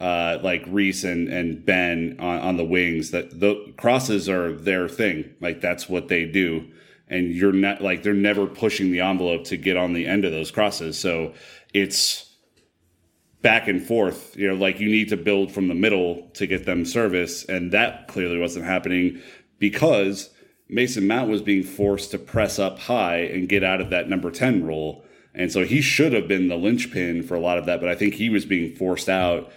uh, 0.00 0.38
like 0.42 0.64
Reece 0.66 1.04
and, 1.04 1.28
and 1.28 1.64
Ben 1.64 2.16
on, 2.18 2.38
on 2.40 2.56
the 2.56 2.64
wings, 2.64 3.10
that 3.12 3.40
the 3.40 3.74
crosses 3.76 4.28
are 4.28 4.52
their 4.52 4.88
thing. 4.88 5.34
Like 5.40 5.60
that's 5.60 5.88
what 5.88 6.08
they 6.08 6.24
do. 6.24 6.66
And 7.08 7.30
you're 7.32 7.52
not 7.52 7.80
like, 7.80 8.02
they're 8.02 8.14
never 8.14 8.46
pushing 8.46 8.90
the 8.92 9.00
envelope 9.00 9.44
to 9.44 9.56
get 9.56 9.76
on 9.76 9.92
the 9.92 10.06
end 10.06 10.24
of 10.24 10.32
those 10.32 10.50
crosses. 10.50 10.98
So 10.98 11.34
it's, 11.72 12.24
back 13.42 13.68
and 13.68 13.80
forth. 13.80 14.36
You 14.36 14.48
know, 14.48 14.54
like 14.54 14.80
you 14.80 14.88
need 14.88 15.08
to 15.10 15.16
build 15.16 15.52
from 15.52 15.68
the 15.68 15.74
middle 15.74 16.30
to 16.34 16.48
get 16.48 16.66
them 16.66 16.84
service, 16.84 17.44
and 17.44 17.70
that 17.70 18.08
clearly 18.08 18.38
wasn't 18.38 18.64
happening 18.64 19.22
because 19.60 20.30
Mason 20.68 21.06
Mount 21.06 21.30
was 21.30 21.42
being 21.42 21.62
forced 21.62 22.10
to 22.10 22.18
press 22.18 22.58
up 22.58 22.80
high 22.80 23.18
and 23.18 23.48
get 23.48 23.62
out 23.62 23.80
of 23.80 23.90
that 23.90 24.08
number 24.08 24.32
ten 24.32 24.66
role, 24.66 25.04
and 25.32 25.52
so 25.52 25.64
he 25.64 25.80
should 25.80 26.12
have 26.12 26.26
been 26.26 26.48
the 26.48 26.56
linchpin 26.56 27.22
for 27.22 27.36
a 27.36 27.40
lot 27.40 27.56
of 27.56 27.66
that. 27.66 27.78
But 27.78 27.88
I 27.88 27.94
think 27.94 28.14
he 28.14 28.28
was 28.30 28.44
being 28.44 28.74
forced 28.74 29.08
out 29.08 29.52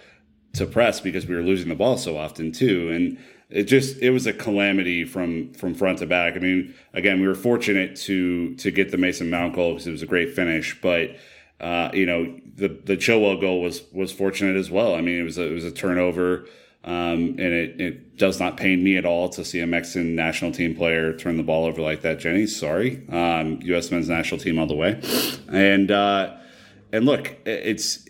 to 0.52 0.66
press 0.66 1.00
because 1.00 1.26
we 1.26 1.34
were 1.34 1.42
losing 1.42 1.68
the 1.68 1.74
ball 1.74 1.96
so 1.96 2.16
often 2.16 2.52
too, 2.52 2.90
and 2.90 3.18
it 3.50 3.64
just 3.64 4.00
it 4.00 4.10
was 4.10 4.26
a 4.26 4.32
calamity 4.32 5.04
from 5.04 5.52
from 5.54 5.74
front 5.74 5.98
to 5.98 6.06
back. 6.06 6.34
I 6.36 6.38
mean, 6.38 6.74
again, 6.92 7.20
we 7.20 7.26
were 7.26 7.34
fortunate 7.34 7.96
to 7.96 8.54
to 8.56 8.70
get 8.70 8.90
the 8.90 8.96
Mason 8.96 9.30
Mount 9.30 9.54
goal 9.54 9.72
because 9.72 9.86
it 9.86 9.92
was 9.92 10.02
a 10.02 10.06
great 10.06 10.34
finish, 10.34 10.80
but 10.80 11.16
uh, 11.60 11.90
you 11.92 12.06
know, 12.06 12.36
the 12.56 12.68
the 12.68 12.96
Chilwell 12.96 13.40
goal 13.40 13.60
was 13.60 13.82
was 13.92 14.12
fortunate 14.12 14.56
as 14.56 14.70
well. 14.70 14.94
I 14.94 15.00
mean, 15.00 15.20
it 15.20 15.24
was 15.24 15.36
a, 15.36 15.46
it 15.48 15.52
was 15.52 15.64
a 15.64 15.70
turnover, 15.70 16.46
um, 16.84 17.36
and 17.38 17.40
it, 17.40 17.80
it 17.80 18.16
does 18.16 18.40
not 18.40 18.56
pain 18.56 18.82
me 18.82 18.96
at 18.96 19.04
all 19.04 19.28
to 19.30 19.44
see 19.44 19.60
a 19.60 19.66
Mexican 19.66 20.14
national 20.14 20.52
team 20.52 20.74
player 20.74 21.12
turn 21.12 21.36
the 21.36 21.42
ball 21.42 21.66
over 21.66 21.82
like 21.82 22.02
that. 22.02 22.18
Jenny, 22.18 22.46
sorry, 22.46 23.06
um, 23.10 23.60
U.S. 23.62 23.90
men's 23.90 24.08
national 24.08 24.40
team 24.40 24.58
all 24.58 24.66
the 24.66 24.74
way, 24.74 25.00
and 25.52 25.90
uh, 25.90 26.34
and 26.92 27.04
look, 27.04 27.36
it's 27.44 28.06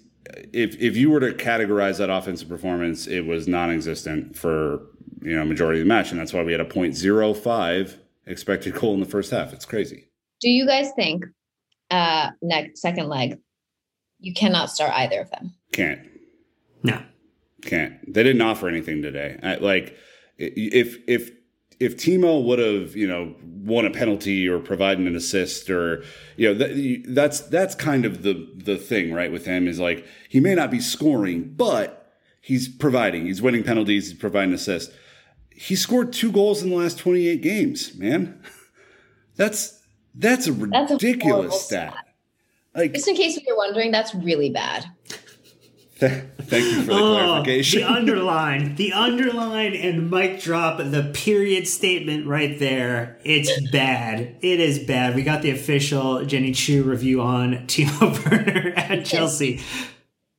if 0.52 0.76
if 0.80 0.96
you 0.96 1.10
were 1.10 1.20
to 1.20 1.32
categorize 1.32 1.98
that 1.98 2.10
offensive 2.10 2.48
performance, 2.48 3.06
it 3.06 3.26
was 3.26 3.48
non-existent 3.48 4.36
for 4.36 4.86
you 5.22 5.36
know 5.36 5.44
majority 5.44 5.80
of 5.80 5.86
the 5.86 5.88
match, 5.88 6.10
and 6.10 6.20
that's 6.20 6.32
why 6.32 6.42
we 6.42 6.52
had 6.52 6.60
a 6.60 6.64
.05 6.64 7.96
expected 8.26 8.74
goal 8.74 8.94
in 8.94 9.00
the 9.00 9.06
first 9.06 9.30
half. 9.30 9.52
It's 9.52 9.64
crazy. 9.64 10.08
Do 10.40 10.48
you 10.48 10.66
guys 10.66 10.92
think 10.96 11.24
uh, 11.90 12.30
next 12.40 12.80
second 12.80 13.08
leg, 13.08 13.38
you 14.20 14.32
cannot 14.34 14.70
start 14.70 14.92
either 14.94 15.20
of 15.20 15.30
them. 15.30 15.54
Can't. 15.72 16.00
No. 16.82 17.02
Can't. 17.62 18.12
They 18.12 18.22
didn't 18.22 18.42
offer 18.42 18.68
anything 18.68 19.02
today. 19.02 19.38
I, 19.42 19.56
like 19.56 19.96
if 20.38 20.98
if 21.06 21.30
if 21.80 21.96
Timo 21.96 22.44
would 22.44 22.58
have 22.58 22.94
you 22.94 23.08
know 23.08 23.34
won 23.42 23.84
a 23.84 23.90
penalty 23.90 24.48
or 24.48 24.60
provided 24.60 25.06
an 25.06 25.16
assist 25.16 25.68
or 25.68 26.04
you 26.36 26.48
know 26.48 26.54
that, 26.54 27.02
that's 27.08 27.40
that's 27.40 27.74
kind 27.74 28.04
of 28.04 28.22
the 28.22 28.48
the 28.54 28.76
thing 28.76 29.12
right 29.12 29.32
with 29.32 29.46
him 29.46 29.66
is 29.66 29.80
like 29.80 30.06
he 30.28 30.40
may 30.40 30.54
not 30.54 30.70
be 30.70 30.80
scoring 30.80 31.52
but 31.56 32.12
he's 32.40 32.68
providing 32.68 33.26
he's 33.26 33.42
winning 33.42 33.62
penalties 33.62 34.10
he's 34.10 34.18
providing 34.18 34.54
assists 34.54 34.94
he 35.50 35.76
scored 35.76 36.12
two 36.12 36.32
goals 36.32 36.62
in 36.62 36.70
the 36.70 36.76
last 36.76 36.98
28 36.98 37.42
games 37.42 37.94
man 37.96 38.42
that's 39.36 39.80
that's 40.14 40.46
a 40.46 40.52
ridiculous 40.52 41.52
that's 41.52 41.62
a 41.62 41.64
stat. 41.64 41.92
stat. 41.92 42.04
Like, 42.74 42.92
just 42.94 43.08
in 43.08 43.16
case 43.16 43.38
you're 43.46 43.56
wondering, 43.56 43.90
that's 43.90 44.14
really 44.14 44.50
bad. 44.50 44.86
Thank 46.50 46.64
you 46.64 46.82
for 46.82 46.86
the 46.86 46.92
oh, 46.94 47.14
clarification. 47.14 47.80
The 47.80 47.88
underline, 47.88 48.74
the 48.74 48.92
underline, 48.92 49.74
and 49.74 50.10
mic 50.10 50.40
drop 50.40 50.78
the 50.78 51.10
period 51.14 51.68
statement 51.68 52.26
right 52.26 52.58
there. 52.58 53.18
It's 53.24 53.70
bad. 53.70 54.36
It 54.42 54.60
is 54.60 54.80
bad. 54.80 55.14
We 55.14 55.22
got 55.22 55.42
the 55.42 55.50
official 55.50 56.24
Jenny 56.26 56.52
Chu 56.52 56.82
review 56.82 57.22
on 57.22 57.52
Timo 57.66 58.24
Werner 58.24 58.72
at 58.76 59.04
Chelsea 59.06 59.60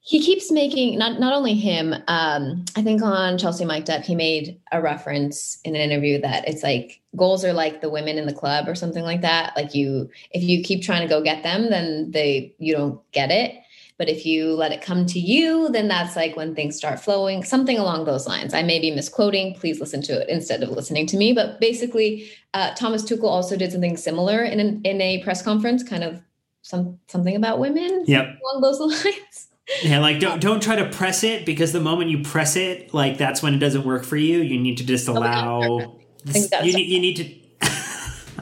he 0.04 0.20
keeps 0.20 0.52
making 0.52 0.98
not 0.98 1.20
not 1.20 1.34
only 1.34 1.54
him 1.54 1.94
um 2.08 2.66
i 2.76 2.82
think 2.82 3.02
on 3.02 3.38
chelsea 3.38 3.64
mic'd 3.64 3.90
up 3.90 4.04
he 4.04 4.16
made 4.16 4.60
a 4.72 4.82
reference 4.82 5.60
in 5.64 5.76
an 5.76 5.82
interview 5.82 6.20
that 6.20 6.48
it's 6.48 6.64
like 6.64 7.00
goals 7.16 7.46
are 7.46 7.54
like 7.54 7.82
the 7.82 7.90
women 7.90 8.18
in 8.18 8.26
the 8.26 8.34
club 8.34 8.68
or 8.68 8.76
something 8.76 9.04
like 9.04 9.22
that 9.22 9.56
like 9.56 9.74
you 9.76 10.10
if 10.32 10.44
you 10.44 10.64
keep 10.64 10.84
trying 10.84 11.02
to 11.02 11.08
go 11.08 11.22
get 11.22 11.44
them 11.44 11.70
then 11.70 12.10
they 12.12 12.54
you 12.58 12.74
don't 12.74 13.00
get 13.12 13.32
it 13.32 13.56
but 14.02 14.10
if 14.10 14.26
you 14.26 14.56
let 14.56 14.72
it 14.72 14.82
come 14.82 15.06
to 15.06 15.20
you 15.20 15.70
then 15.70 15.88
that's 15.88 16.16
like 16.16 16.36
when 16.36 16.56
things 16.56 16.76
start 16.76 17.00
flowing 17.00 17.44
something 17.44 17.78
along 17.78 18.06
those 18.06 18.26
lines 18.26 18.52
i 18.52 18.64
may 18.64 18.80
be 18.80 18.90
misquoting 18.90 19.54
please 19.54 19.80
listen 19.80 20.02
to 20.02 20.22
it 20.22 20.28
instead 20.28 20.64
of 20.64 20.70
listening 20.70 21.06
to 21.06 21.18
me 21.18 21.34
but 21.34 21.60
basically 21.60 22.28
uh, 22.56 22.74
thomas 22.74 23.04
tuchel 23.04 23.26
also 23.26 23.56
did 23.56 23.72
something 23.72 23.96
similar 23.96 24.42
in 24.42 24.60
an, 24.60 24.82
in 24.84 25.00
a 25.02 25.22
press 25.24 25.44
conference 25.44 25.84
kind 25.84 26.04
of 26.04 26.20
some 26.64 26.98
something 27.10 27.36
about 27.36 27.60
women 27.60 28.04
yep 28.08 28.40
along 28.42 28.62
those 28.64 28.80
lines 29.06 29.50
yeah, 29.84 30.00
like 30.00 30.20
don't 30.20 30.42
don't 30.42 30.64
try 30.64 30.76
to 30.76 30.90
press 30.90 31.24
it 31.24 31.46
because 31.46 31.72
the 31.72 31.80
moment 31.80 32.10
you 32.10 32.24
press 32.24 32.56
it, 32.58 32.94
like 32.94 33.18
that's 33.18 33.42
when 33.42 33.54
it 33.54 33.60
doesn't 33.60 33.86
work 33.86 34.04
for 34.04 34.18
you. 34.18 34.40
You 34.40 34.60
need 34.60 34.78
to 34.80 34.86
just 34.86 35.08
allow. 35.08 35.78
you, 36.26 36.74
need, 36.74 36.88
you 36.88 37.00
need 37.00 37.16
to. 37.16 37.24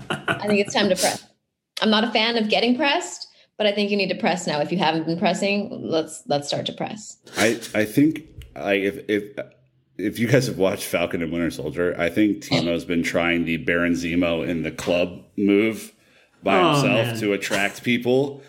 I 0.10 0.48
think 0.48 0.60
it's 0.60 0.74
time 0.74 0.90
to 0.90 0.96
press. 0.96 1.24
I'm 1.82 1.92
not 1.92 2.04
a 2.04 2.10
fan 2.10 2.36
of 2.38 2.50
getting 2.50 2.76
pressed, 2.76 3.29
but 3.60 3.68
I 3.68 3.72
think 3.72 3.92
you 3.92 3.98
need 3.98 4.10
to 4.10 4.16
press 4.16 4.48
now. 4.48 4.60
If 4.60 4.72
you 4.72 4.80
haven't 4.80 5.06
been 5.06 5.20
pressing, 5.20 5.70
let's 5.88 6.24
let's 6.26 6.48
start 6.48 6.66
to 6.66 6.74
press. 6.74 7.18
I 7.38 7.60
I 7.76 7.86
think 7.86 8.24
I 8.56 8.74
if 8.74 9.08
if 9.08 9.38
if 10.00 10.18
you 10.18 10.28
guys 10.28 10.48
have 10.48 10.58
watched 10.58 10.86
Falcon 10.86 11.22
and 11.22 11.32
Winter 11.32 11.52
Soldier, 11.52 11.96
I 12.00 12.10
think 12.10 12.44
Timo's 12.44 12.86
been 12.86 13.04
trying 13.04 13.46
the 13.46 13.58
Baron 13.58 13.94
Zemo 13.94 14.48
in 14.48 14.64
the 14.64 14.72
club 14.72 15.24
move 15.38 15.94
by 16.42 16.58
oh, 16.58 16.74
himself 16.74 17.08
man. 17.08 17.20
to 17.20 17.34
attract 17.34 17.84
people 17.84 18.42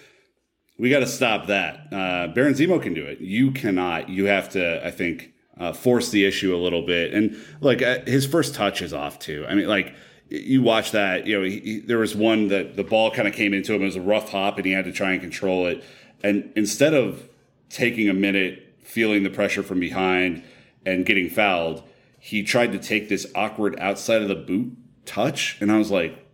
we 0.81 0.89
got 0.89 1.01
to 1.01 1.07
stop 1.07 1.49
that. 1.49 1.93
Uh, 1.93 2.29
Baron 2.29 2.55
Zemo 2.55 2.81
can 2.81 2.95
do 2.95 3.05
it. 3.05 3.21
You 3.21 3.51
cannot. 3.51 4.09
You 4.09 4.25
have 4.25 4.49
to, 4.51 4.85
I 4.85 4.91
think, 4.91 5.35
uh, 5.59 5.75
force 5.75 6.09
the 6.09 6.25
issue 6.25 6.57
a 6.57 6.57
little 6.57 6.87
bit. 6.87 7.13
And 7.13 7.37
like 7.61 7.83
uh, 7.83 7.99
his 8.07 8.25
first 8.25 8.55
touch 8.55 8.81
is 8.81 8.95
off 8.95 9.19
too. 9.19 9.45
I 9.47 9.55
mean, 9.55 9.69
like 9.69 9.95
you 10.31 10.63
watch 10.63 10.93
that. 10.93 11.27
You 11.27 11.39
know, 11.39 11.45
he, 11.45 11.61
he, 11.61 11.81
there 11.81 11.99
was 11.99 12.15
one 12.15 12.49
that 12.49 12.77
the 12.77 12.85
ball 12.85 13.11
kind 13.11 13.27
of 13.27 13.35
came 13.35 13.53
into 13.53 13.75
him. 13.75 13.83
It 13.83 13.87
was 13.87 13.97
a 13.97 14.01
rough 14.01 14.31
hop, 14.31 14.57
and 14.57 14.65
he 14.65 14.73
had 14.73 14.85
to 14.85 14.93
try 14.93 15.13
and 15.13 15.21
control 15.21 15.67
it. 15.67 15.85
And 16.23 16.53
instead 16.57 16.95
of 16.95 17.29
taking 17.69 18.09
a 18.09 18.15
minute, 18.15 18.77
feeling 18.83 19.23
the 19.23 19.31
pressure 19.31 19.63
from 19.63 19.81
behind, 19.81 20.43
and 20.87 21.05
getting 21.05 21.29
fouled, 21.29 21.83
he 22.19 22.43
tried 22.43 22.73
to 22.73 22.79
take 22.79 23.09
this 23.09 23.27
awkward 23.35 23.79
outside 23.79 24.23
of 24.23 24.29
the 24.29 24.35
boot 24.35 24.77
touch. 25.05 25.59
And 25.61 25.71
I 25.71 25.79
was 25.79 25.91
like, 25.91 26.27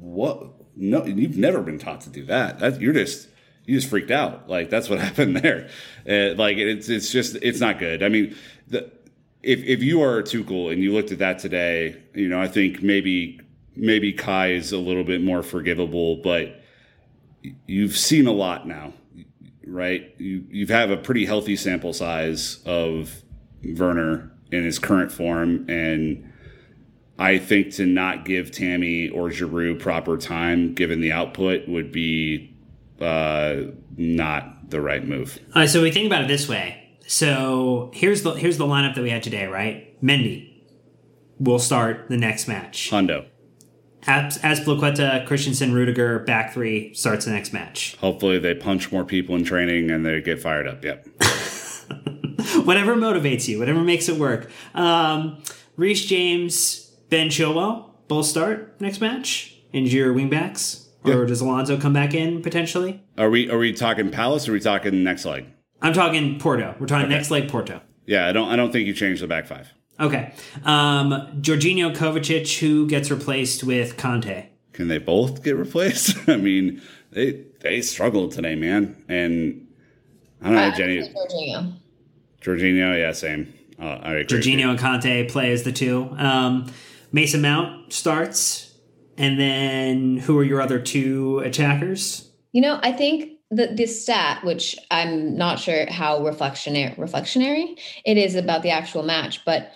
"What? 0.00 0.54
No, 0.74 1.04
you've 1.04 1.36
never 1.36 1.62
been 1.62 1.78
taught 1.78 2.00
to 2.02 2.10
do 2.10 2.24
that. 2.24 2.58
That 2.58 2.80
you're 2.80 2.94
just." 2.94 3.28
you 3.66 3.74
just 3.74 3.90
freaked 3.90 4.12
out. 4.12 4.48
Like 4.48 4.70
that's 4.70 4.88
what 4.88 4.98
happened 5.06 5.36
there. 5.36 5.68
Uh, 6.08 6.34
like 6.36 6.56
it's 6.56 6.88
it's 6.88 7.10
just 7.10 7.36
it's 7.42 7.60
not 7.60 7.78
good. 7.78 8.02
I 8.02 8.08
mean, 8.08 8.34
the, 8.68 8.90
if 9.46 9.62
if 9.62 9.82
you 9.82 10.02
are 10.02 10.18
a 10.18 10.22
Tuchel 10.22 10.72
and 10.72 10.82
you 10.82 10.92
looked 10.92 11.12
at 11.12 11.18
that 11.20 11.38
today, 11.38 11.96
you 12.14 12.28
know 12.28 12.40
I 12.40 12.48
think 12.48 12.82
maybe 12.82 13.40
maybe 13.76 14.12
Kai 14.12 14.48
is 14.52 14.72
a 14.72 14.78
little 14.78 15.04
bit 15.04 15.22
more 15.22 15.42
forgivable, 15.42 16.16
but 16.16 16.60
you've 17.66 17.96
seen 17.96 18.26
a 18.26 18.32
lot 18.32 18.66
now, 18.66 18.92
right? 19.64 20.12
You 20.18 20.44
you 20.50 20.66
have 20.66 20.90
a 20.90 20.96
pretty 20.96 21.24
healthy 21.24 21.54
sample 21.54 21.92
size 21.92 22.60
of 22.66 23.22
Werner 23.64 24.32
in 24.50 24.64
his 24.64 24.78
current 24.78 25.10
form 25.10 25.64
and. 25.68 26.32
I 27.18 27.38
think 27.38 27.72
to 27.76 27.86
not 27.86 28.26
give 28.26 28.50
Tammy 28.50 29.08
or 29.08 29.30
Giroud 29.30 29.80
proper 29.80 30.18
time, 30.18 30.74
given 30.74 31.00
the 31.00 31.12
output, 31.12 31.66
would 31.66 31.90
be 31.90 32.54
uh, 33.00 33.62
not 33.96 34.68
the 34.68 34.82
right 34.82 35.02
move. 35.02 35.38
All 35.54 35.62
right, 35.62 35.70
so 35.70 35.80
we 35.80 35.90
think 35.90 36.06
about 36.06 36.24
it 36.24 36.28
this 36.28 36.46
way. 36.46 36.85
So 37.06 37.90
here's 37.94 38.22
the 38.22 38.32
here's 38.32 38.58
the 38.58 38.66
lineup 38.66 38.94
that 38.94 39.02
we 39.02 39.10
had 39.10 39.22
today, 39.22 39.46
right? 39.46 40.00
Mendy 40.02 40.52
will 41.38 41.58
start 41.58 42.08
the 42.08 42.16
next 42.16 42.48
match. 42.48 42.90
Hondo. 42.90 43.26
As, 44.08 44.38
Azpilicueta, 44.38 45.26
Christensen, 45.26 45.72
Rudiger, 45.74 46.20
back 46.20 46.52
three 46.52 46.94
starts 46.94 47.24
the 47.24 47.32
next 47.32 47.52
match. 47.52 47.96
Hopefully, 47.96 48.38
they 48.38 48.54
punch 48.54 48.92
more 48.92 49.04
people 49.04 49.34
in 49.34 49.42
training 49.44 49.90
and 49.90 50.06
they 50.06 50.20
get 50.20 50.40
fired 50.40 50.68
up. 50.68 50.84
Yep. 50.84 51.06
whatever 52.64 52.94
motivates 52.94 53.48
you, 53.48 53.58
whatever 53.58 53.80
makes 53.80 54.08
it 54.08 54.16
work. 54.16 54.48
Um, 54.74 55.42
Reece 55.76 56.04
James, 56.04 56.92
Ben 57.10 57.28
Chilwell, 57.28 57.90
both 58.08 58.26
start 58.26 58.80
next 58.80 59.00
match. 59.00 59.54
And 59.74 59.90
your 59.92 60.14
wingbacks, 60.14 60.86
or 61.04 61.22
Yeah. 61.22 61.26
does 61.26 61.40
Alonso 61.40 61.76
come 61.76 61.92
back 61.92 62.14
in 62.14 62.40
potentially? 62.42 63.02
Are 63.18 63.28
we 63.28 63.50
are 63.50 63.58
we 63.58 63.72
talking 63.72 64.10
Palace 64.10 64.46
or 64.48 64.52
are 64.52 64.54
we 64.54 64.60
talking 64.60 65.02
next 65.02 65.24
leg? 65.24 65.46
I'm 65.82 65.92
talking 65.92 66.38
Porto. 66.38 66.74
We're 66.78 66.86
talking 66.86 67.08
next 67.08 67.30
leg 67.30 67.48
Porto. 67.48 67.80
Yeah, 68.06 68.26
I 68.26 68.32
don't 68.32 68.48
I 68.48 68.56
don't 68.56 68.72
think 68.72 68.86
you 68.86 68.94
changed 68.94 69.22
the 69.22 69.26
back 69.26 69.46
five. 69.46 69.72
Okay. 69.98 70.32
Um, 70.64 71.10
Jorginho 71.40 71.94
Kovacic, 71.94 72.58
who 72.58 72.86
gets 72.86 73.10
replaced 73.10 73.64
with 73.64 73.96
Kante. 73.96 74.46
Can 74.72 74.88
they 74.88 74.98
both 74.98 75.42
get 75.42 75.56
replaced? 75.56 76.16
I 76.28 76.36
mean, 76.36 76.82
they 77.12 77.44
they 77.60 77.80
struggled 77.80 78.32
today, 78.32 78.54
man. 78.54 79.02
And 79.08 79.66
I 80.42 80.46
don't 80.46 80.54
know, 80.54 80.70
Jenny 80.72 80.98
Jorginho. 80.98 81.72
Jorginho, 82.40 82.98
yeah, 82.98 83.12
same. 83.12 83.52
Uh, 83.80 83.84
I 84.02 84.12
agree. 84.14 84.38
Jorginho 84.38 84.70
and 84.70 84.78
Kante 84.78 85.28
play 85.30 85.52
as 85.52 85.62
the 85.62 85.72
two. 85.72 86.14
Um, 86.16 86.72
Mason 87.12 87.42
Mount 87.42 87.92
starts, 87.92 88.74
and 89.16 89.38
then 89.40 90.18
who 90.18 90.38
are 90.38 90.44
your 90.44 90.60
other 90.60 90.78
two 90.78 91.40
attackers? 91.40 92.30
You 92.52 92.60
know, 92.62 92.78
I 92.82 92.92
think 92.92 93.32
that 93.50 93.76
this 93.76 94.02
stat, 94.02 94.44
which 94.44 94.76
I'm 94.90 95.36
not 95.36 95.58
sure 95.58 95.90
how 95.90 96.20
reflectionary, 96.20 96.96
reflectionary 96.96 97.78
it 98.04 98.16
is 98.16 98.34
about 98.34 98.62
the 98.62 98.70
actual 98.70 99.02
match, 99.02 99.44
but 99.44 99.72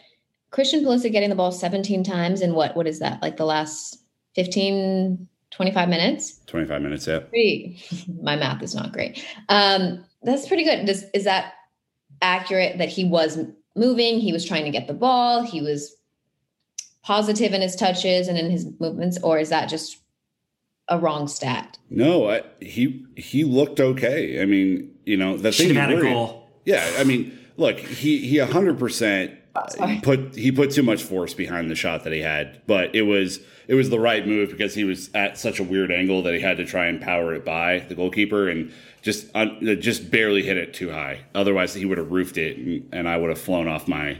Christian 0.50 0.84
Pulisic 0.84 1.12
getting 1.12 1.30
the 1.30 1.36
ball 1.36 1.52
17 1.52 2.02
times 2.02 2.40
in 2.40 2.54
what 2.54 2.74
what 2.74 2.86
is 2.86 2.98
that? 2.98 3.22
Like 3.22 3.36
the 3.36 3.44
last 3.44 3.98
15 4.34 5.28
25 5.50 5.88
minutes? 5.88 6.40
25 6.46 6.82
minutes, 6.82 7.06
yeah. 7.06 7.18
Pretty, 7.20 7.82
my 8.22 8.36
math 8.36 8.62
is 8.62 8.74
not 8.74 8.92
great. 8.92 9.24
Um, 9.48 10.04
that's 10.22 10.46
pretty 10.46 10.64
good. 10.64 10.86
Does, 10.86 11.04
is 11.12 11.24
that 11.24 11.54
accurate 12.22 12.78
that 12.78 12.88
he 12.88 13.04
was 13.04 13.38
moving, 13.74 14.20
he 14.20 14.32
was 14.32 14.44
trying 14.44 14.64
to 14.64 14.70
get 14.70 14.86
the 14.86 14.94
ball, 14.94 15.42
he 15.42 15.60
was 15.60 15.96
positive 17.02 17.52
in 17.52 17.62
his 17.62 17.76
touches 17.76 18.28
and 18.28 18.38
in 18.38 18.50
his 18.50 18.66
movements, 18.78 19.18
or 19.22 19.38
is 19.38 19.48
that 19.48 19.68
just 19.68 19.98
a 20.90 20.98
wrong 20.98 21.28
stat? 21.28 21.78
No, 21.88 22.28
I, 22.28 22.42
he 22.60 23.06
he 23.16 23.44
looked 23.44 23.80
okay. 23.80 24.42
I 24.42 24.44
mean, 24.44 24.94
you 25.06 25.16
know, 25.16 25.36
the 25.36 25.52
thing 25.52 25.74
have 25.74 25.90
had 25.90 25.98
a 25.98 26.02
goal. 26.02 26.48
Yeah, 26.64 26.88
I 26.98 27.04
mean, 27.04 27.38
look, 27.56 27.78
he 27.78 28.18
he 28.18 28.36
100% 28.36 29.36
sorry. 29.70 30.00
put 30.02 30.34
he 30.34 30.52
put 30.52 30.70
too 30.70 30.82
much 30.82 31.02
force 31.02 31.34
behind 31.34 31.70
the 31.70 31.74
shot 31.74 32.04
that 32.04 32.12
he 32.12 32.20
had, 32.20 32.60
but 32.66 32.94
it 32.94 33.02
was 33.02 33.40
it 33.66 33.74
was 33.74 33.90
the 33.90 34.00
right 34.00 34.26
move 34.26 34.50
because 34.50 34.74
he 34.74 34.84
was 34.84 35.10
at 35.14 35.38
such 35.38 35.60
a 35.60 35.64
weird 35.64 35.90
angle 35.92 36.22
that 36.22 36.34
he 36.34 36.40
had 36.40 36.56
to 36.58 36.64
try 36.64 36.86
and 36.86 37.00
power 37.00 37.34
it 37.34 37.44
by 37.44 37.80
the 37.88 37.94
goalkeeper 37.94 38.48
and 38.48 38.72
just 39.02 39.26
uh, 39.34 39.46
just 39.76 40.10
barely 40.10 40.42
hit 40.42 40.56
it 40.56 40.74
too 40.74 40.90
high. 40.90 41.20
Otherwise, 41.34 41.74
he 41.74 41.84
would 41.84 41.98
have 41.98 42.10
roofed 42.10 42.36
it 42.36 42.56
and, 42.56 42.88
and 42.92 43.08
I 43.08 43.16
would 43.16 43.30
have 43.30 43.40
flown 43.40 43.68
off 43.68 43.88
my 43.88 44.18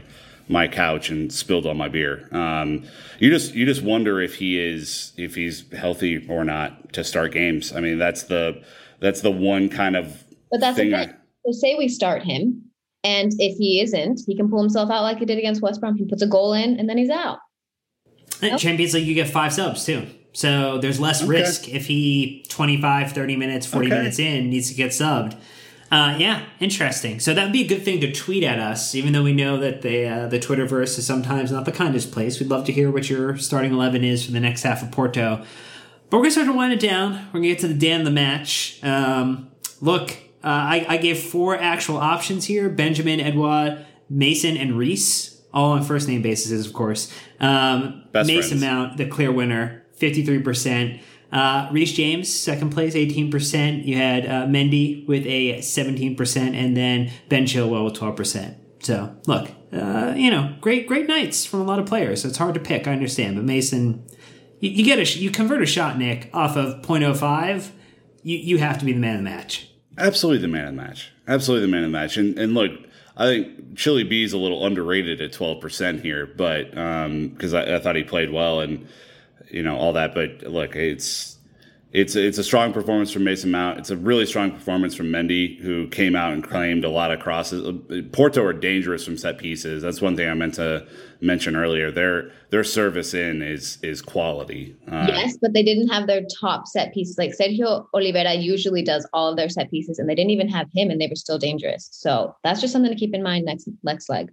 my 0.51 0.67
couch 0.67 1.09
and 1.09 1.31
spilled 1.31 1.65
all 1.65 1.73
my 1.73 1.87
beer. 1.87 2.27
Um, 2.31 2.83
you 3.19 3.29
just 3.29 3.53
you 3.55 3.65
just 3.65 3.81
wonder 3.81 4.21
if 4.21 4.35
he 4.35 4.59
is 4.59 5.13
if 5.17 5.33
he's 5.35 5.63
healthy 5.71 6.27
or 6.29 6.43
not 6.43 6.93
to 6.93 7.03
start 7.03 7.31
games. 7.31 7.73
I 7.73 7.79
mean, 7.79 7.97
that's 7.97 8.23
the 8.23 8.61
that's 8.99 9.21
the 9.21 9.31
one 9.31 9.69
kind 9.69 9.95
of 9.95 10.23
But 10.51 10.59
that's 10.59 10.75
the 10.77 10.83
thing. 10.83 10.91
thing. 10.91 11.09
I, 11.09 11.13
So 11.45 11.51
say 11.53 11.75
we 11.75 11.87
start 11.87 12.23
him, 12.23 12.63
and 13.03 13.31
if 13.39 13.57
he 13.57 13.79
isn't, 13.81 14.21
he 14.27 14.35
can 14.35 14.49
pull 14.49 14.59
himself 14.59 14.91
out 14.91 15.03
like 15.03 15.17
he 15.17 15.25
did 15.25 15.37
against 15.37 15.61
West 15.61 15.79
Brom. 15.79 15.95
He 15.95 16.05
puts 16.05 16.21
a 16.21 16.27
goal 16.27 16.53
in, 16.53 16.77
and 16.79 16.87
then 16.89 16.97
he's 16.97 17.09
out. 17.09 17.39
And 18.41 18.59
Champions 18.59 18.93
League, 18.93 19.07
you 19.07 19.13
get 19.15 19.29
five 19.29 19.53
subs 19.53 19.85
too. 19.85 20.07
So 20.33 20.77
there's 20.79 20.99
less 20.99 21.21
Okay. 21.21 21.29
risk 21.29 21.69
if 21.69 21.87
he 21.87 22.45
25, 22.49 23.11
30 23.11 23.35
minutes, 23.35 23.65
40 23.65 23.87
Okay. 23.87 23.95
minutes 23.97 24.17
in 24.19 24.49
needs 24.49 24.69
to 24.69 24.75
get 24.75 24.91
subbed. 24.91 25.37
Uh, 25.91 26.15
yeah, 26.17 26.45
interesting. 26.61 27.19
So 27.19 27.33
that 27.33 27.43
would 27.43 27.51
be 27.51 27.63
a 27.63 27.67
good 27.67 27.83
thing 27.83 27.99
to 27.99 28.11
tweet 28.13 28.45
at 28.45 28.59
us, 28.59 28.95
even 28.95 29.11
though 29.11 29.23
we 29.23 29.33
know 29.33 29.57
that 29.57 29.81
the 29.81 30.07
uh, 30.07 30.27
the 30.27 30.39
Twitterverse 30.39 30.97
is 30.97 31.05
sometimes 31.05 31.51
not 31.51 31.65
the 31.65 31.71
kindest 31.73 32.13
place. 32.13 32.39
We'd 32.39 32.49
love 32.49 32.65
to 32.67 32.71
hear 32.71 32.89
what 32.89 33.09
your 33.09 33.37
starting 33.37 33.73
eleven 33.73 34.01
is 34.01 34.25
for 34.25 34.31
the 34.31 34.39
next 34.39 34.63
half 34.63 34.81
of 34.81 34.91
Porto. 34.91 35.43
But 36.09 36.17
we're 36.17 36.23
gonna 36.23 36.31
start 36.31 36.47
to 36.47 36.53
wind 36.53 36.71
it 36.71 36.79
down. 36.79 37.27
We're 37.33 37.41
gonna 37.41 37.47
get 37.47 37.59
to 37.59 37.67
the 37.67 37.73
Dan 37.73 38.05
the 38.05 38.11
match. 38.11 38.79
Um, 38.83 39.51
look, 39.81 40.11
uh, 40.43 40.47
I, 40.47 40.85
I 40.87 40.97
gave 40.97 41.19
four 41.19 41.57
actual 41.57 41.97
options 41.97 42.45
here: 42.45 42.69
Benjamin, 42.69 43.19
Edouard, 43.19 43.85
Mason, 44.09 44.55
and 44.55 44.77
Reece, 44.77 45.41
all 45.53 45.73
on 45.73 45.83
first 45.83 46.07
name 46.07 46.21
basis, 46.21 46.65
of 46.65 46.71
course. 46.71 47.13
Um, 47.41 48.05
Best 48.13 48.27
Mason 48.27 48.59
friends. 48.59 48.61
Mount, 48.61 48.97
the 48.97 49.07
clear 49.07 49.31
winner, 49.31 49.83
fifty 49.93 50.23
three 50.23 50.39
percent. 50.39 51.01
Uh, 51.31 51.69
Reece 51.71 51.93
James, 51.93 52.33
second 52.33 52.71
place, 52.71 52.93
18%. 52.93 53.85
You 53.85 53.95
had 53.95 54.25
uh, 54.25 54.45
Mendy 54.47 55.07
with 55.07 55.25
a 55.25 55.59
17%, 55.59 56.37
and 56.53 56.75
then 56.75 57.11
Ben 57.29 57.45
Chilwell 57.45 57.85
with 57.85 57.93
12%. 57.93 58.55
So, 58.79 59.15
look, 59.27 59.49
uh, 59.71 60.13
you 60.17 60.29
know, 60.29 60.55
great, 60.59 60.87
great 60.87 61.07
nights 61.07 61.45
from 61.45 61.61
a 61.61 61.63
lot 61.63 61.79
of 61.79 61.85
players. 61.85 62.25
It's 62.25 62.37
hard 62.37 62.55
to 62.55 62.59
pick, 62.59 62.87
I 62.87 62.91
understand. 62.91 63.35
But 63.35 63.45
Mason, 63.45 64.05
you, 64.59 64.71
you 64.71 64.83
get 64.83 64.99
a, 64.99 65.19
you 65.19 65.31
convert 65.31 65.61
a 65.61 65.65
shot, 65.65 65.97
Nick, 65.97 66.29
off 66.33 66.57
of 66.57 66.81
0.05. 66.81 67.71
You, 68.23 68.37
you 68.37 68.57
have 68.57 68.77
to 68.79 68.85
be 68.85 68.91
the 68.91 68.99
man 68.99 69.15
of 69.15 69.23
the 69.23 69.29
match. 69.29 69.69
Absolutely 69.97 70.41
the 70.41 70.47
man 70.47 70.67
of 70.67 70.75
the 70.75 70.81
match. 70.81 71.11
Absolutely 71.27 71.67
the 71.67 71.71
man 71.71 71.83
of 71.83 71.91
the 71.91 71.97
match. 71.97 72.17
And 72.17 72.37
and 72.37 72.53
look, 72.53 72.71
I 73.17 73.25
think 73.25 73.77
Chili 73.77 74.03
B 74.03 74.23
is 74.23 74.33
a 74.33 74.37
little 74.37 74.65
underrated 74.65 75.21
at 75.21 75.33
twelve 75.33 75.61
percent 75.61 76.01
here, 76.01 76.25
but 76.25 76.71
because 76.71 77.53
I, 77.53 77.75
I 77.75 77.79
thought 77.79 77.95
he 77.95 78.03
played 78.03 78.31
well 78.31 78.61
and 78.61 78.87
you 79.51 79.63
know 79.63 79.77
all 79.77 79.93
that. 79.93 80.13
But 80.13 80.43
look, 80.43 80.75
it's 80.75 81.37
it's 81.93 82.15
it's 82.15 82.37
a 82.37 82.43
strong 82.43 82.71
performance 82.71 83.11
from 83.11 83.25
Mason 83.25 83.51
Mount. 83.51 83.77
It's 83.77 83.89
a 83.89 83.97
really 83.97 84.25
strong 84.25 84.51
performance 84.51 84.95
from 84.95 85.07
Mendy, 85.07 85.59
who 85.59 85.89
came 85.89 86.15
out 86.15 86.31
and 86.31 86.41
claimed 86.41 86.85
a 86.85 86.89
lot 86.89 87.11
of 87.11 87.19
crosses. 87.19 87.75
Porto 88.13 88.43
are 88.43 88.53
dangerous 88.53 89.03
from 89.03 89.17
set 89.17 89.37
pieces. 89.37 89.83
That's 89.83 90.01
one 90.01 90.15
thing 90.15 90.29
I 90.29 90.33
meant 90.33 90.53
to 90.53 90.87
mention 91.19 91.55
earlier. 91.57 91.91
Their 91.91 92.31
their 92.49 92.63
service 92.63 93.13
in 93.13 93.41
is 93.41 93.77
is 93.83 94.01
quality. 94.01 94.75
Uh, 94.89 95.07
Yes, 95.09 95.37
but 95.41 95.51
they 95.53 95.63
didn't 95.63 95.89
have 95.89 96.07
their 96.07 96.21
top 96.39 96.65
set 96.65 96.93
pieces. 96.93 97.17
Like 97.17 97.33
Sergio 97.37 97.85
Oliveira 97.93 98.35
usually 98.35 98.83
does 98.83 99.05
all 99.11 99.29
of 99.29 99.35
their 99.35 99.49
set 99.49 99.69
pieces, 99.69 99.99
and 99.99 100.07
they 100.09 100.15
didn't 100.15 100.31
even 100.31 100.47
have 100.47 100.67
him, 100.73 100.91
and 100.91 101.01
they 101.01 101.07
were 101.07 101.15
still 101.15 101.37
dangerous. 101.37 101.89
So 101.91 102.33
that's 102.43 102.61
just 102.61 102.71
something 102.71 102.91
to 102.91 102.97
keep 102.97 103.13
in 103.13 103.21
mind 103.21 103.45
next 103.45 103.67
next 103.83 104.07
leg. 104.07 104.31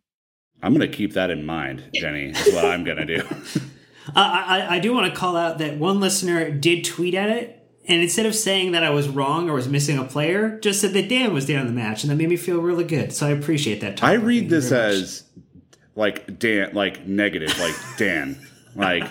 I'm 0.62 0.74
going 0.74 0.88
to 0.88 0.96
keep 0.96 1.12
that 1.14 1.30
in 1.30 1.44
mind, 1.44 1.84
Jenny. 1.94 2.30
Is 2.30 2.54
what 2.54 2.64
I'm 2.64 2.84
going 2.84 2.98
to 2.98 3.18
do. 3.18 3.22
Uh, 4.08 4.12
I, 4.16 4.76
I- 4.76 4.78
do 4.80 4.92
want 4.92 5.12
to 5.12 5.18
call 5.18 5.36
out 5.36 5.58
that 5.58 5.78
one 5.78 6.00
listener 6.00 6.50
did 6.50 6.84
tweet 6.84 7.14
at 7.14 7.30
it, 7.30 7.54
and 7.86 8.02
instead 8.02 8.26
of 8.26 8.34
saying 8.34 8.72
that 8.72 8.82
I 8.84 8.90
was 8.90 9.08
wrong 9.08 9.48
or 9.48 9.54
was 9.54 9.68
missing 9.68 9.98
a 9.98 10.04
player, 10.04 10.58
just 10.60 10.80
said 10.80 10.92
that 10.94 11.08
Dan 11.08 11.32
was 11.32 11.46
down 11.46 11.62
in 11.62 11.66
the 11.66 11.72
match, 11.80 12.02
and 12.04 12.10
that 12.10 12.16
made 12.16 12.28
me 12.28 12.36
feel 12.36 12.58
really 12.60 12.84
good. 12.84 13.12
So 13.12 13.26
I 13.26 13.30
appreciate 13.30 13.80
that. 13.80 14.02
I 14.02 14.14
read 14.14 14.48
this 14.50 14.72
as 14.72 15.24
like 15.96 16.38
Dan, 16.38 16.74
like 16.74 17.06
negative, 17.06 17.58
like 17.58 17.74
Dan, 17.96 18.38
like 18.74 19.04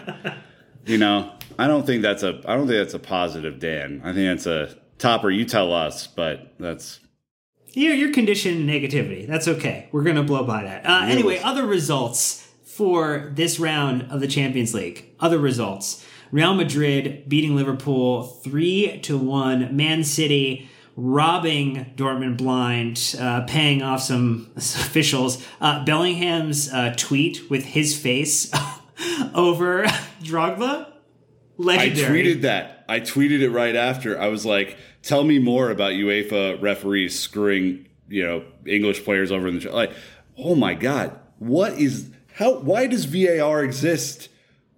you 0.86 0.98
know. 0.98 1.32
I 1.60 1.66
don't 1.66 1.88
think 1.88 2.04
that's 2.04 2.22
a. 2.22 2.40
I 2.46 2.56
don't 2.56 2.68
think 2.68 2.78
that's 2.78 2.94
a 2.94 3.00
positive 3.00 3.60
Dan. 3.60 4.02
I 4.04 4.14
think 4.14 4.28
that's 4.28 4.46
a 4.46 4.76
topper. 5.00 5.32
You 5.32 5.44
tell 5.44 5.74
us, 5.74 6.06
but 6.06 6.54
that's 6.60 7.00
You're, 7.74 7.96
you're 7.96 8.14
conditioned 8.14 8.70
negativity. 8.70 9.26
That's 9.28 9.48
okay. 9.48 9.90
We're 9.92 10.04
going 10.04 10.18
to 10.18 10.24
blow 10.24 10.44
by 10.44 10.64
that. 10.66 10.86
Uh, 10.86 11.06
anyway, 11.08 11.40
other 11.40 11.66
results 11.66 12.47
for 12.78 13.32
this 13.34 13.60
round 13.60 14.04
of 14.12 14.22
the 14.22 14.28
Champions 14.28 14.72
League. 14.76 15.10
Other 15.20 15.40
results. 15.40 16.06
Real 16.32 16.54
Madrid 16.54 17.28
beating 17.28 17.56
Liverpool 17.56 18.22
3 18.22 19.00
to 19.02 19.18
1. 19.18 19.76
Man 19.76 20.04
City 20.04 20.70
robbing 20.96 21.92
Dortmund 21.96 22.38
blind, 22.38 23.16
uh, 23.20 23.42
paying 23.48 23.82
off 23.82 24.02
some 24.04 24.52
officials. 24.56 25.44
Uh, 25.60 25.84
Bellingham's 25.86 26.72
uh, 26.72 26.94
tweet 26.96 27.50
with 27.50 27.66
his 27.66 28.00
face 28.00 28.52
over 29.34 29.86
Drogba. 30.22 30.92
Legendary. 31.58 32.06
I 32.06 32.24
tweeted 32.24 32.42
that. 32.42 32.86
I 32.88 33.00
tweeted 33.00 33.42
it 33.42 33.50
right 33.50 33.76
after. 33.76 34.22
I 34.22 34.28
was 34.28 34.46
like, 34.46 34.78
"Tell 35.02 35.24
me 35.24 35.40
more 35.40 35.72
about 35.72 35.94
UEFA 35.94 36.62
referees 36.62 37.18
screwing, 37.18 37.88
you 38.08 38.24
know, 38.24 38.44
English 38.68 39.04
players 39.04 39.32
over 39.32 39.48
in 39.48 39.58
the 39.58 39.72
like." 39.72 39.92
Oh 40.38 40.54
my 40.54 40.76
god, 40.76 41.20
what 41.40 41.74
is 41.74 42.12
how? 42.38 42.60
Why 42.60 42.86
does 42.86 43.06
VAR 43.06 43.64
exist? 43.64 44.30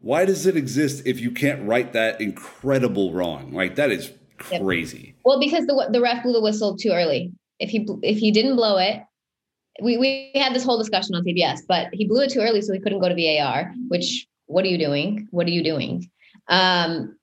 Why 0.01 0.23
does 0.23 0.45
it 0.45 0.55
exist 0.55 1.03
if 1.05 1.19
you 1.19 1.29
can't 1.29 1.67
right 1.67 1.91
that 1.91 2.21
incredible 2.21 3.13
wrong? 3.13 3.51
Like 3.51 3.75
that 3.75 3.91
is 3.91 4.11
crazy. 4.37 5.15
Well, 5.25 5.39
because 5.39 5.65
the 5.65 5.89
the 5.91 5.99
ref 5.99 6.23
blew 6.23 6.33
the 6.33 6.41
whistle 6.41 6.77
too 6.77 6.91
early. 6.91 7.33
If 7.59 7.69
he 7.69 7.85
if 8.01 8.17
he 8.17 8.31
didn't 8.31 8.55
blow 8.55 8.77
it, 8.77 9.01
we 9.81 9.97
we 9.97 10.31
had 10.35 10.53
this 10.53 10.63
whole 10.63 10.77
discussion 10.77 11.15
on 11.15 11.23
CBS, 11.25 11.59
but 11.67 11.89
he 11.91 12.07
blew 12.07 12.21
it 12.21 12.31
too 12.31 12.39
early, 12.39 12.61
so 12.61 12.71
he 12.71 12.79
couldn't 12.79 12.99
go 12.99 13.09
to 13.09 13.15
VAR. 13.15 13.73
Which 13.89 14.25
what 14.45 14.63
are 14.63 14.69
you 14.69 14.77
doing? 14.77 15.27
What 15.31 15.45
are 15.45 15.51
you 15.51 15.63
doing? 15.63 16.09
Um, 16.47 17.17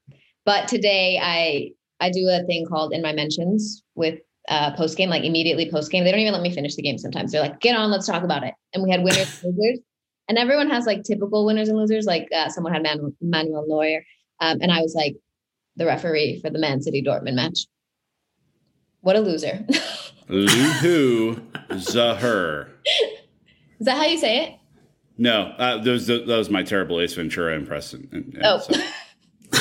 but 0.45 0.69
today 0.69 1.19
I 1.23 1.71
I 1.99 2.11
do 2.11 2.29
a 2.29 2.45
thing 2.45 2.67
called 2.67 2.93
in 2.93 3.01
my 3.01 3.15
mentions 3.15 3.83
with 3.95 4.19
uh, 4.51 4.77
post 4.77 4.99
game, 4.99 5.09
like 5.09 5.25
immediately 5.25 5.71
post 5.71 5.91
game. 5.91 6.05
They 6.05 6.11
don't 6.11 6.21
even 6.21 6.35
let 6.35 6.43
me 6.43 6.55
finish 6.55 6.75
the 6.75 6.83
game 6.83 6.99
sometimes. 6.99 7.33
They're 7.33 7.41
like, 7.41 7.61
get 7.61 7.75
on, 7.75 7.91
let's 7.91 8.07
talk 8.07 8.23
about 8.23 8.45
it. 8.45 8.53
And 8.75 8.83
we 8.83 8.91
had 8.91 9.03
winners 9.03 9.43
losers. 9.43 9.81
And 10.29 10.39
everyone 10.39 10.69
has 10.71 10.87
like 10.87 11.03
typical 11.05 11.47
winners 11.47 11.69
and 11.69 11.79
losers. 11.79 12.05
Like 12.07 12.29
uh, 12.35 12.49
someone 12.49 12.73
had 12.73 12.83
Man- 12.83 13.15
Manuel 13.21 13.65
Neuer. 13.69 14.03
Um, 14.41 14.59
and 14.61 14.71
I 14.73 14.81
was 14.83 14.95
like 14.95 15.15
the 15.77 15.87
referee 15.87 16.41
for 16.41 16.51
the 16.51 16.59
Man 16.59 16.83
City 16.83 17.03
Dortmund 17.03 17.35
match. 17.35 17.67
What 19.03 19.17
a 19.17 19.21
loser. 19.21 19.65
Luhu 20.29 21.41
Zahur. 21.71 22.69
Is 23.79 23.87
that 23.87 23.97
how 23.97 24.05
you 24.05 24.19
say 24.19 24.45
it? 24.45 24.53
No, 25.19 25.53
uh, 25.59 25.83
those 25.83 26.07
that 26.09 26.27
was 26.27 26.51
my 26.51 26.63
terrible 26.63 27.01
Ace 27.01 27.15
Ventura 27.15 27.55
impression. 27.55 28.09
And- 28.13 28.35
and 28.35 28.43
Oh. 28.45 28.59
so 28.59 28.75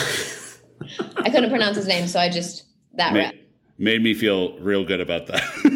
I 1.18 1.30
couldn't 1.30 1.49
pronounce 1.49 1.78
his 1.78 1.88
name, 1.88 2.07
so 2.07 2.20
I 2.20 2.30
just 2.30 2.66
that 2.93 3.13
ma- 3.13 3.20
rap. 3.20 3.36
made 3.78 4.01
me 4.03 4.13
feel 4.13 4.57
real 4.59 4.84
good 4.84 4.99
about 5.01 5.28
that. 5.28 5.43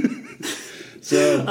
so 1.09 1.45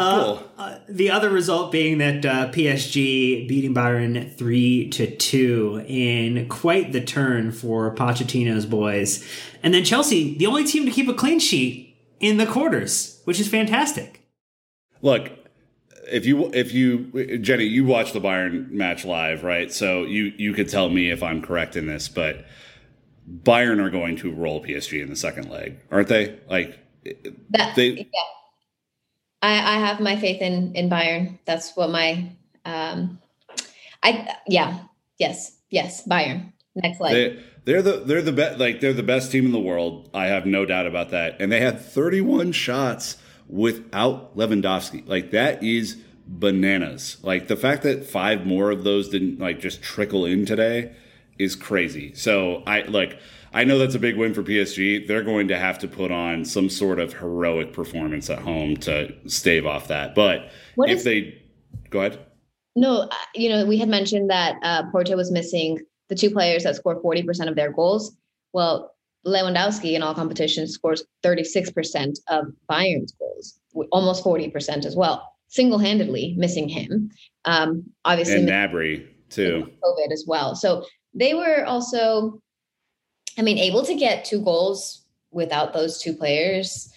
cool. 0.56 0.74
The 0.88 1.10
other 1.10 1.30
result 1.30 1.72
being 1.72 1.98
that 1.98 2.24
uh, 2.24 2.50
PSG 2.50 3.48
beating 3.48 3.74
Bayern 3.74 4.32
three 4.34 4.88
to 4.90 5.14
two 5.16 5.84
in 5.86 6.48
quite 6.48 6.92
the 6.92 7.00
turn 7.00 7.52
for 7.52 7.94
Pochettino's 7.94 8.66
boys, 8.66 9.26
and 9.62 9.74
then 9.74 9.84
Chelsea, 9.84 10.36
the 10.36 10.46
only 10.46 10.64
team 10.64 10.84
to 10.84 10.90
keep 10.90 11.08
a 11.08 11.14
clean 11.14 11.38
sheet 11.40 11.96
in 12.20 12.36
the 12.36 12.46
quarters, 12.46 13.20
which 13.24 13.40
is 13.40 13.48
fantastic. 13.48 14.20
Look, 15.02 15.30
if 16.10 16.26
you 16.26 16.50
if 16.52 16.72
you 16.72 17.38
Jenny, 17.38 17.64
you 17.64 17.84
watched 17.84 18.12
the 18.12 18.20
Bayern 18.20 18.70
match 18.70 19.04
live, 19.04 19.44
right? 19.44 19.72
So 19.72 20.04
you 20.04 20.32
you 20.36 20.52
could 20.54 20.68
tell 20.68 20.88
me 20.88 21.10
if 21.10 21.22
I'm 21.22 21.42
correct 21.42 21.76
in 21.76 21.86
this, 21.86 22.08
but 22.08 22.44
Bayern 23.30 23.80
are 23.84 23.90
going 23.90 24.16
to 24.18 24.32
roll 24.32 24.64
PSG 24.64 25.02
in 25.02 25.10
the 25.10 25.16
second 25.16 25.50
leg, 25.50 25.78
aren't 25.90 26.08
they? 26.08 26.38
Like 26.48 26.78
That 27.50 27.74
They- 27.76 27.88
yeah. 27.90 28.04
I, 29.42 29.76
I 29.76 29.78
have 29.78 30.00
my 30.00 30.16
faith 30.16 30.40
in 30.40 30.74
in 30.74 30.90
Bayern. 30.90 31.38
That's 31.44 31.76
what 31.76 31.90
my 31.90 32.30
um 32.64 33.18
I 34.02 34.36
yeah, 34.46 34.80
yes, 35.18 35.56
yes, 35.70 36.06
Bayern. 36.06 36.52
Next 36.74 37.00
leg. 37.00 37.12
they 37.12 37.44
they're 37.64 37.82
the 37.82 37.98
they're 38.04 38.22
the 38.22 38.32
best 38.32 38.58
like 38.58 38.80
they're 38.80 38.92
the 38.92 39.02
best 39.02 39.32
team 39.32 39.46
in 39.46 39.52
the 39.52 39.60
world. 39.60 40.08
I 40.14 40.26
have 40.26 40.46
no 40.46 40.64
doubt 40.64 40.86
about 40.86 41.10
that. 41.10 41.40
And 41.40 41.50
they 41.50 41.60
had 41.60 41.80
31 41.80 42.52
shots 42.52 43.16
without 43.48 44.36
Lewandowski. 44.36 45.06
Like 45.08 45.30
that 45.32 45.62
is 45.62 45.98
bananas. 46.26 47.16
Like 47.22 47.48
the 47.48 47.56
fact 47.56 47.82
that 47.82 48.06
five 48.06 48.46
more 48.46 48.70
of 48.70 48.84
those 48.84 49.08
didn't 49.08 49.38
like 49.38 49.60
just 49.60 49.82
trickle 49.82 50.24
in 50.24 50.46
today 50.46 50.94
is 51.38 51.56
crazy. 51.56 52.14
So 52.14 52.62
I 52.66 52.82
like 52.82 53.18
I 53.52 53.64
know 53.64 53.78
that's 53.78 53.94
a 53.94 53.98
big 53.98 54.16
win 54.16 54.34
for 54.34 54.42
PSG. 54.42 55.06
They're 55.06 55.22
going 55.22 55.48
to 55.48 55.58
have 55.58 55.78
to 55.80 55.88
put 55.88 56.10
on 56.10 56.44
some 56.44 56.68
sort 56.68 56.98
of 57.00 57.14
heroic 57.14 57.72
performance 57.72 58.28
at 58.30 58.38
home 58.40 58.76
to 58.78 59.12
stave 59.28 59.66
off 59.66 59.88
that. 59.88 60.14
But 60.14 60.50
What 60.74 60.90
if 60.90 60.98
is- 60.98 61.04
they 61.04 61.42
go 61.90 62.00
ahead. 62.00 62.18
No, 62.76 63.00
uh, 63.02 63.08
you 63.34 63.48
know, 63.48 63.64
we 63.66 63.76
had 63.78 63.88
mentioned 63.88 64.30
that 64.30 64.56
uh, 64.62 64.84
Porto 64.92 65.16
was 65.16 65.32
missing 65.32 65.80
the 66.08 66.14
two 66.14 66.30
players 66.30 66.62
that 66.62 66.76
score 66.76 67.02
40% 67.02 67.48
of 67.48 67.56
their 67.56 67.72
goals. 67.72 68.16
Well, 68.52 68.94
Lewandowski 69.26 69.94
in 69.94 70.02
all 70.02 70.14
competitions 70.14 70.72
scores 70.74 71.02
36% 71.24 72.18
of 72.28 72.46
Bayern's 72.68 73.12
goals, 73.18 73.58
almost 73.90 74.24
40% 74.24 74.84
as 74.84 74.94
well, 74.94 75.28
single 75.48 75.78
handedly 75.78 76.34
missing 76.38 76.68
him. 76.68 77.10
Um, 77.44 77.84
obviously, 78.04 78.36
And 78.36 78.48
Gnabry 78.48 79.08
too. 79.28 79.68
COVID 79.82 80.12
as 80.12 80.24
well. 80.28 80.54
So 80.54 80.84
they 81.14 81.34
were 81.34 81.64
also, 81.66 82.40
I 83.38 83.42
mean, 83.42 83.56
able 83.58 83.84
to 83.84 83.94
get 83.94 84.24
two 84.24 84.40
goals 84.40 85.02
without 85.30 85.72
those 85.72 85.98
two 85.98 86.12
players. 86.12 86.92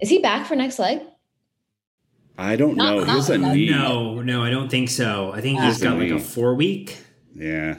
Is 0.00 0.10
he 0.10 0.18
back 0.18 0.46
for 0.46 0.54
next 0.54 0.78
leg? 0.78 1.00
I 2.36 2.56
don't 2.56 2.76
Not- 2.76 2.98
know. 2.98 3.04
not 3.04 3.16
He's 3.16 3.30
a 3.30 3.38
knee. 3.38 3.70
No, 3.70 4.20
no, 4.20 4.42
I 4.44 4.50
don't 4.50 4.70
think 4.70 4.90
so. 4.90 5.32
I 5.32 5.40
think 5.40 5.58
Uh, 5.58 5.62
he's 5.68 5.78
got 5.82 5.98
like 5.98 6.10
a 6.10 6.18
four 6.20 6.54
week. 6.54 6.98
Yeah. 7.34 7.76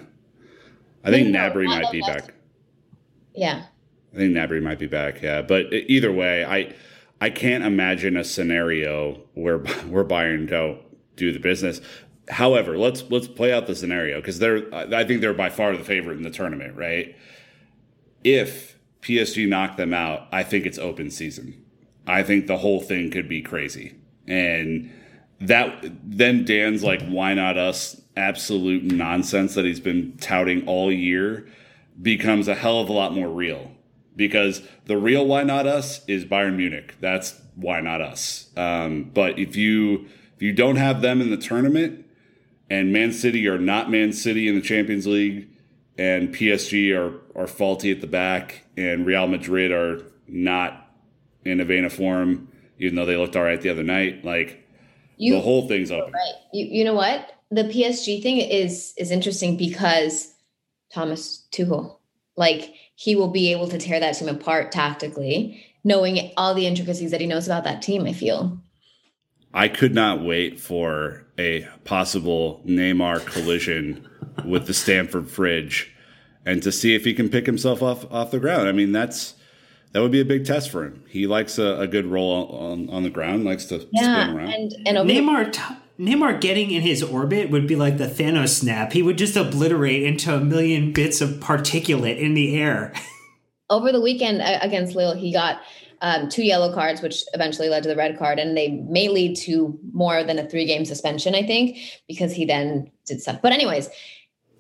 I 1.04 1.12
think 1.12 1.30
No, 1.30 1.40
Gnabry 1.40 1.66
might 1.68 1.92
be 1.92 2.02
back. 2.02 2.34
Yeah. 3.36 3.66
I 4.14 4.18
think 4.18 4.34
Gnabry 4.36 4.64
might 4.64 4.80
be 4.80 4.88
back. 4.88 5.22
Yeah, 5.22 5.44
but 5.44 5.72
either 5.72 6.12
way, 6.12 6.44
I 6.44 6.74
I 7.22 7.30
can't 7.30 7.64
imagine 7.64 8.18
a 8.18 8.24
scenario 8.24 9.22
where 9.36 9.60
where 9.90 10.04
Bayern 10.04 10.50
don't 10.50 10.80
do 11.16 11.32
the 11.32 11.40
business. 11.40 11.82
However, 12.30 12.78
let's 12.78 13.04
let's 13.10 13.28
play 13.28 13.54
out 13.54 13.68
the 13.68 13.76
scenario 13.76 14.20
because 14.20 14.40
they're 14.40 14.74
I 14.74 15.06
think 15.06 15.22
they're 15.22 15.34
by 15.34 15.50
far 15.50 15.76
the 15.76 15.84
favorite 15.84 16.18
in 16.18 16.24
the 16.24 16.30
tournament, 16.30 16.76
right? 16.76 17.16
If 18.24 18.78
PSG 19.02 19.48
knock 19.48 19.78
them 19.78 19.94
out, 19.94 20.28
I 20.32 20.44
think 20.44 20.66
it's 20.66 20.78
open 20.78 21.10
season. 21.10 21.64
I 22.06 22.24
think 22.24 22.48
the 22.48 22.58
whole 22.58 22.82
thing 22.82 23.12
could 23.12 23.30
be 23.30 23.42
crazy, 23.42 23.96
and 24.28 24.92
that 25.40 25.92
then 26.04 26.46
Dan's 26.46 26.84
like, 26.84 27.02
why 27.08 27.34
not 27.34 27.58
us? 27.58 28.02
Absolute 28.16 28.84
nonsense 28.84 29.54
that 29.54 29.66
he's 29.66 29.80
been 29.80 30.18
touting 30.18 30.66
all 30.68 30.92
year 30.92 31.48
becomes 32.02 32.48
a 32.48 32.56
hell 32.56 32.80
of 32.80 32.90
a 32.90 32.94
lot 32.94 33.14
more 33.14 33.30
real 33.30 33.72
because 34.16 34.62
the 34.86 34.98
real 34.98 35.26
why 35.26 35.44
not 35.44 35.68
us 35.68 36.04
is 36.08 36.26
Bayern 36.26 36.56
Munich. 36.56 36.96
That's 37.00 37.40
why 37.56 37.82
not 37.82 38.02
us. 38.02 38.50
Um, 38.58 39.12
but 39.14 39.40
if 39.40 39.56
you 39.56 40.08
if 40.36 40.42
you 40.42 40.52
don't 40.52 40.76
have 40.76 41.02
them 41.02 41.22
in 41.22 41.30
the 41.30 41.38
tournament 41.38 42.06
and 42.70 42.92
Man 42.92 43.12
City 43.12 43.48
are 43.48 43.58
not 43.58 43.90
Man 43.90 44.12
City 44.12 44.48
in 44.48 44.56
the 44.56 44.62
Champions 44.62 45.08
League 45.08 45.48
and 45.98 46.34
PSG 46.34 46.96
are 46.96 47.20
are 47.40 47.48
faulty 47.48 47.92
at 47.92 48.02
the 48.02 48.08
back 48.08 48.64
and 48.76 49.06
Real 49.06 49.28
Madrid 49.28 49.72
are 49.72 50.04
not 50.28 50.92
in 51.46 51.60
a 51.60 51.66
vein 51.66 51.86
of 51.86 51.94
form, 51.94 52.50
even 52.78 52.96
though 52.96 53.06
they 53.06 53.18
looked 53.18 53.36
all 53.36 53.44
right 53.44 53.62
the 53.62 53.70
other 53.70 53.84
night, 53.84 54.24
like 54.26 54.66
You, 55.18 55.36
the 55.36 55.42
whole 55.42 55.68
thing's 55.68 55.92
up. 55.92 56.12
Right. 56.14 56.34
You 56.54 56.66
you 56.66 56.84
know 56.84 56.94
what? 56.94 57.32
The 57.52 57.64
PSG 57.64 58.22
thing 58.22 58.38
is 58.38 58.94
is 58.98 59.12
interesting 59.12 59.58
because 59.58 60.34
Thomas 60.94 61.48
Tuchel, 61.52 61.98
like 62.36 62.74
he 62.96 63.16
will 63.16 63.30
be 63.30 63.52
able 63.52 63.68
to 63.70 63.78
tear 63.78 64.00
that 64.00 64.14
team 64.14 64.28
apart 64.28 64.72
tactically, 64.72 65.64
knowing 65.84 66.32
all 66.38 66.54
the 66.54 66.68
intricacies 66.68 67.12
that 67.12 67.22
he 67.22 67.28
knows 67.28 67.48
about 67.48 67.64
that 67.64 67.82
team. 67.82 68.06
I 68.06 68.14
feel. 68.14 68.60
I 69.58 69.70
could 69.70 69.96
not 69.96 70.22
wait 70.22 70.60
for 70.60 71.26
a 71.40 71.68
possible 71.84 72.62
Neymar 72.64 73.26
collision 73.26 74.08
with 74.46 74.68
the 74.68 74.74
Stamford 74.74 75.32
Fridge 75.32 75.92
and 76.46 76.62
to 76.62 76.72
see 76.72 76.94
if 76.94 77.06
he 77.06 77.16
can 77.16 77.28
pick 77.28 77.48
himself 77.48 77.82
off 77.82 78.06
off 78.12 78.30
the 78.30 78.40
ground. 78.40 78.70
I 78.70 78.72
mean, 78.72 78.92
that's 78.92 79.34
that 79.94 80.02
would 80.04 80.12
be 80.12 80.22
a 80.22 80.26
big 80.26 80.46
test 80.46 80.70
for 80.70 80.84
him. 80.84 81.04
He 81.10 81.26
likes 81.26 81.58
a, 81.58 81.80
a 81.80 81.88
good 81.88 82.06
roll 82.06 82.50
on, 82.50 82.88
on 82.92 83.02
the 83.02 83.10
ground, 83.10 83.46
likes 83.46 83.66
to 83.66 83.80
spin 83.80 84.06
around. 84.06 84.54
and 84.54 84.74
and 84.86 84.98
over 85.00 85.10
Neymar, 85.10 85.52
t- 85.52 85.76
Neymar 86.00 86.40
getting 86.40 86.70
in 86.70 86.84
his 86.84 87.02
orbit 87.02 87.50
would 87.50 87.66
be 87.66 87.76
like 87.76 87.98
the 87.98 88.06
Thanos 88.06 88.50
snap. 88.50 88.94
He 88.94 89.02
would 89.02 89.18
just 89.18 89.36
obliterate 89.36 90.04
into 90.04 90.36
a 90.36 90.40
million 90.40 90.94
bits 90.94 91.20
of 91.20 91.32
particulate 91.32 92.20
in 92.20 92.36
the 92.36 92.56
air. 92.56 92.94
over 93.72 93.92
the 93.92 94.02
weekend 94.02 94.40
against 94.62 94.96
Lille, 94.96 95.16
he 95.16 95.34
got 95.34 95.62
um, 96.02 96.30
two 96.30 96.44
yellow 96.44 96.74
cards, 96.74 97.02
which 97.02 97.24
eventually 97.34 97.70
led 97.70 97.84
to 97.84 97.90
the 97.90 97.96
red 97.96 98.18
card, 98.18 98.40
and 98.40 98.56
they 98.56 98.70
may 98.70 99.08
lead 99.10 99.36
to 99.38 99.78
more 99.94 100.24
than 100.24 100.40
a 100.40 100.48
three 100.48 100.66
game 100.66 100.86
suspension, 100.86 101.36
I 101.36 101.44
think, 101.44 101.78
because 102.08 102.34
he 102.34 102.46
then 102.46 102.92
did 103.06 103.22
stuff. 103.22 103.40
But, 103.42 103.54
anyways, 103.54 103.90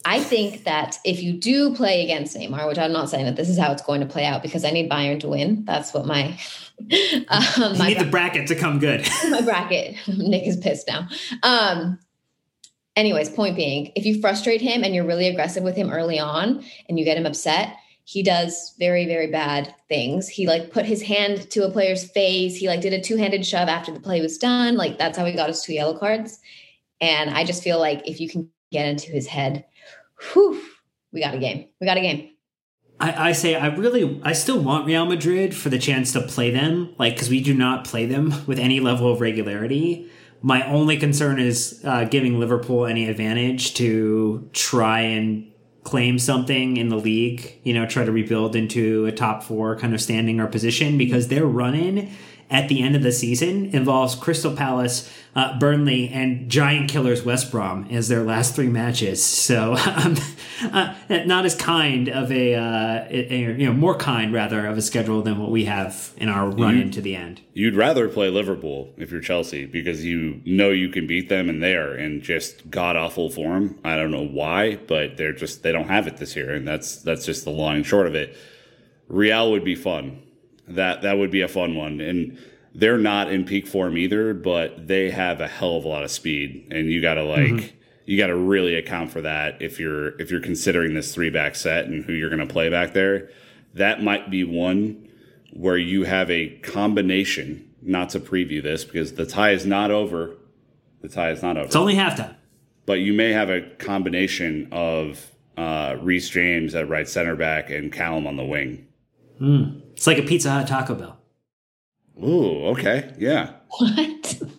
I 0.06 0.24
think 0.24 0.64
that 0.64 1.00
if 1.04 1.22
you 1.22 1.34
do 1.34 1.76
play 1.76 2.04
against 2.04 2.36
Neymar, 2.36 2.68
which 2.68 2.78
I'm 2.78 2.94
not 2.94 3.10
saying 3.10 3.26
that 3.26 3.36
this 3.36 3.50
is 3.50 3.58
how 3.58 3.72
it's 3.72 3.82
going 3.82 4.02
to 4.02 4.08
play 4.08 4.26
out 4.26 4.42
because 4.42 4.64
I 4.64 4.72
need 4.72 4.90
Bayern 4.90 5.20
to 5.20 5.28
win. 5.28 5.66
That's 5.66 5.94
what 5.94 6.06
my 6.06 6.40
um, 6.80 7.74
You 7.74 7.78
my 7.78 7.88
need 7.90 8.00
the 8.00 8.08
bracket 8.10 8.48
to 8.48 8.56
come 8.56 8.80
good. 8.80 9.08
my 9.30 9.42
bracket. 9.42 9.96
Nick 10.08 10.48
is 10.48 10.58
pissed 10.58 10.88
now. 10.88 11.08
Um, 11.44 12.00
anyways, 12.96 13.30
point 13.30 13.56
being, 13.56 13.92
if 13.96 14.06
you 14.06 14.22
frustrate 14.22 14.62
him 14.62 14.84
and 14.84 14.96
you're 14.96 15.06
really 15.06 15.28
aggressive 15.28 15.64
with 15.64 15.76
him 15.76 15.92
early 15.92 16.20
on 16.20 16.64
and 16.88 16.98
you 16.98 17.04
get 17.04 17.18
him 17.18 17.26
upset, 17.26 17.76
he 18.08 18.24
does 18.24 18.74
very, 18.80 19.05
very 19.05 19.28
bad 19.28 19.76
things. 19.89 20.30
He 20.30 20.47
like 20.47 20.72
put 20.72 20.86
his 20.86 21.01
hand 21.01 21.51
to 21.51 21.66
a 21.66 21.70
player's 21.70 22.10
face. 22.10 22.55
He 22.55 22.70
like 22.70 22.80
did 22.80 22.93
a 22.93 23.01
two-handed 23.01 23.45
shove 23.45 23.68
after 23.68 23.91
the 23.91 23.99
play 23.99 24.22
was 24.22 24.38
done. 24.38 24.78
Like 24.78 24.97
that's 24.97 25.18
how 25.18 25.26
he 25.26 25.34
got 25.34 25.49
his 25.49 25.62
two 25.62 25.74
yellow 25.74 25.99
cards. 25.99 26.39
And 27.01 27.30
I 27.32 27.43
just 27.43 27.62
feel 27.62 27.80
like 27.80 28.08
if 28.08 28.22
you 28.22 28.30
can 28.30 28.49
get 28.72 28.88
into 28.88 29.12
his 29.12 29.28
head, 29.28 29.66
whew, 30.32 30.58
we 31.12 31.20
got 31.20 31.36
a 31.36 31.38
game. 31.38 31.68
We 31.82 31.86
got 31.86 31.97
a 31.97 32.01
game. 32.01 32.30
I, 32.97 33.30
I 33.30 33.32
say 33.34 33.55
I 33.55 33.68
really 33.76 34.22
I 34.24 34.32
still 34.32 34.62
want 34.62 34.86
Real 34.86 35.05
Madrid 35.05 35.53
for 35.53 35.68
the 35.68 35.78
chance 35.78 36.14
to 36.14 36.22
play 36.22 36.49
them, 36.49 36.95
like 36.97 37.16
because 37.16 37.30
we 37.30 37.41
do 37.43 37.53
not 37.53 37.84
play 37.84 38.05
them 38.05 38.34
with 38.47 38.58
any 38.58 38.80
level 38.80 39.12
of 39.12 39.20
regularity. 39.20 40.10
My 40.41 40.66
only 40.66 40.95
concern 40.95 41.41
is 41.41 41.82
uh, 41.84 42.05
giving 42.05 42.39
Liverpool 42.39 42.86
any 42.86 43.10
advantage 43.10 43.74
to 43.74 44.49
try 44.53 45.01
and 45.01 45.51
claim 45.88 46.20
something 46.20 46.76
in 46.76 46.90
the 46.90 46.98
league. 46.98 47.62
You 47.64 47.74
know, 47.74 47.86
try 47.86 48.04
to 48.04 48.12
rebuild 48.12 48.58
into 48.58 49.06
a 49.06 49.12
top 49.14 49.42
four 49.42 49.78
kind 49.78 49.94
of 49.94 50.02
standing 50.02 50.42
or 50.42 50.48
position 50.48 50.98
because 50.98 51.30
their 51.30 51.46
run 51.46 51.76
in 51.76 52.12
at 52.50 52.70
the 52.70 52.82
end 52.82 52.95
of 52.95 53.04
the 53.04 53.12
season 53.12 53.66
involves 53.76 54.16
Crystal 54.16 54.54
Palace, 54.56 55.12
uh, 55.36 55.60
Burnley, 55.60 56.08
and 56.08 56.50
Giant 56.50 56.89
Killers 56.89 57.24
West 57.26 57.52
Brom 57.52 57.86
as 57.91 58.08
their 58.08 58.24
last 58.24 58.56
three 58.56 58.70
matches. 58.70 59.22
So 59.24 59.74
um, 59.86 60.16
uh, 60.64 60.93
not 61.26 61.45
as 61.45 61.56
kind 61.56 62.08
of 62.08 62.32
a, 62.32 62.56
uh, 62.56 63.06
a- 63.10 63.58
you 63.60 63.66
know, 63.66 63.74
more 63.74 63.95
kind 63.95 64.34
rather 64.34 64.66
of 64.66 64.78
a 64.78 64.82
schedule 64.82 65.22
than 65.22 65.39
what 65.39 65.52
we 65.52 65.66
have 65.66 66.14
in 66.18 66.30
our 66.30 66.50
run 66.50 66.78
into 66.80 67.02
the 67.02 67.16
end. 67.18 67.41
You'd 67.54 67.76
rather 67.76 68.08
play 68.08 68.30
Liverpool 68.30 68.93
if 68.98 69.12
you're 69.12 69.20
Chelsea 69.22 69.66
because 69.66 70.06
you 70.06 70.41
know 70.45 70.70
you 70.70 70.88
can 70.89 71.06
beat 71.06 71.28
them 71.28 71.50
and 71.50 71.62
they 71.62 71.76
are 71.76 71.98
in 71.98 72.22
just 72.22 72.72
god 72.72 72.95
awful 72.95 73.30
form. 73.30 73.78
I 73.84 73.98
don't 73.98 74.12
know 74.12 74.26
why, 74.26 74.78
but 74.78 75.18
they're 75.18 75.34
just 75.34 75.64
they 75.64 75.74
don't 75.74 75.89
have 75.89 76.08
it 76.08 76.16
this 76.18 76.36
year, 76.36 76.54
and 76.54 76.66
that's 76.68 77.02
that's 77.02 77.26
just 77.26 77.43
the 77.43 77.52
long 77.52 77.76
and 77.76 77.86
short 77.86 78.08
of 78.08 78.16
it. 78.16 78.38
Real 79.10 79.52
would 79.52 79.64
be 79.66 79.76
fun. 79.76 80.22
That 80.68 81.01
that 81.03 81.18
would 81.18 81.32
be 81.32 81.41
a 81.41 81.47
fun 81.47 81.76
one, 81.76 82.01
and 82.01 82.38
they're 82.76 82.97
not 82.97 83.32
in 83.32 83.45
peak 83.45 83.65
form 83.68 83.97
either, 83.97 84.34
but 84.34 84.88
they 84.88 85.09
have 85.11 85.39
a 85.41 85.47
hell 85.47 85.78
of 85.78 85.86
a 85.86 85.88
lot 85.88 86.03
of 86.03 86.11
speed, 86.11 86.68
and 86.72 86.91
you 86.91 87.01
got 87.01 87.15
to 87.15 87.24
like 87.24 87.39
Mm-hmm. 87.47 87.68
you 88.05 88.18
got 88.18 88.28
to 88.28 88.36
really 88.36 88.76
account 88.76 89.11
for 89.11 89.22
that 89.22 89.61
if 89.61 89.80
you're 89.80 90.20
if 90.22 90.30
you're 90.32 90.41
considering 90.41 90.93
this 90.93 91.13
three 91.13 91.30
back 91.30 91.55
set 91.55 91.86
and 91.86 92.03
who 92.05 92.13
you're 92.13 92.30
going 92.30 92.45
to 92.45 92.51
play 92.53 92.70
back 92.70 92.93
there. 92.93 93.30
That 93.74 94.01
might 94.03 94.30
be 94.32 94.43
one 94.43 95.07
where 95.53 95.78
you 95.78 96.03
have 96.03 96.30
a 96.32 96.49
combination. 96.59 97.63
Not 97.82 98.09
to 98.09 98.20
preview 98.20 98.61
this 98.61 98.84
because 98.84 99.13
the 99.13 99.26
tie 99.26 99.51
is 99.51 99.65
not 99.65 99.91
over. 99.91 100.36
The 101.01 101.07
tie 101.09 101.30
is 101.32 101.41
not 101.43 101.55
over 101.57 101.68
It's 101.68 101.76
only 101.76 101.93
halftime. 101.95 102.36
but 102.86 102.99
you 102.99 103.13
may 103.13 103.32
have 103.32 103.49
a 103.49 103.61
combination 103.78 104.68
of 104.72 105.32
uh, 105.55 105.95
Reece 106.01 106.30
James 106.30 106.76
at 106.76 106.89
right 106.89 107.07
center 107.07 107.36
back 107.36 107.70
and 107.70 107.93
Callum 107.93 108.26
on 108.28 108.36
the 108.36 108.43
wing. 108.43 108.88
It's 109.98 110.06
like 110.06 110.20
a 110.20 110.24
Pizza 110.24 110.52
Hut 110.52 110.68
Taco 110.68 110.93
Bell. 110.93 111.18
Ooh, 112.24 112.68
okay, 112.68 113.14
yeah. 113.18 113.54
What? 113.78 114.41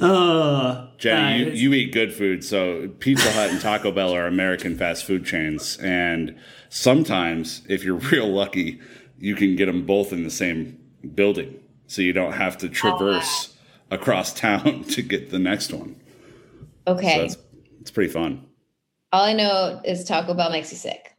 Uh, 0.00 0.86
Jenny, 0.96 1.44
you, 1.44 1.50
you 1.50 1.72
eat 1.74 1.92
good 1.92 2.14
food, 2.14 2.44
so 2.44 2.88
Pizza 3.00 3.30
Hut 3.32 3.50
and 3.50 3.60
Taco 3.60 3.90
Bell 3.92 4.14
are 4.14 4.26
American 4.26 4.76
fast 4.76 5.04
food 5.04 5.24
chains, 5.26 5.76
and 5.78 6.36
sometimes, 6.70 7.62
if 7.68 7.84
you're 7.84 7.96
real 8.12 8.28
lucky, 8.28 8.80
you 9.18 9.34
can 9.34 9.54
get 9.56 9.66
them 9.66 9.84
both 9.84 10.12
in 10.12 10.22
the 10.24 10.30
same 10.30 10.78
building, 11.14 11.60
so 11.88 12.00
you 12.00 12.12
don't 12.12 12.32
have 12.32 12.56
to 12.58 12.68
traverse 12.68 13.56
across 13.90 14.32
town 14.40 14.84
to 14.84 15.02
get 15.02 15.30
the 15.30 15.38
next 15.38 15.72
one. 15.72 15.96
So 16.86 16.94
Okay. 16.94 17.24
it's 17.26 17.36
it's 17.80 17.90
pretty 17.90 18.12
fun. 18.12 18.46
All 19.12 19.24
I 19.24 19.32
know 19.34 19.80
is 19.84 20.04
Taco 20.04 20.32
Bell 20.34 20.50
makes 20.50 20.70
you 20.72 20.78
sick. 20.78 21.11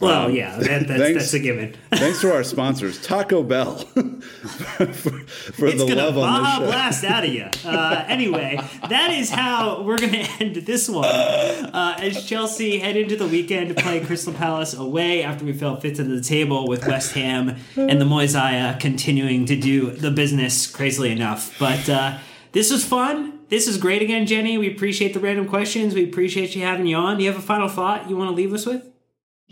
Well, 0.00 0.26
Um, 0.26 0.34
yeah, 0.34 0.58
that, 0.58 0.88
that's, 0.88 1.00
thanks. 1.00 1.18
that's 1.22 1.34
a 1.34 1.38
given. 1.38 1.74
Thanks 1.92 2.20
to 2.22 2.32
our 2.32 2.42
sponsors, 2.42 3.00
Taco 3.00 3.42
Bell, 3.42 3.76
for, 3.76 4.86
for 4.92 5.70
the 5.70 5.94
love 5.94 6.18
on 6.18 6.42
the 6.42 6.58
show. 6.58 6.66
blast 6.66 7.04
out 7.04 7.24
of 7.24 7.30
you. 7.32 7.46
Uh, 7.64 8.04
anyway, 8.08 8.58
that 8.88 9.10
is 9.12 9.30
how 9.30 9.82
we're 9.82 9.98
gonna 9.98 10.26
end 10.40 10.56
this 10.56 10.88
one. 10.88 11.04
Uh, 11.04 11.96
as 12.00 12.24
Chelsea 12.26 12.78
head 12.78 12.96
into 12.96 13.16
the 13.16 13.26
weekend 13.26 13.68
to 13.68 13.74
play 13.80 14.00
Crystal 14.04 14.32
Palace 14.32 14.74
away 14.74 15.22
after 15.22 15.44
we 15.44 15.52
fell 15.52 15.76
fifth 15.76 16.00
into 16.00 16.14
the 16.16 16.22
table 16.22 16.66
with 16.66 16.86
West 16.86 17.12
Ham 17.12 17.56
and 17.76 18.00
the 18.00 18.04
Moisaya 18.06 18.78
continuing 18.80 19.46
to 19.46 19.56
do 19.56 19.90
the 19.90 20.10
business 20.10 20.66
crazily 20.66 21.10
enough. 21.12 21.56
But 21.58 21.88
uh, 21.88 22.18
this 22.52 22.72
was 22.72 22.84
fun. 22.84 23.38
This 23.48 23.68
is 23.68 23.76
great 23.76 24.00
again, 24.02 24.26
Jenny. 24.26 24.56
We 24.58 24.72
appreciate 24.74 25.12
the 25.14 25.20
random 25.20 25.46
questions. 25.46 25.94
We 25.94 26.04
appreciate 26.04 26.56
you 26.56 26.62
having 26.62 26.86
you 26.86 26.96
on. 26.96 27.18
Do 27.18 27.24
you 27.24 27.30
have 27.30 27.38
a 27.38 27.44
final 27.44 27.68
thought 27.68 28.08
you 28.08 28.16
want 28.16 28.30
to 28.30 28.34
leave 28.34 28.52
us 28.54 28.64
with? 28.66 28.82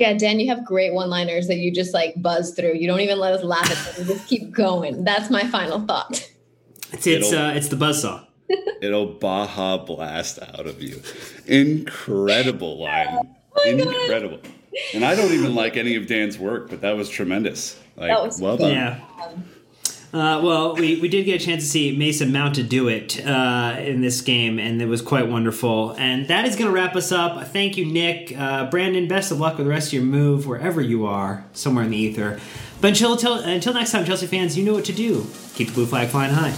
Yeah, 0.01 0.15
Dan, 0.15 0.41
you 0.41 0.49
have 0.49 0.65
great 0.65 0.95
one-liners 0.95 1.47
that 1.49 1.59
you 1.59 1.71
just 1.71 1.93
like 1.93 2.15
buzz 2.17 2.55
through. 2.55 2.73
You 2.73 2.87
don't 2.89 3.01
even 3.01 3.19
let 3.19 3.35
us 3.35 3.45
laugh 3.45 3.71
at 3.71 3.95
them. 3.97 4.07
You 4.09 4.15
just 4.15 4.27
keep 4.27 4.51
going. 4.51 5.05
That's 5.05 5.29
my 5.29 5.45
final 5.49 5.79
thought. 5.81 6.27
It's 6.93 7.07
it's 7.07 7.31
It'll- 7.31 7.39
uh, 7.39 7.53
it's 7.53 7.69
the 7.69 7.77
buzzsaw. 7.77 8.27
It'll 8.83 9.07
Baja 9.07 9.77
blast 9.85 10.39
out 10.41 10.67
of 10.67 10.81
you. 10.83 11.03
Incredible 11.47 12.81
line. 12.83 13.19
Oh 13.53 13.69
Incredible. 13.69 14.39
And 14.95 15.05
I 15.05 15.17
don't 15.17 15.33
even 15.33 15.57
like 15.57 15.77
any 15.77 15.97
of 15.97 16.07
Dan's 16.07 16.39
work, 16.39 16.71
but 16.71 16.81
that 16.83 16.97
was 16.97 17.11
tremendous. 17.11 17.77
Like, 17.97 18.11
That 18.11 18.23
was 18.23 18.41
well 18.41 18.57
fun. 18.57 18.69
done. 18.73 18.77
Yeah. 18.77 19.01
Uh, 20.13 20.41
well, 20.43 20.75
we, 20.75 21.01
we 21.01 21.09
did 21.09 21.25
get 21.25 21.41
a 21.41 21.45
chance 21.45 21.63
to 21.63 21.69
see 21.69 21.97
Mason 21.97 22.33
Mount 22.33 22.57
to 22.57 22.65
do 22.65 22.89
it 22.89 23.25
uh, 23.25 23.77
in 23.79 24.01
this 24.01 24.21
game, 24.23 24.59
and 24.59 24.83
it 24.83 24.87
was 24.87 25.03
quite 25.03 25.29
wonderful. 25.29 25.93
And 25.93 26.27
that 26.27 26.45
is 26.47 26.57
going 26.57 26.67
to 26.67 26.75
wrap 26.75 26.97
us 26.97 27.13
up. 27.13 27.47
Thank 27.49 27.77
you, 27.77 27.87
Nick. 27.87 28.37
Uh, 28.37 28.69
Brandon, 28.69 29.07
best 29.07 29.31
of 29.31 29.39
luck 29.39 29.57
with 29.57 29.67
the 29.67 29.71
rest 29.71 29.89
of 29.89 29.93
your 29.93 30.03
move, 30.03 30.49
wherever 30.49 30.81
you 30.81 31.07
are, 31.07 31.45
somewhere 31.53 31.85
in 31.85 31.93
the 31.93 31.97
ether. 31.97 32.41
But 32.81 32.89
until, 32.89 33.13
until, 33.13 33.35
until 33.35 33.75
next 33.75 33.93
time, 33.93 34.05
Chelsea 34.05 34.27
fans, 34.27 34.59
you 34.59 34.65
know 34.65 34.75
what 34.75 34.87
to 34.87 34.93
do. 34.93 35.27
Keep 35.55 35.69
the 35.69 35.75
blue 35.75 35.87
flag 35.87 36.09
flying 36.09 36.33
high. 36.33 36.55